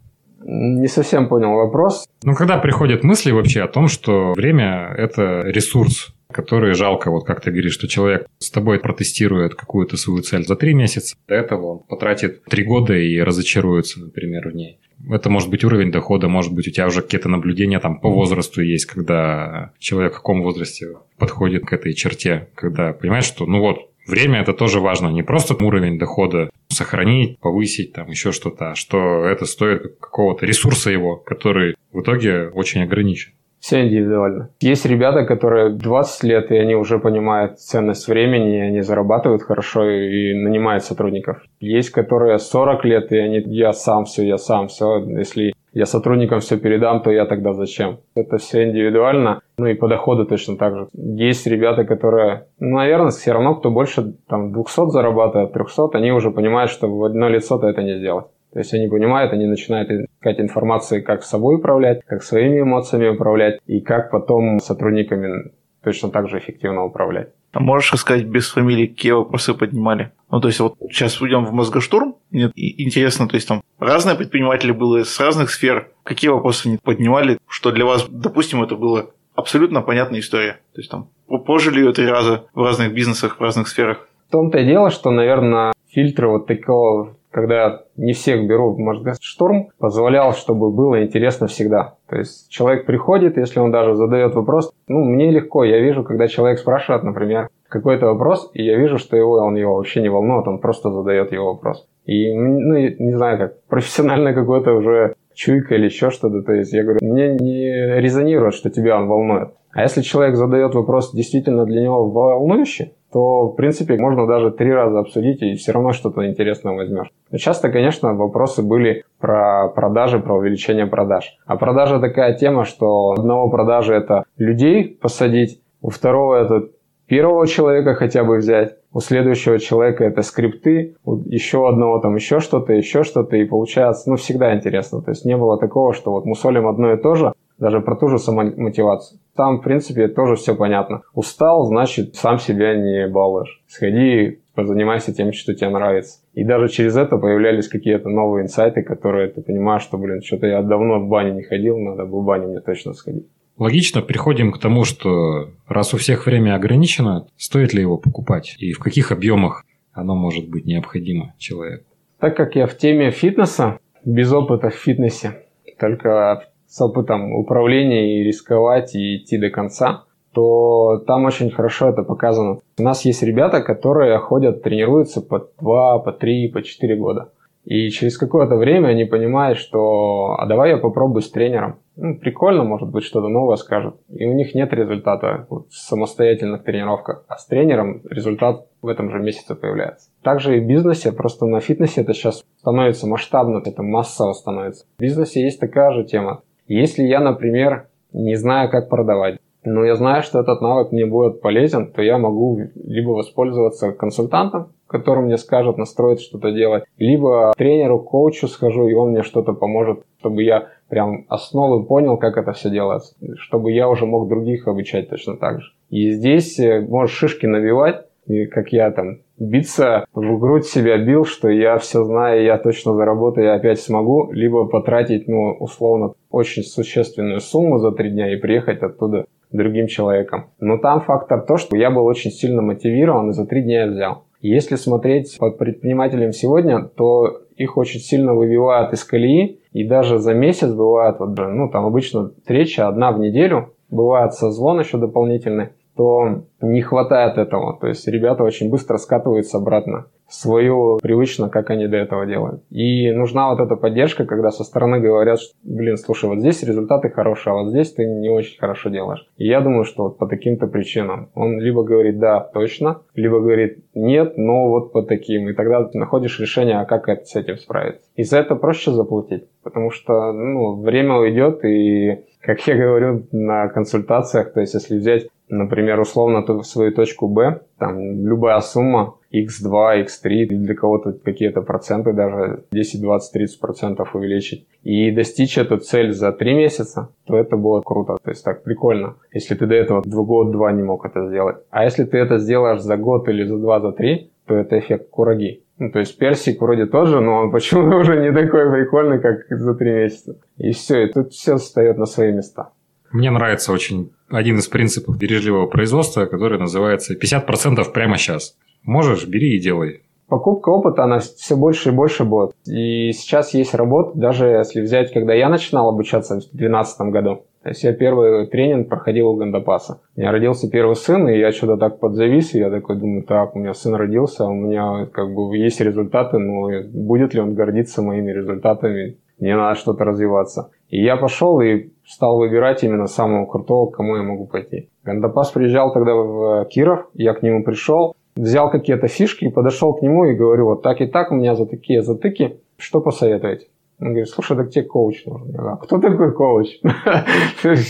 Не 0.40 0.86
совсем 0.86 1.28
понял 1.28 1.52
вопрос. 1.54 2.06
Ну, 2.22 2.34
когда 2.34 2.58
приходят 2.58 3.02
мысли 3.02 3.32
вообще 3.32 3.62
о 3.62 3.68
том, 3.68 3.88
что 3.88 4.32
время– 4.34 4.94
это 4.96 5.42
ресурс, 5.42 6.14
который 6.32 6.74
жалко, 6.74 7.10
вот 7.10 7.26
как 7.26 7.40
ты 7.40 7.50
говоришь, 7.50 7.72
что 7.72 7.88
человек 7.88 8.26
с 8.38 8.50
тобой 8.50 8.80
протестирует 8.80 9.54
какую-то 9.54 9.96
свою 9.96 10.22
цель 10.22 10.44
за 10.44 10.56
три 10.56 10.74
месяца, 10.74 11.16
до 11.26 11.34
этого 11.34 11.66
он 11.66 11.78
потратит 11.80 12.44
три 12.44 12.64
года 12.64 12.94
и 12.94 13.18
разочаруется, 13.18 14.00
например, 14.00 14.48
в 14.48 14.54
ней. 14.54 14.78
Это 15.10 15.30
может 15.30 15.48
быть 15.48 15.64
уровень 15.64 15.92
дохода, 15.92 16.28
может 16.28 16.52
быть 16.52 16.68
у 16.68 16.70
тебя 16.70 16.86
уже 16.86 17.02
какие-то 17.02 17.28
наблюдения 17.28 17.78
там 17.78 18.00
по 18.00 18.10
возрасту 18.10 18.62
есть, 18.62 18.86
когда 18.86 19.72
человек 19.78 20.12
в 20.12 20.16
каком 20.16 20.42
возрасте 20.42 20.88
подходит 21.18 21.64
к 21.64 21.72
этой 21.72 21.94
черте, 21.94 22.48
когда 22.54 22.92
понимаешь, 22.92 23.24
что 23.24 23.46
ну 23.46 23.60
вот 23.60 23.88
Время 24.08 24.40
это 24.40 24.54
тоже 24.54 24.80
важно. 24.80 25.08
Не 25.08 25.22
просто 25.22 25.54
уровень 25.62 25.98
дохода 25.98 26.48
сохранить, 26.68 27.38
повысить, 27.40 27.92
там 27.92 28.08
еще 28.08 28.32
что-то, 28.32 28.70
а 28.70 28.74
что 28.74 29.26
это 29.26 29.44
стоит 29.44 29.98
какого-то 30.00 30.46
ресурса 30.46 30.90
его, 30.90 31.16
который 31.16 31.76
в 31.92 32.00
итоге 32.00 32.48
очень 32.48 32.82
ограничен. 32.82 33.32
Все 33.60 33.84
индивидуально. 33.84 34.50
Есть 34.60 34.86
ребята, 34.86 35.24
которые 35.24 35.70
20 35.70 36.24
лет, 36.24 36.50
и 36.50 36.56
они 36.56 36.74
уже 36.74 36.98
понимают 36.98 37.58
ценность 37.58 38.06
времени, 38.08 38.58
и 38.58 38.60
они 38.60 38.80
зарабатывают 38.82 39.42
хорошо 39.42 39.88
и 39.88 40.34
нанимают 40.34 40.84
сотрудников. 40.84 41.42
Есть, 41.60 41.90
которые 41.90 42.38
40 42.38 42.84
лет, 42.84 43.12
и 43.12 43.18
они 43.18 43.38
я 43.46 43.72
сам 43.72 44.04
все, 44.04 44.26
я 44.26 44.38
сам 44.38 44.68
все. 44.68 44.98
Если 44.98 45.52
я 45.72 45.86
сотрудникам 45.86 46.40
все 46.40 46.56
передам, 46.56 47.02
то 47.02 47.10
я 47.10 47.26
тогда 47.26 47.52
зачем? 47.52 47.98
Это 48.14 48.38
все 48.38 48.68
индивидуально. 48.68 49.40
Ну 49.58 49.66
и 49.66 49.74
по 49.74 49.88
доходу 49.88 50.24
точно 50.24 50.56
так 50.56 50.76
же. 50.76 50.88
Есть 50.94 51.46
ребята, 51.46 51.84
которые, 51.84 52.46
ну, 52.58 52.76
наверное, 52.76 53.10
все 53.10 53.32
равно, 53.32 53.54
кто 53.56 53.70
больше 53.70 54.14
там 54.28 54.52
200 54.52 54.90
зарабатывает, 54.90 55.52
300, 55.52 55.90
они 55.92 56.12
уже 56.12 56.30
понимают, 56.30 56.70
что 56.70 56.88
в 56.88 57.04
одно 57.04 57.28
лицо-то 57.28 57.66
это 57.66 57.82
не 57.82 57.98
сделать. 57.98 58.26
То 58.58 58.62
есть 58.62 58.74
они 58.74 58.88
понимают, 58.88 59.32
они 59.32 59.46
начинают 59.46 59.88
искать 59.88 60.40
информацию, 60.40 61.04
как 61.04 61.22
собой 61.22 61.58
управлять, 61.58 62.00
как 62.04 62.24
своими 62.24 62.62
эмоциями 62.62 63.06
управлять 63.06 63.60
и 63.68 63.80
как 63.80 64.10
потом 64.10 64.58
сотрудниками 64.58 65.52
точно 65.84 66.10
так 66.10 66.28
же 66.28 66.38
эффективно 66.38 66.82
управлять. 66.82 67.28
А 67.52 67.60
можешь 67.60 67.92
рассказать 67.92 68.24
без 68.24 68.50
фамилии, 68.50 68.88
какие 68.88 69.12
вопросы 69.12 69.54
поднимали? 69.54 70.10
Ну, 70.28 70.40
то 70.40 70.48
есть 70.48 70.58
вот 70.58 70.74
сейчас 70.90 71.20
уйдем 71.20 71.44
в 71.44 71.52
мозгоштурм. 71.52 72.16
Мне 72.32 72.50
интересно, 72.56 73.28
то 73.28 73.36
есть 73.36 73.46
там 73.46 73.62
разные 73.78 74.16
предприниматели 74.16 74.72
были 74.72 75.04
с 75.04 75.20
разных 75.20 75.50
сфер. 75.50 75.92
Какие 76.02 76.32
вопросы 76.32 76.66
они 76.66 76.78
поднимали, 76.78 77.38
что 77.46 77.70
для 77.70 77.84
вас, 77.84 78.08
допустим, 78.08 78.64
это 78.64 78.74
было 78.74 79.10
абсолютно 79.36 79.82
понятная 79.82 80.18
история. 80.18 80.54
То 80.74 80.80
есть 80.80 80.90
там 80.90 81.10
прожили 81.46 81.78
ее 81.78 81.92
три 81.92 82.08
раза 82.08 82.46
в 82.54 82.60
разных 82.64 82.92
бизнесах, 82.92 83.38
в 83.38 83.40
разных 83.40 83.68
сферах. 83.68 84.08
В 84.26 84.32
том-то 84.32 84.58
и 84.58 84.66
дело, 84.66 84.90
что, 84.90 85.12
наверное, 85.12 85.72
фильтры 85.92 86.26
вот 86.26 86.48
такого 86.48 87.14
когда 87.30 87.82
не 87.98 88.12
всех 88.12 88.46
беру 88.46 88.72
в 88.72 88.78
Мозгошторм, 88.78 89.68
позволял, 89.78 90.32
чтобы 90.32 90.70
было 90.70 91.04
интересно 91.04 91.46
всегда. 91.46 91.94
То 92.08 92.16
есть 92.16 92.48
человек 92.48 92.86
приходит, 92.86 93.36
если 93.36 93.60
он 93.60 93.70
даже 93.70 93.94
задает 93.94 94.34
вопрос, 94.34 94.72
ну, 94.86 95.04
мне 95.04 95.30
легко, 95.30 95.64
я 95.64 95.80
вижу, 95.80 96.04
когда 96.04 96.28
человек 96.28 96.58
спрашивает, 96.58 97.02
например, 97.02 97.48
какой-то 97.68 98.06
вопрос, 98.06 98.50
и 98.54 98.62
я 98.62 98.78
вижу, 98.78 98.98
что 98.98 99.16
его, 99.16 99.32
он 99.32 99.56
его 99.56 99.76
вообще 99.76 100.00
не 100.00 100.08
волнует, 100.08 100.46
он 100.48 100.58
просто 100.58 100.90
задает 100.90 101.32
его 101.32 101.52
вопрос. 101.52 101.86
И, 102.04 102.34
ну, 102.34 102.74
не 102.78 103.12
знаю, 103.12 103.38
как 103.38 103.62
профессионально 103.68 104.32
какой-то 104.32 104.72
уже 104.72 105.14
чуйка 105.34 105.74
или 105.74 105.84
еще 105.84 106.10
что-то. 106.10 106.42
То 106.42 106.52
есть 106.52 106.72
я 106.72 106.82
говорю, 106.82 106.98
мне 107.02 107.34
не 107.34 108.00
резонирует, 108.00 108.54
что 108.54 108.70
тебя 108.70 108.98
он 108.98 109.08
волнует. 109.08 109.50
А 109.72 109.82
если 109.82 110.00
человек 110.00 110.36
задает 110.36 110.74
вопрос 110.74 111.12
действительно 111.12 111.64
для 111.64 111.82
него 111.82 112.10
волнующий, 112.10 112.94
то, 113.12 113.48
в 113.48 113.56
принципе, 113.56 113.96
можно 113.96 114.26
даже 114.26 114.50
три 114.50 114.72
раза 114.72 114.98
обсудить, 114.98 115.42
и 115.42 115.54
все 115.54 115.72
равно 115.72 115.92
что-то 115.92 116.26
интересное 116.26 116.74
возьмешь. 116.74 117.10
Но 117.30 117.38
часто, 117.38 117.70
конечно, 117.70 118.14
вопросы 118.14 118.62
были 118.62 119.04
про 119.18 119.68
продажи, 119.68 120.18
про 120.18 120.36
увеличение 120.36 120.86
продаж. 120.86 121.36
А 121.46 121.56
продажа 121.56 122.00
такая 122.00 122.34
тема, 122.34 122.64
что 122.64 123.12
одного 123.12 123.48
продажи 123.50 123.94
это 123.94 124.24
людей 124.36 124.98
посадить, 125.00 125.62
у 125.80 125.90
второго 125.90 126.34
это 126.34 126.68
первого 127.06 127.46
человека 127.46 127.94
хотя 127.94 128.22
бы 128.24 128.36
взять, 128.36 128.76
у 128.92 129.00
следующего 129.00 129.58
человека 129.58 130.04
это 130.04 130.22
скрипты, 130.22 130.96
у 131.04 131.16
еще 131.16 131.68
одного 131.68 131.98
там 132.00 132.14
еще 132.14 132.40
что-то, 132.40 132.72
еще 132.72 133.02
что-то, 133.02 133.36
и 133.36 133.44
получается, 133.44 134.10
ну, 134.10 134.16
всегда 134.16 134.54
интересно. 134.54 135.00
То 135.02 135.10
есть 135.10 135.24
не 135.24 135.36
было 135.36 135.58
такого, 135.58 135.94
что 135.94 136.12
вот 136.12 136.26
мусолим 136.26 136.66
одно 136.66 136.92
и 136.92 136.96
то 136.96 137.14
же, 137.14 137.32
даже 137.58 137.80
про 137.80 137.96
ту 137.96 138.08
же 138.08 138.18
самомотивацию. 138.18 139.20
Там, 139.36 139.58
в 139.58 139.62
принципе, 139.62 140.08
тоже 140.08 140.36
все 140.36 140.54
понятно. 140.54 141.02
Устал, 141.14 141.64
значит, 141.66 142.14
сам 142.16 142.38
себя 142.38 142.74
не 142.74 143.08
балуешь. 143.08 143.62
Сходи, 143.66 144.40
позанимайся 144.54 145.14
тем, 145.14 145.32
что 145.32 145.54
тебе 145.54 145.70
нравится. 145.70 146.20
И 146.34 146.44
даже 146.44 146.68
через 146.68 146.96
это 146.96 147.16
появлялись 147.16 147.68
какие-то 147.68 148.08
новые 148.08 148.44
инсайты, 148.44 148.82
которые 148.82 149.28
ты 149.28 149.42
понимаешь, 149.42 149.82
что, 149.82 149.98
блин, 149.98 150.22
что-то 150.22 150.46
я 150.46 150.62
давно 150.62 151.00
в 151.00 151.08
бане 151.08 151.32
не 151.32 151.42
ходил, 151.42 151.78
надо 151.78 152.04
бы 152.04 152.20
в 152.20 152.24
баню 152.24 152.48
мне 152.48 152.60
точно 152.60 152.92
сходить. 152.94 153.26
Логично 153.58 154.02
приходим 154.02 154.52
к 154.52 154.58
тому, 154.58 154.84
что 154.84 155.50
раз 155.66 155.92
у 155.92 155.96
всех 155.96 156.26
время 156.26 156.54
ограничено, 156.54 157.26
стоит 157.36 157.74
ли 157.74 157.80
его 157.80 157.98
покупать 157.98 158.54
и 158.58 158.72
в 158.72 158.78
каких 158.78 159.10
объемах 159.10 159.64
оно 159.92 160.14
может 160.14 160.48
быть 160.48 160.64
необходимо 160.64 161.34
человеку. 161.38 161.84
Так 162.20 162.36
как 162.36 162.54
я 162.54 162.66
в 162.66 162.76
теме 162.76 163.10
фитнеса, 163.10 163.78
без 164.04 164.32
опыта 164.32 164.70
в 164.70 164.74
фитнесе, 164.74 165.42
только 165.78 166.44
с 166.68 166.80
опытом 166.80 167.32
управления 167.32 168.20
и 168.20 168.24
рисковать 168.24 168.94
и 168.94 169.16
идти 169.16 169.38
до 169.38 169.50
конца, 169.50 170.04
то 170.32 171.02
там 171.06 171.24
очень 171.24 171.50
хорошо 171.50 171.88
это 171.88 172.02
показано. 172.02 172.58
У 172.78 172.82
нас 172.82 173.04
есть 173.04 173.22
ребята, 173.22 173.62
которые 173.62 174.18
ходят, 174.18 174.62
тренируются 174.62 175.20
по 175.20 175.48
2, 175.60 175.98
по 176.00 176.12
3, 176.12 176.48
по 176.48 176.62
4 176.62 176.96
года. 176.96 177.32
И 177.64 177.90
через 177.90 178.16
какое-то 178.16 178.56
время 178.56 178.88
они 178.88 179.04
понимают, 179.04 179.58
что 179.58 180.36
а 180.38 180.46
давай 180.46 180.70
я 180.70 180.78
попробую 180.78 181.20
с 181.20 181.30
тренером. 181.30 181.76
Ну, 181.96 182.16
прикольно, 182.16 182.64
может 182.64 182.88
быть, 182.88 183.04
что-то 183.04 183.28
новое 183.28 183.56
скажут. 183.56 183.96
И 184.08 184.24
у 184.24 184.32
них 184.32 184.54
нет 184.54 184.72
результата 184.72 185.46
вот, 185.50 185.68
в 185.68 185.76
самостоятельных 185.76 186.64
тренировках. 186.64 187.24
А 187.28 187.36
с 187.36 187.46
тренером 187.46 188.00
результат 188.08 188.66
в 188.80 188.88
этом 188.88 189.10
же 189.10 189.18
месяце 189.18 189.54
появляется. 189.54 190.08
Также 190.22 190.56
и 190.56 190.60
в 190.60 190.66
бизнесе, 190.66 191.12
просто 191.12 191.44
на 191.44 191.60
фитнесе 191.60 192.00
это 192.00 192.14
сейчас 192.14 192.42
становится 192.56 193.06
масштабно, 193.06 193.58
это 193.58 193.82
массово 193.82 194.32
становится. 194.32 194.86
В 194.96 195.02
бизнесе 195.02 195.42
есть 195.42 195.60
такая 195.60 195.92
же 195.92 196.04
тема. 196.04 196.42
Если 196.68 197.02
я, 197.04 197.20
например, 197.20 197.88
не 198.12 198.36
знаю, 198.36 198.70
как 198.70 198.88
продавать, 198.88 199.38
но 199.64 199.84
я 199.84 199.96
знаю, 199.96 200.22
что 200.22 200.40
этот 200.40 200.60
навык 200.60 200.92
мне 200.92 201.06
будет 201.06 201.40
полезен, 201.40 201.90
то 201.92 202.02
я 202.02 202.18
могу 202.18 202.60
либо 202.74 203.10
воспользоваться 203.10 203.92
консультантом, 203.92 204.68
который 204.86 205.24
мне 205.24 205.36
скажет 205.36 205.78
настроить 205.78 206.20
что-то 206.20 206.52
делать, 206.52 206.84
либо 206.96 207.52
тренеру, 207.56 208.00
коучу 208.00 208.48
схожу, 208.48 208.88
и 208.88 208.94
он 208.94 209.10
мне 209.10 209.22
что-то 209.22 209.52
поможет, 209.52 210.04
чтобы 210.20 210.42
я 210.42 210.68
прям 210.88 211.26
основы 211.28 211.84
понял, 211.84 212.16
как 212.16 212.36
это 212.36 212.52
все 212.52 212.70
делается, 212.70 213.14
чтобы 213.36 213.72
я 213.72 213.88
уже 213.88 214.06
мог 214.06 214.28
других 214.28 214.68
обучать 214.68 215.10
точно 215.10 215.36
так 215.36 215.60
же. 215.60 215.72
И 215.90 216.10
здесь 216.10 216.58
э, 216.58 216.80
можешь 216.80 217.16
шишки 217.16 217.46
набивать, 217.46 218.06
И 218.28 218.44
как 218.46 218.72
я 218.72 218.90
там 218.90 219.20
биться 219.38 220.04
в 220.12 220.38
грудь 220.38 220.66
себя 220.66 220.98
бил, 220.98 221.24
что 221.24 221.48
я 221.48 221.78
все 221.78 222.04
знаю, 222.04 222.44
я 222.44 222.58
точно 222.58 222.94
заработаю, 222.94 223.46
я 223.46 223.54
опять 223.54 223.80
смогу, 223.80 224.30
либо 224.32 224.66
потратить, 224.66 225.28
ну, 225.28 225.56
условно, 225.58 226.12
очень 226.30 226.62
существенную 226.62 227.40
сумму 227.40 227.78
за 227.78 227.90
три 227.90 228.10
дня 228.10 228.32
и 228.32 228.36
приехать 228.36 228.82
оттуда 228.82 229.24
другим 229.50 229.86
человеком. 229.86 230.50
Но 230.60 230.76
там 230.76 231.00
фактор 231.00 231.40
то, 231.40 231.56
что 231.56 231.76
я 231.76 231.90
был 231.90 232.04
очень 232.04 232.30
сильно 232.30 232.60
мотивирован 232.60 233.30
и 233.30 233.32
за 233.32 233.46
три 233.46 233.62
дня 233.62 233.84
я 233.84 233.90
взял. 233.90 234.24
Если 234.40 234.76
смотреть 234.76 235.36
по 235.38 235.50
предпринимателям 235.50 236.32
сегодня, 236.32 236.82
то 236.82 237.40
их 237.56 237.76
очень 237.76 237.98
сильно 237.98 238.34
выбивают 238.34 238.92
из 238.92 239.02
колеи, 239.04 239.60
и 239.72 239.84
даже 239.84 240.18
за 240.18 240.34
месяц 240.34 240.72
бывает, 240.72 241.16
вот, 241.18 241.36
ну, 241.36 241.68
там 241.70 241.86
обычно 241.86 242.30
встреча 242.42 242.86
одна 242.86 243.10
в 243.10 243.18
неделю, 243.18 243.74
бывает 243.90 244.34
созвон 244.34 244.78
еще 244.80 244.98
дополнительный, 244.98 245.70
то 245.98 246.44
не 246.60 246.80
хватает 246.80 247.38
этого. 247.38 247.76
То 247.80 247.88
есть 247.88 248.06
ребята 248.06 248.44
очень 248.44 248.70
быстро 248.70 248.98
скатываются 248.98 249.58
обратно 249.58 250.06
в 250.28 250.34
свою 250.34 250.98
привычно, 251.02 251.48
как 251.48 251.70
они 251.70 251.88
до 251.88 251.96
этого 251.96 252.24
делают. 252.24 252.62
И 252.70 253.10
нужна 253.10 253.50
вот 253.50 253.58
эта 253.58 253.74
поддержка, 253.74 254.24
когда 254.24 254.50
со 254.50 254.62
стороны 254.62 255.00
говорят, 255.00 255.40
что, 255.40 255.54
блин, 255.64 255.96
слушай, 255.96 256.28
вот 256.28 256.38
здесь 256.38 256.62
результаты 256.62 257.08
хорошие, 257.10 257.52
а 257.52 257.56
вот 257.56 257.70
здесь 257.70 257.92
ты 257.94 258.06
не 258.06 258.28
очень 258.28 258.60
хорошо 258.60 258.90
делаешь. 258.90 259.26
И 259.38 259.48
я 259.48 259.60
думаю, 259.60 259.84
что 259.84 260.04
вот 260.04 260.18
по 260.18 260.28
таким-то 260.28 260.68
причинам. 260.68 261.30
Он 261.34 261.58
либо 261.58 261.82
говорит 261.82 262.20
«да, 262.20 262.40
точно», 262.40 263.00
либо 263.14 263.40
говорит 263.40 263.82
«нет, 263.94 264.34
но 264.36 264.68
вот 264.68 264.92
по 264.92 265.02
таким». 265.02 265.48
И 265.48 265.54
тогда 265.54 265.82
ты 265.82 265.98
находишь 265.98 266.38
решение, 266.38 266.78
а 266.78 266.84
как 266.84 267.08
это, 267.08 267.24
с 267.24 267.34
этим 267.34 267.56
справиться. 267.56 268.06
И 268.14 268.22
за 268.22 268.38
это 268.38 268.54
проще 268.54 268.92
заплатить, 268.92 269.48
потому 269.64 269.90
что 269.90 270.32
ну, 270.32 270.80
время 270.80 271.16
уйдет, 271.16 271.64
и 271.64 272.24
как 272.40 272.66
я 272.66 272.76
говорю 272.76 273.26
на 273.32 273.68
консультациях, 273.68 274.52
то 274.52 274.60
есть 274.60 274.74
если 274.74 274.98
взять 274.98 275.28
например, 275.50 276.00
условно 276.00 276.62
свою 276.62 276.92
точку 276.92 277.28
B, 277.28 277.60
там 277.78 278.26
любая 278.26 278.60
сумма 278.60 279.14
x2, 279.32 280.04
x3, 280.04 280.46
для 280.46 280.74
кого-то 280.74 281.12
какие-то 281.12 281.62
проценты 281.62 282.12
даже 282.12 282.64
10, 282.72 283.00
20, 283.00 283.32
30 283.32 283.60
процентов 283.60 284.14
увеличить 284.14 284.66
и 284.82 285.10
достичь 285.10 285.58
эту 285.58 285.78
цель 285.78 286.12
за 286.12 286.32
3 286.32 286.54
месяца, 286.54 287.10
то 287.26 287.36
это 287.36 287.56
было 287.56 287.80
круто, 287.80 288.16
то 288.22 288.30
есть 288.30 288.44
так 288.44 288.62
прикольно, 288.62 289.16
если 289.32 289.54
ты 289.54 289.66
до 289.66 289.74
этого 289.74 290.02
в 290.02 290.26
год-два 290.26 290.72
не 290.72 290.82
мог 290.82 291.04
это 291.04 291.28
сделать. 291.28 291.58
А 291.70 291.84
если 291.84 292.04
ты 292.04 292.18
это 292.18 292.38
сделаешь 292.38 292.80
за 292.80 292.96
год 292.96 293.28
или 293.28 293.44
за 293.44 293.58
два, 293.58 293.80
за 293.80 293.92
три, 293.92 294.30
то 294.46 294.54
это 294.54 294.78
эффект 294.78 295.10
кураги. 295.10 295.62
Ну, 295.78 295.90
то 295.90 296.00
есть 296.00 296.18
персик 296.18 296.60
вроде 296.60 296.86
тоже, 296.86 297.20
но 297.20 297.36
он 297.36 297.50
почему-то 297.52 297.96
уже 297.96 298.20
не 298.20 298.32
такой 298.32 298.70
прикольный, 298.70 299.20
как 299.20 299.46
за 299.48 299.74
три 299.74 299.92
месяца. 299.92 300.36
И 300.56 300.72
все, 300.72 301.04
и 301.04 301.12
тут 301.12 301.32
все 301.32 301.56
встает 301.56 301.98
на 301.98 302.06
свои 302.06 302.32
места. 302.32 302.70
Мне 303.10 303.30
нравится 303.30 303.72
очень 303.72 304.12
один 304.28 304.58
из 304.58 304.68
принципов 304.68 305.16
бережливого 305.16 305.66
производства, 305.66 306.26
который 306.26 306.58
называется 306.58 307.14
50% 307.14 307.92
прямо 307.92 308.18
сейчас. 308.18 308.56
Можешь, 308.82 309.26
бери 309.26 309.56
и 309.56 309.60
делай. 309.60 310.02
Покупка 310.28 310.68
опыта, 310.68 311.04
она 311.04 311.20
все 311.20 311.56
больше 311.56 311.88
и 311.88 311.92
больше 311.92 312.24
будет. 312.24 312.50
И 312.66 313.12
сейчас 313.12 313.54
есть 313.54 313.74
работа, 313.74 314.18
даже 314.18 314.46
если 314.46 314.82
взять, 314.82 315.10
когда 315.12 315.32
я 315.32 315.48
начинал 315.48 315.88
обучаться 315.88 316.34
в 316.34 316.50
2012 316.50 317.00
году, 317.12 317.46
я 317.74 317.92
первый 317.92 318.46
тренинг 318.46 318.88
проходил 318.88 319.28
у 319.28 319.36
Гандапаса. 319.36 320.00
У 320.16 320.20
меня 320.20 320.32
родился 320.32 320.70
первый 320.70 320.96
сын, 320.96 321.28
и 321.28 321.38
я 321.38 321.52
что-то 321.52 321.76
так 321.76 322.00
подзавис, 322.00 322.54
и 322.54 322.58
я 322.58 322.70
такой 322.70 322.96
думаю, 322.96 323.22
так, 323.22 323.54
у 323.54 323.58
меня 323.58 323.74
сын 323.74 323.94
родился, 323.94 324.46
у 324.46 324.54
меня 324.54 325.06
как 325.06 325.32
бы 325.34 325.56
есть 325.56 325.80
результаты, 325.80 326.38
но 326.38 326.68
будет 326.92 327.34
ли 327.34 327.40
он 327.40 327.54
гордиться 327.54 328.02
моими 328.02 328.30
результатами? 328.32 329.18
Мне 329.38 329.56
надо 329.56 329.78
что-то 329.78 330.04
развиваться. 330.04 330.70
И 330.88 331.02
я 331.02 331.16
пошел 331.16 331.60
и 331.60 331.90
стал 332.04 332.38
выбирать 332.38 332.82
именно 332.82 333.06
самого 333.06 333.46
крутого, 333.46 333.90
к 333.90 333.96
кому 333.96 334.16
я 334.16 334.22
могу 334.22 334.46
пойти. 334.46 334.90
Гандапас 335.04 335.52
приезжал 335.52 335.92
тогда 335.92 336.14
в 336.14 336.64
Киров, 336.66 337.06
я 337.14 337.34
к 337.34 337.42
нему 337.42 337.62
пришел, 337.62 338.16
взял 338.34 338.70
какие-то 338.70 339.08
фишки, 339.08 339.48
подошел 339.48 339.94
к 339.94 340.02
нему 340.02 340.24
и 340.24 340.34
говорю, 340.34 340.66
вот 340.66 340.82
так 340.82 341.00
и 341.00 341.06
так, 341.06 341.30
у 341.30 341.34
меня 341.34 341.54
за 341.54 341.66
такие 341.66 342.02
затыки, 342.02 342.60
что 342.78 343.00
посоветуете? 343.00 343.66
Он 344.00 344.08
говорит, 344.08 344.28
слушай, 344.28 344.56
так 344.56 344.70
тебе 344.70 344.84
коуч 344.84 345.26
нужен. 345.26 345.48
Я 345.48 345.58
говорю, 345.58 345.72
а 345.74 345.76
кто 345.76 345.98
такой 345.98 346.32
коуч? 346.32 346.68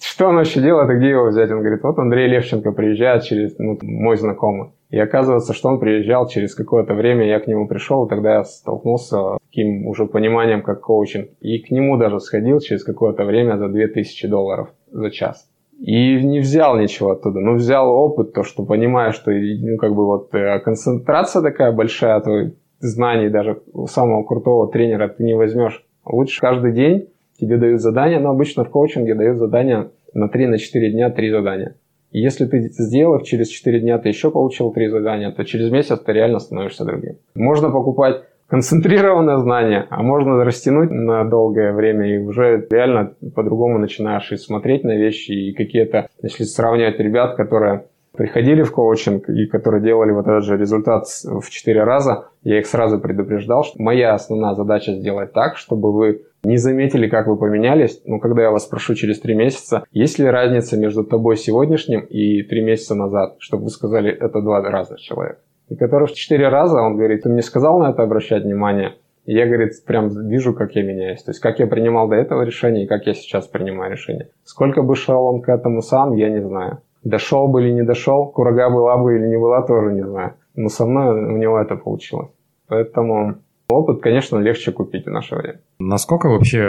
Что 0.00 0.28
он 0.28 0.36
вообще 0.36 0.60
делает, 0.60 0.90
и 0.90 0.98
где 0.98 1.10
его 1.10 1.28
взять? 1.28 1.50
Он 1.50 1.60
говорит, 1.60 1.82
вот 1.82 1.98
Андрей 1.98 2.28
Левченко 2.28 2.72
приезжает 2.72 3.22
через 3.24 3.58
ну, 3.58 3.78
мой 3.82 4.16
знакомый. 4.16 4.70
И 4.90 4.98
оказывается, 4.98 5.52
что 5.52 5.68
он 5.68 5.80
приезжал 5.80 6.28
через 6.28 6.54
какое-то 6.54 6.94
время, 6.94 7.26
я 7.26 7.40
к 7.40 7.46
нему 7.46 7.68
пришел, 7.68 8.06
и 8.06 8.08
тогда 8.08 8.36
я 8.36 8.44
столкнулся 8.44 9.16
с 9.16 9.38
таким 9.46 9.86
уже 9.86 10.06
пониманием, 10.06 10.62
как 10.62 10.80
коучинг. 10.80 11.30
И 11.40 11.58
к 11.58 11.70
нему 11.70 11.98
даже 11.98 12.20
сходил 12.20 12.60
через 12.60 12.84
какое-то 12.84 13.24
время 13.24 13.58
за 13.58 13.68
2000 13.68 14.28
долларов 14.28 14.68
за 14.90 15.10
час. 15.10 15.48
И 15.78 16.22
не 16.24 16.40
взял 16.40 16.76
ничего 16.76 17.10
оттуда, 17.12 17.40
но 17.40 17.54
взял 17.54 17.88
опыт, 17.90 18.32
то, 18.32 18.42
что 18.42 18.64
понимаю, 18.64 19.12
что 19.12 19.30
ну, 19.30 19.76
как 19.76 19.94
бы 19.94 20.06
вот 20.06 20.34
э, 20.34 20.58
концентрация 20.60 21.42
такая 21.42 21.70
большая 21.70 22.20
твоих 22.20 22.52
знаний, 22.80 23.28
даже 23.28 23.60
самого 23.86 24.24
крутого 24.24 24.68
тренера 24.68 25.08
ты 25.08 25.24
не 25.24 25.34
возьмешь. 25.34 25.84
Лучше 26.04 26.40
каждый 26.40 26.72
день 26.72 27.08
тебе 27.40 27.56
дают 27.56 27.80
задания, 27.80 28.18
но 28.18 28.30
обычно 28.30 28.64
в 28.64 28.70
коучинге 28.70 29.14
дают 29.14 29.38
задания 29.38 29.90
на 30.14 30.26
3-4 30.26 30.48
на 30.48 30.90
дня, 30.90 31.10
3 31.10 31.30
задания. 31.30 31.74
И 32.10 32.20
если 32.20 32.46
ты 32.46 32.60
сделав 32.70 33.22
через 33.24 33.48
4 33.48 33.80
дня, 33.80 33.98
ты 33.98 34.08
еще 34.08 34.30
получил 34.30 34.72
3 34.72 34.88
задания, 34.88 35.30
то 35.30 35.44
через 35.44 35.70
месяц 35.70 35.98
ты 36.00 36.12
реально 36.12 36.38
становишься 36.38 36.84
другим. 36.84 37.16
Можно 37.34 37.70
покупать 37.70 38.22
концентрированное 38.46 39.36
знание, 39.38 39.86
а 39.90 40.02
можно 40.02 40.42
растянуть 40.42 40.90
на 40.90 41.24
долгое 41.24 41.74
время 41.74 42.14
и 42.14 42.18
уже 42.18 42.66
реально 42.70 43.12
по-другому 43.34 43.78
начинаешь 43.78 44.32
и 44.32 44.36
смотреть 44.36 44.84
на 44.84 44.96
вещи, 44.96 45.32
и 45.32 45.52
какие-то, 45.52 46.08
если 46.22 46.44
сравнивать 46.44 46.98
ребят, 46.98 47.36
которые 47.36 47.84
приходили 48.18 48.62
в 48.62 48.72
коучинг 48.72 49.30
и 49.30 49.46
которые 49.46 49.82
делали 49.82 50.12
вот 50.12 50.26
этот 50.26 50.44
же 50.44 50.58
результат 50.58 51.06
в 51.24 51.48
4 51.48 51.84
раза, 51.84 52.26
я 52.42 52.58
их 52.58 52.66
сразу 52.66 52.98
предупреждал, 52.98 53.64
что 53.64 53.82
моя 53.82 54.12
основная 54.12 54.54
задача 54.54 54.92
сделать 54.92 55.32
так, 55.32 55.56
чтобы 55.56 55.92
вы 55.92 56.24
не 56.44 56.58
заметили, 56.58 57.08
как 57.08 57.28
вы 57.28 57.38
поменялись, 57.38 58.02
но 58.04 58.18
когда 58.18 58.42
я 58.42 58.50
вас 58.50 58.64
спрошу 58.64 58.94
через 58.94 59.20
3 59.20 59.34
месяца, 59.34 59.84
есть 59.92 60.18
ли 60.18 60.26
разница 60.26 60.76
между 60.76 61.04
тобой 61.04 61.36
сегодняшним 61.36 62.00
и 62.00 62.42
3 62.42 62.60
месяца 62.60 62.94
назад, 62.94 63.36
чтобы 63.38 63.64
вы 63.64 63.70
сказали, 63.70 64.10
это 64.10 64.42
два 64.42 64.60
разных 64.60 65.00
человека 65.00 65.38
и 65.68 65.76
который 65.76 66.08
в 66.08 66.12
четыре 66.12 66.48
раза, 66.48 66.80
он 66.80 66.96
говорит, 66.96 67.22
ты 67.22 67.28
мне 67.28 67.42
сказал 67.42 67.78
на 67.78 67.90
это 67.90 68.02
обращать 68.02 68.44
внимание? 68.44 68.94
И 69.26 69.34
я, 69.34 69.46
говорит, 69.46 69.72
прям 69.86 70.08
вижу, 70.08 70.54
как 70.54 70.74
я 70.74 70.82
меняюсь. 70.82 71.22
То 71.22 71.32
есть, 71.32 71.40
как 71.40 71.58
я 71.58 71.66
принимал 71.66 72.08
до 72.08 72.16
этого 72.16 72.42
решение 72.42 72.84
и 72.84 72.86
как 72.86 73.06
я 73.06 73.12
сейчас 73.12 73.46
принимаю 73.46 73.92
решение. 73.92 74.30
Сколько 74.44 74.82
бы 74.82 74.96
шел 74.96 75.22
он 75.24 75.42
к 75.42 75.50
этому 75.50 75.82
сам, 75.82 76.14
я 76.14 76.30
не 76.30 76.40
знаю. 76.40 76.78
Дошел 77.04 77.48
бы 77.48 77.62
или 77.62 77.72
не 77.72 77.82
дошел, 77.82 78.26
курага 78.26 78.70
была 78.70 78.96
бы 78.96 79.16
или 79.16 79.26
не 79.26 79.38
была, 79.38 79.62
тоже 79.62 79.92
не 79.92 80.04
знаю. 80.04 80.34
Но 80.54 80.68
со 80.68 80.86
мной 80.86 81.34
у 81.34 81.36
него 81.36 81.58
это 81.58 81.76
получилось. 81.76 82.30
Поэтому 82.66 83.36
опыт, 83.68 84.00
конечно, 84.00 84.38
легче 84.38 84.72
купить 84.72 85.06
в 85.06 85.10
наше 85.10 85.36
время. 85.36 85.60
Насколько 85.78 86.28
вообще 86.28 86.60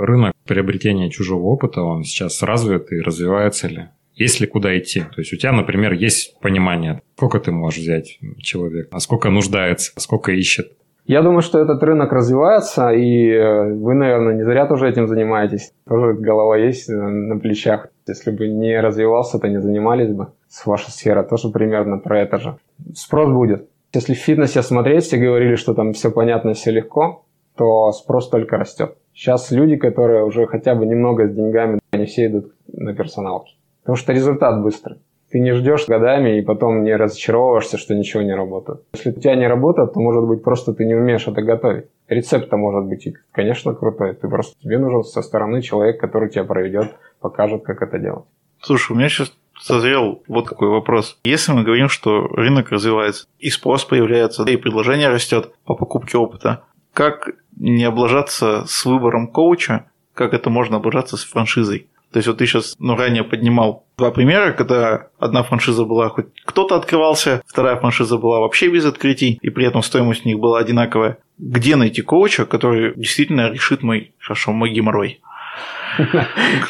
рынок 0.00 0.32
приобретения 0.46 1.10
чужого 1.10 1.44
опыта, 1.46 1.82
он 1.82 2.04
сейчас 2.04 2.42
развит 2.42 2.92
и 2.92 3.00
развивается 3.00 3.68
ли? 3.68 3.88
Есть 4.14 4.40
ли 4.40 4.46
куда 4.46 4.78
идти? 4.78 5.00
То 5.00 5.20
есть 5.20 5.32
у 5.32 5.36
тебя, 5.36 5.52
например, 5.52 5.92
есть 5.92 6.38
понимание, 6.40 7.00
сколько 7.16 7.40
ты 7.40 7.50
можешь 7.50 7.80
взять 7.80 8.18
человек, 8.38 8.88
а 8.90 9.00
сколько 9.00 9.30
нуждается, 9.30 9.92
сколько 9.96 10.32
ищет. 10.32 10.72
Я 11.04 11.22
думаю, 11.22 11.42
что 11.42 11.58
этот 11.58 11.82
рынок 11.82 12.12
развивается, 12.12 12.90
и 12.90 13.28
э, 13.28 13.74
вы, 13.74 13.94
наверное, 13.94 14.34
не 14.34 14.44
зря 14.44 14.66
тоже 14.66 14.88
этим 14.88 15.08
занимаетесь. 15.08 15.72
Тоже 15.86 16.14
голова 16.14 16.56
есть 16.56 16.88
э, 16.88 16.94
на 16.94 17.38
плечах. 17.38 17.88
Если 18.06 18.30
бы 18.30 18.46
не 18.46 18.80
развивался, 18.80 19.40
то 19.40 19.48
не 19.48 19.60
занимались 19.60 20.12
бы. 20.12 20.28
Ваша 20.64 20.92
сфера 20.92 21.24
тоже 21.24 21.48
примерно 21.48 21.98
про 21.98 22.20
это 22.20 22.38
же. 22.38 22.56
Спрос 22.94 23.30
будет. 23.32 23.68
Если 23.92 24.14
в 24.14 24.18
фитнесе 24.18 24.62
смотреть, 24.62 25.04
все 25.04 25.16
говорили, 25.16 25.56
что 25.56 25.74
там 25.74 25.92
все 25.92 26.10
понятно, 26.10 26.54
все 26.54 26.70
легко, 26.70 27.24
то 27.56 27.90
спрос 27.90 28.30
только 28.30 28.56
растет. 28.56 28.96
Сейчас 29.12 29.50
люди, 29.50 29.76
которые 29.76 30.24
уже 30.24 30.46
хотя 30.46 30.74
бы 30.74 30.86
немного 30.86 31.26
с 31.26 31.34
деньгами, 31.34 31.80
они 31.90 32.06
все 32.06 32.26
идут 32.26 32.52
на 32.72 32.94
персоналки. 32.94 33.56
Потому 33.82 33.96
что 33.96 34.12
результат 34.12 34.62
быстрый. 34.62 34.98
Ты 35.32 35.40
не 35.40 35.54
ждешь 35.54 35.88
годами 35.88 36.38
и 36.38 36.42
потом 36.42 36.84
не 36.84 36.94
разочаровываешься, 36.94 37.78
что 37.78 37.94
ничего 37.94 38.22
не 38.22 38.34
работает. 38.34 38.82
Если 38.92 39.10
у 39.10 39.14
тебя 39.14 39.34
не 39.34 39.48
работает, 39.48 39.94
то, 39.94 40.00
может 40.00 40.24
быть, 40.24 40.44
просто 40.44 40.74
ты 40.74 40.84
не 40.84 40.94
умеешь 40.94 41.26
это 41.26 41.40
готовить. 41.40 41.86
Рецепт-то 42.08 42.58
может 42.58 42.84
быть, 42.84 43.08
конечно, 43.32 43.72
крутой. 43.74 44.14
Ты 44.14 44.28
просто 44.28 44.54
тебе 44.62 44.78
нужен 44.78 45.02
со 45.04 45.22
стороны 45.22 45.62
человек, 45.62 45.98
который 45.98 46.28
тебя 46.28 46.44
проведет, 46.44 46.94
покажет, 47.20 47.64
как 47.64 47.80
это 47.80 47.98
делать. 47.98 48.26
Слушай, 48.60 48.92
у 48.92 48.96
меня 48.96 49.08
сейчас 49.08 49.32
созрел 49.58 50.22
вот 50.28 50.48
какой 50.48 50.68
вопрос. 50.68 51.18
Если 51.24 51.52
мы 51.52 51.64
говорим, 51.64 51.88
что 51.88 52.26
рынок 52.26 52.70
развивается, 52.70 53.26
и 53.38 53.48
спрос 53.48 53.86
появляется, 53.86 54.44
и 54.44 54.56
предложение 54.58 55.08
растет 55.08 55.52
по 55.64 55.74
покупке 55.74 56.18
опыта, 56.18 56.64
как 56.92 57.30
не 57.56 57.84
облажаться 57.84 58.64
с 58.66 58.84
выбором 58.84 59.28
коуча, 59.28 59.86
как 60.12 60.34
это 60.34 60.50
можно 60.50 60.76
облажаться 60.76 61.16
с 61.16 61.24
франшизой? 61.24 61.88
То 62.12 62.18
есть 62.18 62.28
вот 62.28 62.38
ты 62.38 62.46
сейчас 62.46 62.76
ну, 62.78 62.94
ранее 62.94 63.24
поднимал 63.24 63.86
два 63.96 64.10
примера, 64.10 64.52
когда 64.52 65.06
одна 65.18 65.42
франшиза 65.42 65.84
была 65.84 66.10
хоть 66.10 66.26
кто-то 66.44 66.76
открывался, 66.76 67.42
вторая 67.46 67.76
франшиза 67.76 68.18
была 68.18 68.40
вообще 68.40 68.68
без 68.68 68.84
открытий, 68.84 69.38
и 69.40 69.50
при 69.50 69.66
этом 69.66 69.82
стоимость 69.82 70.26
у 70.26 70.28
них 70.28 70.38
была 70.38 70.58
одинаковая. 70.58 71.18
Где 71.38 71.76
найти 71.76 72.02
коуча, 72.02 72.44
который 72.44 72.94
действительно 72.94 73.50
решит 73.50 73.82
мой, 73.82 74.12
хорошо, 74.18 74.52
мой 74.52 74.70
геморрой? 74.70 75.20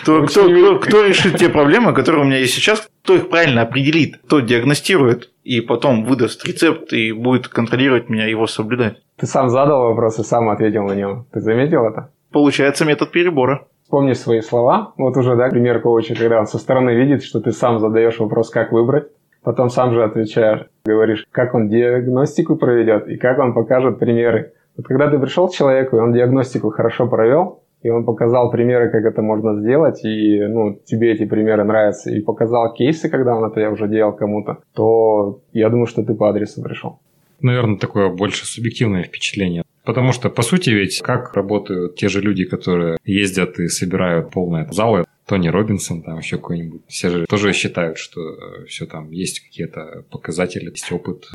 Кто, 0.01 0.27
кто, 0.27 0.49
кто, 0.49 0.79
кто 0.79 1.07
решит 1.07 1.39
те 1.39 1.49
проблемы, 1.49 1.93
которые 1.93 2.23
у 2.23 2.27
меня 2.27 2.39
есть 2.39 2.55
сейчас, 2.55 2.89
кто 3.05 3.15
их 3.15 3.29
правильно 3.29 3.63
определит, 3.63 4.19
кто 4.19 4.41
диагностирует 4.41 5.31
и 5.45 5.61
потом 5.61 6.05
выдаст 6.05 6.45
рецепт 6.45 6.93
и 6.93 7.13
будет 7.13 7.49
контролировать 7.49 8.09
меня, 8.09 8.27
его 8.27 8.47
соблюдать. 8.47 8.99
Ты 9.17 9.27
сам 9.27 9.49
задал 9.49 9.83
вопрос 9.83 10.19
и 10.19 10.25
сам 10.25 10.49
ответил 10.49 10.85
на 10.85 10.93
него. 10.93 11.27
Ты 11.33 11.41
заметил 11.41 11.85
это? 11.85 12.11
Получается 12.33 12.85
метод 12.85 13.11
перебора. 13.11 13.67
Вспомни 13.93 14.15
свои 14.15 14.41
слова. 14.41 14.95
Вот 14.97 15.19
уже, 15.19 15.37
да, 15.37 15.51
пример 15.51 15.83
коуча, 15.83 16.15
когда 16.15 16.41
он 16.41 16.47
со 16.47 16.57
стороны 16.57 16.95
видит, 16.95 17.23
что 17.23 17.43
ты 17.43 17.53
сам 17.53 17.79
задаешь 17.79 18.19
вопрос, 18.21 18.49
как 18.49 18.73
выбрать. 18.73 19.09
Потом 19.43 19.69
сам 19.69 19.93
же 19.93 20.03
отвечаешь, 20.03 20.65
говоришь, 20.87 21.27
как 21.31 21.55
он 21.55 21.69
диагностику 21.69 22.57
проведет 22.57 23.07
и 23.07 23.19
как 23.19 23.39
он 23.39 23.53
покажет 23.53 23.99
примеры. 23.99 24.55
Вот 24.79 24.87
когда 24.87 25.11
ты 25.11 25.19
пришел 25.19 25.47
к 25.47 25.53
человеку, 25.53 25.97
и 25.97 26.01
он 26.01 26.15
диагностику 26.15 26.71
хорошо 26.71 27.07
провел, 27.07 27.65
и 27.83 27.91
он 27.91 28.07
показал 28.07 28.51
примеры, 28.51 28.89
как 28.89 29.05
это 29.05 29.21
можно 29.21 29.61
сделать, 29.61 30.03
и 30.07 30.41
ну, 30.41 30.81
тебе 30.87 31.13
эти 31.13 31.27
примеры 31.27 31.63
нравятся, 31.65 32.11
и 32.11 32.23
показал 32.23 32.73
кейсы, 32.73 33.11
когда 33.11 33.37
он 33.37 33.45
это 33.45 33.61
я 33.61 33.71
уже 33.71 33.89
делал 33.89 34.15
кому-то, 34.15 34.61
то 34.75 35.41
я 35.53 35.69
думаю, 35.69 35.85
что 35.85 36.03
ты 36.03 36.15
по 36.15 36.31
адресу 36.31 36.63
пришел. 36.63 36.99
Наверное, 37.43 37.77
такое 37.77 38.09
больше 38.09 38.47
субъективное 38.47 39.03
впечатление. 39.03 39.65
Потому 39.85 40.13
что, 40.13 40.31
по 40.31 40.43
сути, 40.43 40.71
ведь 40.71 41.01
как 41.01 41.35
работают 41.35 41.97
те 41.97 42.09
же 42.09 42.21
люди, 42.21 42.45
которые 42.45 42.99
ездят 43.05 43.59
и 43.59 43.69
собирают 43.69 44.31
полные 44.31 44.69
залы, 44.71 45.05
Тони 45.27 45.49
Робинсон, 45.49 46.03
там 46.03 46.19
еще 46.19 46.37
какой-нибудь, 46.37 46.83
все 46.89 47.09
же 47.09 47.27
тоже 47.27 47.53
считают, 47.53 47.99
что 47.99 48.21
э, 48.21 48.67
все 48.67 48.87
там 48.87 49.11
есть 49.11 49.41
какие-то 49.41 50.05
показатели, 50.11 50.71
есть 50.71 50.91
опыт. 50.91 51.27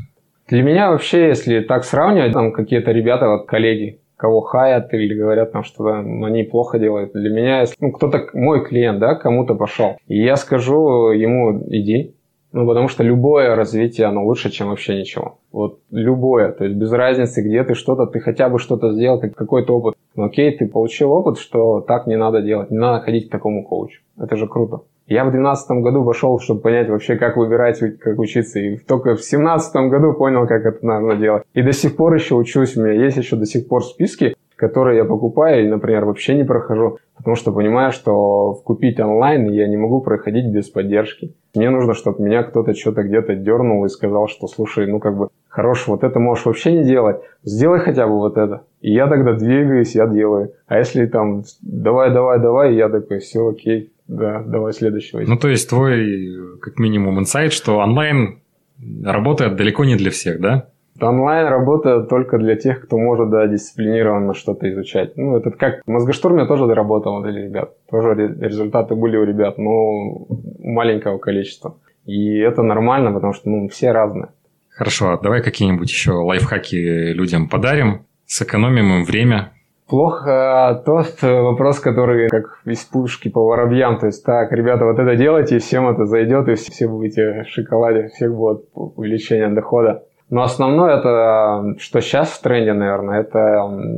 Для 0.48 0.62
меня 0.62 0.90
вообще, 0.90 1.28
если 1.28 1.60
так 1.60 1.84
сравнивать, 1.84 2.32
там 2.32 2.52
какие-то 2.52 2.90
ребята, 2.92 3.28
вот 3.28 3.46
коллеги, 3.46 4.00
кого 4.16 4.40
хаят 4.40 4.92
или 4.92 5.14
говорят 5.14 5.52
там, 5.52 5.62
что 5.62 5.86
они 5.88 6.42
плохо 6.42 6.78
делают. 6.78 7.12
Для 7.12 7.30
меня, 7.30 7.60
если, 7.60 7.76
ну, 7.80 7.92
кто-то, 7.92 8.28
мой 8.34 8.64
клиент, 8.64 8.98
да, 8.98 9.14
кому-то 9.14 9.54
пошел, 9.54 9.96
и 10.06 10.22
я 10.22 10.36
скажу 10.36 11.10
ему, 11.10 11.66
иди, 11.68 12.14
ну, 12.58 12.66
потому 12.66 12.88
что 12.88 13.04
любое 13.04 13.54
развитие, 13.54 14.08
оно 14.08 14.24
лучше, 14.24 14.50
чем 14.50 14.68
вообще 14.68 14.98
ничего. 14.98 15.38
Вот 15.52 15.78
любое. 15.92 16.50
То 16.50 16.64
есть 16.64 16.76
без 16.76 16.90
разницы, 16.90 17.40
где 17.40 17.62
ты 17.62 17.74
что-то, 17.74 18.06
ты 18.06 18.18
хотя 18.18 18.48
бы 18.48 18.58
что-то 18.58 18.92
сделал, 18.92 19.20
как 19.20 19.34
какой-то 19.34 19.76
опыт. 19.76 19.94
Ну, 20.16 20.24
окей, 20.24 20.56
ты 20.56 20.66
получил 20.66 21.12
опыт, 21.12 21.38
что 21.38 21.80
так 21.80 22.08
не 22.08 22.16
надо 22.16 22.42
делать. 22.42 22.70
Не 22.70 22.78
надо 22.78 23.04
ходить 23.04 23.28
к 23.28 23.30
такому 23.30 23.64
коучу. 23.64 24.00
Это 24.18 24.36
же 24.36 24.48
круто. 24.48 24.80
Я 25.06 25.22
в 25.22 25.30
2012 25.30 25.70
году 25.82 26.02
вошел, 26.02 26.38
чтобы 26.40 26.60
понять 26.60 26.90
вообще, 26.90 27.16
как 27.16 27.36
выбирать, 27.36 27.78
как 27.98 28.18
учиться. 28.18 28.58
И 28.58 28.76
только 28.76 29.10
в 29.10 29.22
2017 29.22 29.76
году 29.88 30.12
понял, 30.14 30.46
как 30.46 30.66
это 30.66 30.84
надо 30.84 31.16
делать. 31.16 31.44
И 31.54 31.62
до 31.62 31.72
сих 31.72 31.96
пор 31.96 32.14
еще 32.14 32.34
учусь. 32.34 32.76
У 32.76 32.82
меня 32.82 33.04
есть 33.04 33.16
еще 33.16 33.36
до 33.36 33.46
сих 33.46 33.68
пор 33.68 33.84
списки, 33.84 34.34
которые 34.58 34.96
я 34.98 35.04
покупаю 35.04 35.64
и, 35.64 35.68
например, 35.68 36.04
вообще 36.04 36.34
не 36.34 36.42
прохожу, 36.42 36.98
потому 37.16 37.36
что 37.36 37.52
понимаю, 37.52 37.92
что 37.92 38.54
купить 38.64 38.98
онлайн 38.98 39.48
я 39.50 39.68
не 39.68 39.76
могу 39.76 40.00
проходить 40.00 40.52
без 40.52 40.68
поддержки. 40.68 41.32
Мне 41.54 41.70
нужно, 41.70 41.94
чтобы 41.94 42.24
меня 42.24 42.42
кто-то 42.42 42.74
что-то 42.74 43.04
где-то 43.04 43.36
дернул 43.36 43.84
и 43.84 43.88
сказал, 43.88 44.26
что 44.26 44.48
слушай, 44.48 44.88
ну 44.88 44.98
как 44.98 45.16
бы 45.16 45.28
хорош, 45.48 45.86
вот 45.86 46.02
это 46.02 46.18
можешь 46.18 46.44
вообще 46.44 46.72
не 46.72 46.84
делать, 46.84 47.20
сделай 47.44 47.78
хотя 47.78 48.08
бы 48.08 48.14
вот 48.14 48.36
это. 48.36 48.64
И 48.80 48.92
я 48.92 49.06
тогда 49.06 49.34
двигаюсь, 49.34 49.94
я 49.94 50.08
делаю. 50.08 50.52
А 50.66 50.78
если 50.78 51.06
там 51.06 51.44
давай, 51.62 52.12
давай, 52.12 52.40
давай, 52.40 52.74
я 52.74 52.88
такой, 52.88 53.20
все 53.20 53.48
окей, 53.48 53.92
да, 54.08 54.42
давай 54.44 54.72
следующего. 54.72 55.20
Ну 55.20 55.36
то 55.36 55.48
есть 55.48 55.68
твой 55.68 56.58
как 56.60 56.80
минимум 56.80 57.20
инсайт, 57.20 57.52
что 57.52 57.78
онлайн 57.78 58.40
работает 59.04 59.54
далеко 59.54 59.84
не 59.84 59.94
для 59.94 60.10
всех, 60.10 60.40
да? 60.40 60.70
Онлайн 61.00 61.46
работает 61.48 62.08
только 62.08 62.38
для 62.38 62.56
тех, 62.56 62.80
кто 62.82 62.98
может, 62.98 63.30
да, 63.30 63.46
дисциплинированно 63.46 64.34
что-то 64.34 64.70
изучать. 64.70 65.16
Ну, 65.16 65.36
это 65.36 65.50
как 65.50 65.82
в 65.86 65.90
мозгоштурме 65.90 66.46
тоже 66.46 66.66
доработал 66.66 67.22
для 67.22 67.44
ребят. 67.44 67.74
Тоже 67.90 68.14
результаты 68.14 68.94
были 68.94 69.16
у 69.16 69.24
ребят, 69.24 69.58
но 69.58 70.26
маленького 70.58 71.18
количества. 71.18 71.76
И 72.04 72.38
это 72.38 72.62
нормально, 72.62 73.12
потому 73.12 73.32
что, 73.32 73.50
ну, 73.50 73.68
все 73.68 73.92
разные. 73.92 74.28
Хорошо, 74.70 75.10
а 75.10 75.18
давай 75.18 75.42
какие-нибудь 75.42 75.90
еще 75.90 76.12
лайфхаки 76.12 77.12
людям 77.12 77.48
подарим, 77.48 78.06
сэкономим 78.26 78.98
им 78.98 79.04
время. 79.04 79.52
Плохо 79.88 80.82
тот 80.84 81.22
вопрос, 81.22 81.80
который 81.80 82.28
как 82.28 82.60
из 82.66 82.84
пушки 82.84 83.28
по 83.28 83.42
воробьям. 83.42 83.98
То 83.98 84.06
есть, 84.06 84.24
так, 84.24 84.52
ребята, 84.52 84.84
вот 84.84 84.98
это 84.98 85.16
делайте, 85.16 85.56
и 85.56 85.58
всем 85.60 85.88
это 85.88 86.04
зайдет, 86.04 86.48
и 86.48 86.54
все 86.54 86.86
будете 86.86 87.44
в 87.44 87.48
шоколаде, 87.48 88.08
всех 88.08 88.34
будет 88.34 88.66
увеличение 88.74 89.48
дохода. 89.48 90.04
Но 90.30 90.42
основное 90.42 90.96
это, 90.96 91.78
что 91.78 92.00
сейчас 92.00 92.30
в 92.30 92.42
тренде, 92.42 92.74
наверное, 92.74 93.20
это 93.20 93.38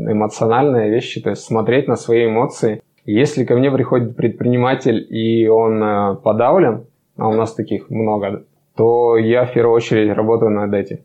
эмоциональные 0.09 0.91
вещи, 0.91 1.21
то 1.21 1.31
есть 1.31 1.43
смотреть 1.43 1.89
на 1.89 1.97
свои 1.97 2.27
эмоции. 2.27 2.83
Если 3.05 3.45
ко 3.45 3.57
мне 3.57 3.71
приходит 3.71 4.17
предприниматель 4.17 5.05
и 5.11 5.49
он 5.49 5.83
э, 5.83 6.17
подавлен, 6.23 6.85
а 7.17 7.29
у 7.29 7.33
нас 7.33 7.55
таких 7.55 7.91
много, 7.91 8.45
то 8.77 9.17
я 9.17 9.45
в 9.45 9.53
первую 9.53 9.75
очередь 9.75 10.15
работаю 10.15 10.53
над 10.53 10.73
этим. 10.73 10.99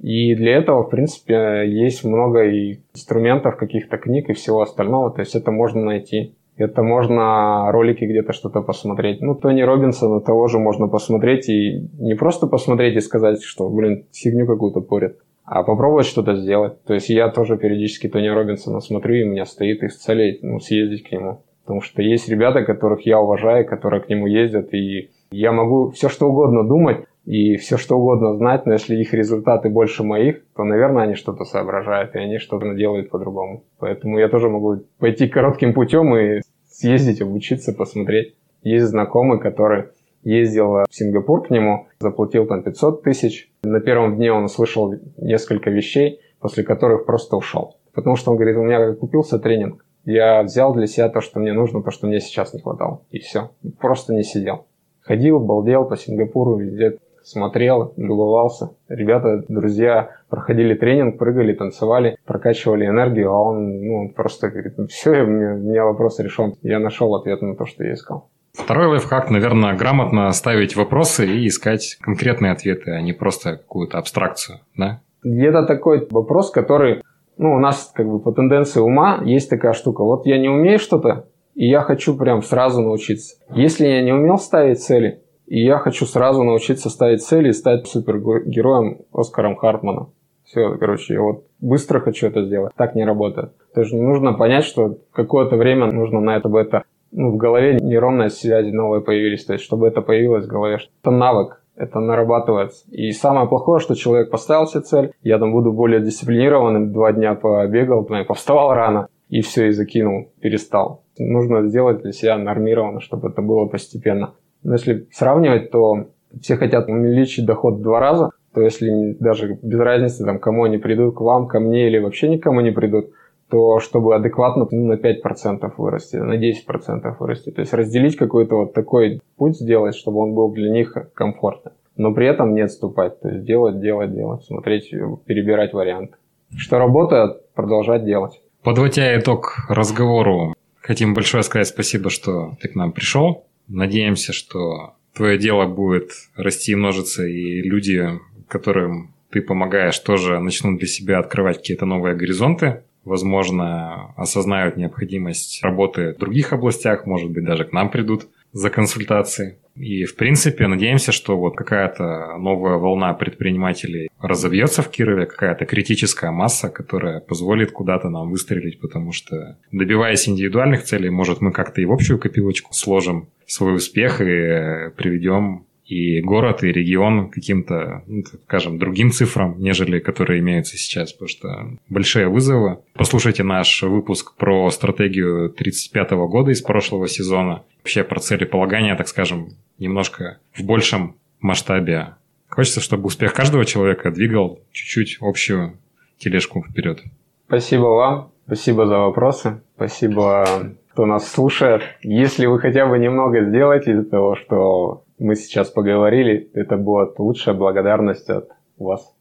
И 0.00 0.34
для 0.34 0.58
этого, 0.58 0.82
в 0.82 0.90
принципе, 0.90 1.64
есть 1.66 2.04
много 2.04 2.44
и 2.44 2.80
инструментов, 2.94 3.56
каких-то 3.56 3.96
книг 3.96 4.28
и 4.28 4.34
всего 4.34 4.60
остального. 4.60 5.10
То 5.10 5.20
есть 5.20 5.34
это 5.34 5.50
можно 5.50 5.82
найти. 5.82 6.34
Это 6.56 6.82
можно 6.82 7.70
ролики 7.70 8.04
где-то 8.04 8.32
что-то 8.32 8.62
посмотреть. 8.62 9.20
Ну, 9.20 9.34
Тони 9.34 9.60
Робинсона 9.60 10.20
того 10.20 10.48
же 10.48 10.58
можно 10.58 10.88
посмотреть 10.88 11.48
и 11.48 11.86
не 11.98 12.14
просто 12.14 12.46
посмотреть 12.46 12.96
и 12.96 13.00
сказать, 13.00 13.42
что, 13.42 13.68
блин, 13.68 14.06
фигню 14.12 14.46
какую-то 14.46 14.80
порят, 14.80 15.16
а 15.44 15.62
попробовать 15.62 16.06
что-то 16.06 16.34
сделать. 16.34 16.82
То 16.84 16.94
есть 16.94 17.10
я 17.10 17.28
тоже 17.28 17.58
периодически 17.58 18.08
Тони 18.08 18.28
Робинсона 18.28 18.80
смотрю, 18.80 19.14
и 19.16 19.24
у 19.24 19.30
меня 19.30 19.44
стоит 19.44 19.82
из 19.82 19.96
целей 19.96 20.38
ну, 20.42 20.58
съездить 20.58 21.06
к 21.06 21.12
нему. 21.12 21.42
Потому 21.64 21.82
что 21.82 22.00
есть 22.00 22.28
ребята, 22.28 22.62
которых 22.62 23.04
я 23.04 23.20
уважаю, 23.20 23.66
которые 23.66 24.00
к 24.00 24.08
нему 24.08 24.26
ездят, 24.26 24.72
и 24.72 25.10
я 25.30 25.52
могу 25.52 25.90
все 25.90 26.08
что 26.08 26.28
угодно 26.28 26.66
думать, 26.66 27.04
и 27.26 27.56
все 27.56 27.76
что 27.76 27.98
угодно 27.98 28.36
знать, 28.36 28.66
но 28.66 28.72
если 28.72 28.96
их 28.96 29.12
результаты 29.12 29.68
больше 29.68 30.04
моих, 30.04 30.44
то, 30.54 30.62
наверное, 30.62 31.02
они 31.02 31.14
что-то 31.14 31.44
соображают, 31.44 32.14
и 32.14 32.18
они 32.18 32.38
что-то 32.38 32.72
делают 32.74 33.10
по-другому. 33.10 33.64
Поэтому 33.78 34.18
я 34.18 34.28
тоже 34.28 34.48
могу 34.48 34.84
пойти 34.98 35.26
коротким 35.26 35.74
путем 35.74 36.16
и 36.16 36.40
съездить, 36.68 37.20
обучиться, 37.20 37.72
посмотреть. 37.72 38.36
Есть 38.62 38.86
знакомый, 38.86 39.40
который 39.40 39.86
ездил 40.22 40.84
в 40.84 40.86
Сингапур 40.90 41.44
к 41.44 41.50
нему, 41.50 41.88
заплатил 41.98 42.46
там 42.46 42.62
500 42.62 43.02
тысяч. 43.02 43.50
На 43.64 43.80
первом 43.80 44.16
дне 44.16 44.32
он 44.32 44.44
услышал 44.44 44.94
несколько 45.16 45.70
вещей, 45.70 46.20
после 46.38 46.62
которых 46.62 47.06
просто 47.06 47.36
ушел. 47.36 47.76
Потому 47.92 48.14
что 48.14 48.30
он 48.30 48.36
говорит, 48.36 48.56
у 48.56 48.62
меня 48.62 48.92
купился 48.92 49.40
тренинг. 49.40 49.84
Я 50.04 50.44
взял 50.44 50.72
для 50.74 50.86
себя 50.86 51.08
то, 51.08 51.20
что 51.20 51.40
мне 51.40 51.52
нужно, 51.52 51.82
то, 51.82 51.90
что 51.90 52.06
мне 52.06 52.20
сейчас 52.20 52.54
не 52.54 52.60
хватало. 52.60 53.02
И 53.10 53.18
все. 53.18 53.50
Просто 53.80 54.14
не 54.14 54.22
сидел. 54.22 54.66
Ходил, 55.00 55.40
балдел 55.40 55.84
по 55.84 55.96
Сингапуру, 55.96 56.56
везде 56.56 56.98
смотрел, 57.26 57.92
любовался. 57.96 58.70
Ребята, 58.88 59.42
друзья 59.48 60.10
проходили 60.30 60.74
тренинг, 60.74 61.18
прыгали, 61.18 61.52
танцевали, 61.52 62.16
прокачивали 62.24 62.86
энергию, 62.86 63.32
а 63.32 63.42
он 63.42 63.80
ну, 63.82 64.12
просто 64.14 64.48
говорит, 64.48 64.74
все, 64.88 65.22
у 65.22 65.26
меня, 65.26 65.54
у 65.54 65.58
меня 65.58 65.84
вопрос 65.84 66.20
решен. 66.20 66.54
Я 66.62 66.78
нашел 66.78 67.14
ответ 67.16 67.42
на 67.42 67.56
то, 67.56 67.66
что 67.66 67.84
я 67.84 67.94
искал. 67.94 68.28
Второй 68.52 68.86
лайфхак, 68.86 69.30
наверное, 69.30 69.76
грамотно 69.76 70.30
ставить 70.30 70.76
вопросы 70.76 71.26
и 71.26 71.48
искать 71.48 71.98
конкретные 72.00 72.52
ответы, 72.52 72.92
а 72.92 73.02
не 73.02 73.12
просто 73.12 73.56
какую-то 73.56 73.98
абстракцию, 73.98 74.60
да? 74.76 75.00
Где-то 75.22 75.66
такой 75.66 76.06
вопрос, 76.08 76.50
который, 76.50 77.02
ну, 77.36 77.54
у 77.54 77.58
нас 77.58 77.92
как 77.92 78.06
бы 78.06 78.20
по 78.20 78.32
тенденции 78.32 78.80
ума 78.80 79.20
есть 79.24 79.50
такая 79.50 79.72
штука. 79.72 80.04
Вот 80.04 80.26
я 80.26 80.38
не 80.38 80.48
умею 80.48 80.78
что-то, 80.78 81.26
и 81.54 81.68
я 81.68 81.80
хочу 81.80 82.16
прям 82.16 82.42
сразу 82.42 82.80
научиться. 82.80 83.36
Если 83.50 83.86
я 83.86 84.02
не 84.02 84.12
умел 84.12 84.38
ставить 84.38 84.80
цели, 84.80 85.20
и 85.46 85.64
я 85.64 85.78
хочу 85.78 86.06
сразу 86.06 86.42
научиться 86.42 86.90
ставить 86.90 87.22
цели 87.22 87.48
и 87.48 87.52
стать 87.52 87.86
супергероем 87.86 88.98
Оскаром 89.12 89.56
Хартмана. 89.56 90.08
Все, 90.44 90.76
короче, 90.76 91.14
я 91.14 91.22
вот 91.22 91.44
быстро 91.60 92.00
хочу 92.00 92.28
это 92.28 92.44
сделать. 92.44 92.72
Так 92.76 92.94
не 92.94 93.04
работает. 93.04 93.52
То 93.74 93.80
есть 93.80 93.92
нужно 93.92 94.32
понять, 94.32 94.64
что 94.64 94.98
какое-то 95.12 95.56
время 95.56 95.86
нужно 95.86 96.20
на 96.20 96.36
это, 96.36 96.48
это 96.56 96.84
ну, 97.10 97.32
в 97.32 97.36
голове 97.36 97.78
нейронные 97.80 98.30
связи 98.30 98.70
новые 98.70 99.02
появились. 99.02 99.44
То 99.44 99.54
есть, 99.54 99.64
чтобы 99.64 99.88
это 99.88 100.02
появилось 100.02 100.44
в 100.44 100.48
голове. 100.48 100.78
Это 101.02 101.10
навык, 101.10 101.62
это 101.74 101.98
нарабатывается. 101.98 102.84
И 102.90 103.10
самое 103.10 103.48
плохое, 103.48 103.80
что 103.80 103.94
человек 103.94 104.30
поставил 104.30 104.66
себе 104.66 104.82
цель, 104.82 105.12
я 105.22 105.38
там 105.38 105.52
буду 105.52 105.72
более 105.72 106.00
дисциплинированным, 106.00 106.92
два 106.92 107.12
дня 107.12 107.34
побегал, 107.34 108.04
повставал 108.04 108.72
рано, 108.74 109.08
и 109.28 109.40
все, 109.40 109.68
и 109.68 109.72
закинул, 109.72 110.30
перестал. 110.40 111.02
Нужно 111.18 111.66
сделать 111.66 112.02
для 112.02 112.12
себя 112.12 112.38
нормированно, 112.38 113.00
чтобы 113.00 113.28
это 113.28 113.42
было 113.42 113.66
постепенно. 113.66 114.34
Но 114.66 114.72
если 114.72 115.06
сравнивать, 115.12 115.70
то 115.70 116.08
все 116.42 116.56
хотят 116.56 116.88
увеличить 116.88 117.46
доход 117.46 117.76
в 117.76 117.82
два 117.82 118.00
раза, 118.00 118.30
то 118.52 118.60
если 118.60 119.16
даже 119.20 119.58
без 119.62 119.78
разницы, 119.78 120.24
там, 120.24 120.40
кому 120.40 120.64
они 120.64 120.78
придут, 120.78 121.14
к 121.14 121.20
вам, 121.20 121.46
ко 121.46 121.60
мне 121.60 121.86
или 121.86 121.98
вообще 121.98 122.28
никому 122.28 122.60
не 122.60 122.72
придут, 122.72 123.10
то 123.48 123.78
чтобы 123.78 124.16
адекватно 124.16 124.66
ну, 124.68 124.86
на 124.86 124.94
5% 124.94 125.72
вырасти, 125.78 126.16
на 126.16 126.36
10% 126.36 127.16
вырасти. 127.20 127.50
То 127.50 127.60
есть 127.60 127.72
разделить 127.72 128.16
какой-то 128.16 128.56
вот 128.56 128.74
такой 128.74 129.20
путь 129.36 129.56
сделать, 129.56 129.94
чтобы 129.94 130.18
он 130.18 130.34
был 130.34 130.50
для 130.50 130.70
них 130.70 130.96
комфортным. 131.14 131.74
Но 131.96 132.12
при 132.12 132.26
этом 132.26 132.54
не 132.54 132.62
отступать. 132.62 133.20
То 133.20 133.28
есть 133.28 133.44
делать, 133.44 133.80
делать, 133.80 134.12
делать, 134.12 134.42
смотреть, 134.44 134.90
перебирать 135.26 135.74
варианты. 135.74 136.16
Что 136.56 136.78
работает, 136.78 137.52
продолжать 137.54 138.04
делать. 138.04 138.40
Подводя 138.64 139.16
итог 139.16 139.58
разговору, 139.68 140.54
Хотим 140.86 141.14
большое 141.14 141.42
сказать 141.42 141.66
спасибо, 141.66 142.10
что 142.10 142.52
ты 142.60 142.68
к 142.68 142.76
нам 142.76 142.92
пришел. 142.92 143.44
Надеемся, 143.68 144.32
что 144.32 144.94
твое 145.14 145.38
дело 145.38 145.66
будет 145.66 146.10
расти 146.36 146.72
и 146.72 146.76
множиться, 146.76 147.26
и 147.26 147.62
люди, 147.62 148.20
которым 148.48 149.14
ты 149.30 149.40
помогаешь, 149.40 149.98
тоже 149.98 150.38
начнут 150.38 150.78
для 150.78 150.86
себя 150.86 151.18
открывать 151.18 151.58
какие-то 151.58 151.86
новые 151.86 152.14
горизонты. 152.14 152.82
Возможно, 153.04 154.14
осознают 154.16 154.76
необходимость 154.76 155.62
работы 155.62 156.14
в 156.14 156.18
других 156.18 156.52
областях, 156.52 157.06
может 157.06 157.30
быть, 157.30 157.44
даже 157.44 157.64
к 157.64 157.72
нам 157.72 157.90
придут 157.90 158.28
за 158.56 158.70
консультацией. 158.70 159.56
И, 159.74 160.04
в 160.04 160.16
принципе, 160.16 160.66
надеемся, 160.66 161.12
что 161.12 161.36
вот 161.36 161.56
какая-то 161.56 162.38
новая 162.38 162.78
волна 162.78 163.12
предпринимателей 163.12 164.08
разовьется 164.18 164.80
в 164.80 164.90
Кирове, 164.90 165.26
какая-то 165.26 165.66
критическая 165.66 166.30
масса, 166.30 166.70
которая 166.70 167.20
позволит 167.20 167.70
куда-то 167.70 168.08
нам 168.08 168.30
выстрелить, 168.30 168.80
потому 168.80 169.12
что, 169.12 169.58
добиваясь 169.72 170.26
индивидуальных 170.26 170.84
целей, 170.84 171.10
может, 171.10 171.42
мы 171.42 171.52
как-то 171.52 171.82
и 171.82 171.84
в 171.84 171.92
общую 171.92 172.18
копилочку 172.18 172.72
сложим 172.72 173.28
свой 173.44 173.74
успех 173.74 174.22
и 174.22 174.90
приведем 174.96 175.65
и 175.86 176.20
город, 176.20 176.64
и 176.64 176.72
регион 176.72 177.30
каким-то, 177.30 178.02
ну, 178.06 178.24
скажем, 178.44 178.78
другим 178.78 179.10
цифрам, 179.12 179.54
нежели 179.58 180.00
которые 180.00 180.40
имеются 180.40 180.76
сейчас, 180.76 181.12
потому 181.12 181.28
что 181.28 181.78
большие 181.88 182.28
вызовы. 182.28 182.78
Послушайте 182.94 183.44
наш 183.44 183.82
выпуск 183.82 184.34
про 184.36 184.70
стратегию 184.70 185.50
35 185.50 186.10
года 186.28 186.50
из 186.50 186.60
прошлого 186.60 187.08
сезона, 187.08 187.62
вообще 187.78 188.02
про 188.02 188.18
целеполагание, 188.18 188.96
так 188.96 189.06
скажем, 189.06 189.50
немножко 189.78 190.38
в 190.54 190.64
большем 190.64 191.16
масштабе. 191.40 192.14
Хочется, 192.48 192.80
чтобы 192.80 193.06
успех 193.06 193.32
каждого 193.32 193.64
человека 193.64 194.10
двигал 194.10 194.60
чуть-чуть 194.72 195.18
общую 195.20 195.78
тележку 196.18 196.64
вперед. 196.68 197.02
Спасибо 197.46 197.82
вам, 197.82 198.32
спасибо 198.46 198.86
за 198.86 198.98
вопросы, 198.98 199.60
спасибо, 199.76 200.74
кто 200.90 201.06
нас 201.06 201.30
слушает. 201.30 201.82
Если 202.02 202.46
вы 202.46 202.58
хотя 202.58 202.86
бы 202.86 202.98
немного 202.98 203.44
сделаете 203.44 203.92
из 203.92 204.08
того, 204.08 204.34
что 204.34 205.04
мы 205.18 205.36
сейчас 205.36 205.70
поговорили, 205.70 206.50
это 206.54 206.76
будет 206.76 207.18
лучшая 207.18 207.54
благодарность 207.54 208.28
от 208.28 208.50
вас. 208.76 209.14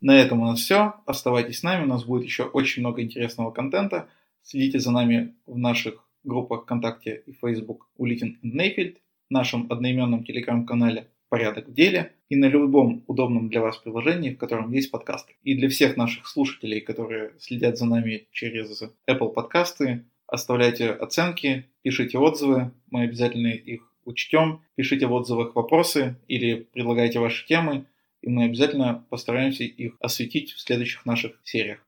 На 0.00 0.20
этом 0.20 0.42
у 0.42 0.46
нас 0.46 0.60
все. 0.60 0.94
Оставайтесь 1.06 1.60
с 1.60 1.62
нами, 1.62 1.84
у 1.84 1.88
нас 1.88 2.04
будет 2.04 2.24
еще 2.24 2.44
очень 2.44 2.82
много 2.82 3.02
интересного 3.02 3.50
контента. 3.50 4.08
Следите 4.42 4.78
за 4.78 4.90
нами 4.90 5.34
в 5.46 5.56
наших 5.58 6.04
группах 6.24 6.62
ВКонтакте 6.62 7.22
и 7.26 7.32
Facebook 7.32 7.88
Улитин 7.96 8.38
и 8.42 8.50
Нейфельд, 8.50 8.98
нашем 9.30 9.66
одноименном 9.70 10.24
телеграм-канале 10.24 11.08
«Порядок 11.28 11.68
в 11.68 11.74
деле» 11.74 12.12
и 12.28 12.36
на 12.36 12.46
любом 12.46 13.04
удобном 13.06 13.48
для 13.48 13.60
вас 13.60 13.78
приложении, 13.78 14.34
в 14.34 14.38
котором 14.38 14.72
есть 14.72 14.90
подкасты. 14.90 15.34
И 15.42 15.56
для 15.56 15.68
всех 15.68 15.96
наших 15.96 16.26
слушателей, 16.26 16.80
которые 16.80 17.32
следят 17.38 17.78
за 17.78 17.86
нами 17.86 18.28
через 18.32 18.82
Apple 19.08 19.32
подкасты, 19.32 20.04
оставляйте 20.26 20.90
оценки, 20.90 21.66
пишите 21.82 22.18
отзывы, 22.18 22.72
мы 22.90 23.02
обязательно 23.02 23.48
их 23.48 23.92
учтем. 24.06 24.62
Пишите 24.74 25.06
в 25.06 25.12
отзывах 25.12 25.54
вопросы 25.54 26.16
или 26.28 26.66
предлагайте 26.72 27.18
ваши 27.18 27.46
темы, 27.46 27.86
и 28.22 28.28
мы 28.28 28.44
обязательно 28.44 29.04
постараемся 29.10 29.64
их 29.64 29.96
осветить 30.00 30.52
в 30.52 30.60
следующих 30.60 31.06
наших 31.06 31.38
сериях. 31.44 31.85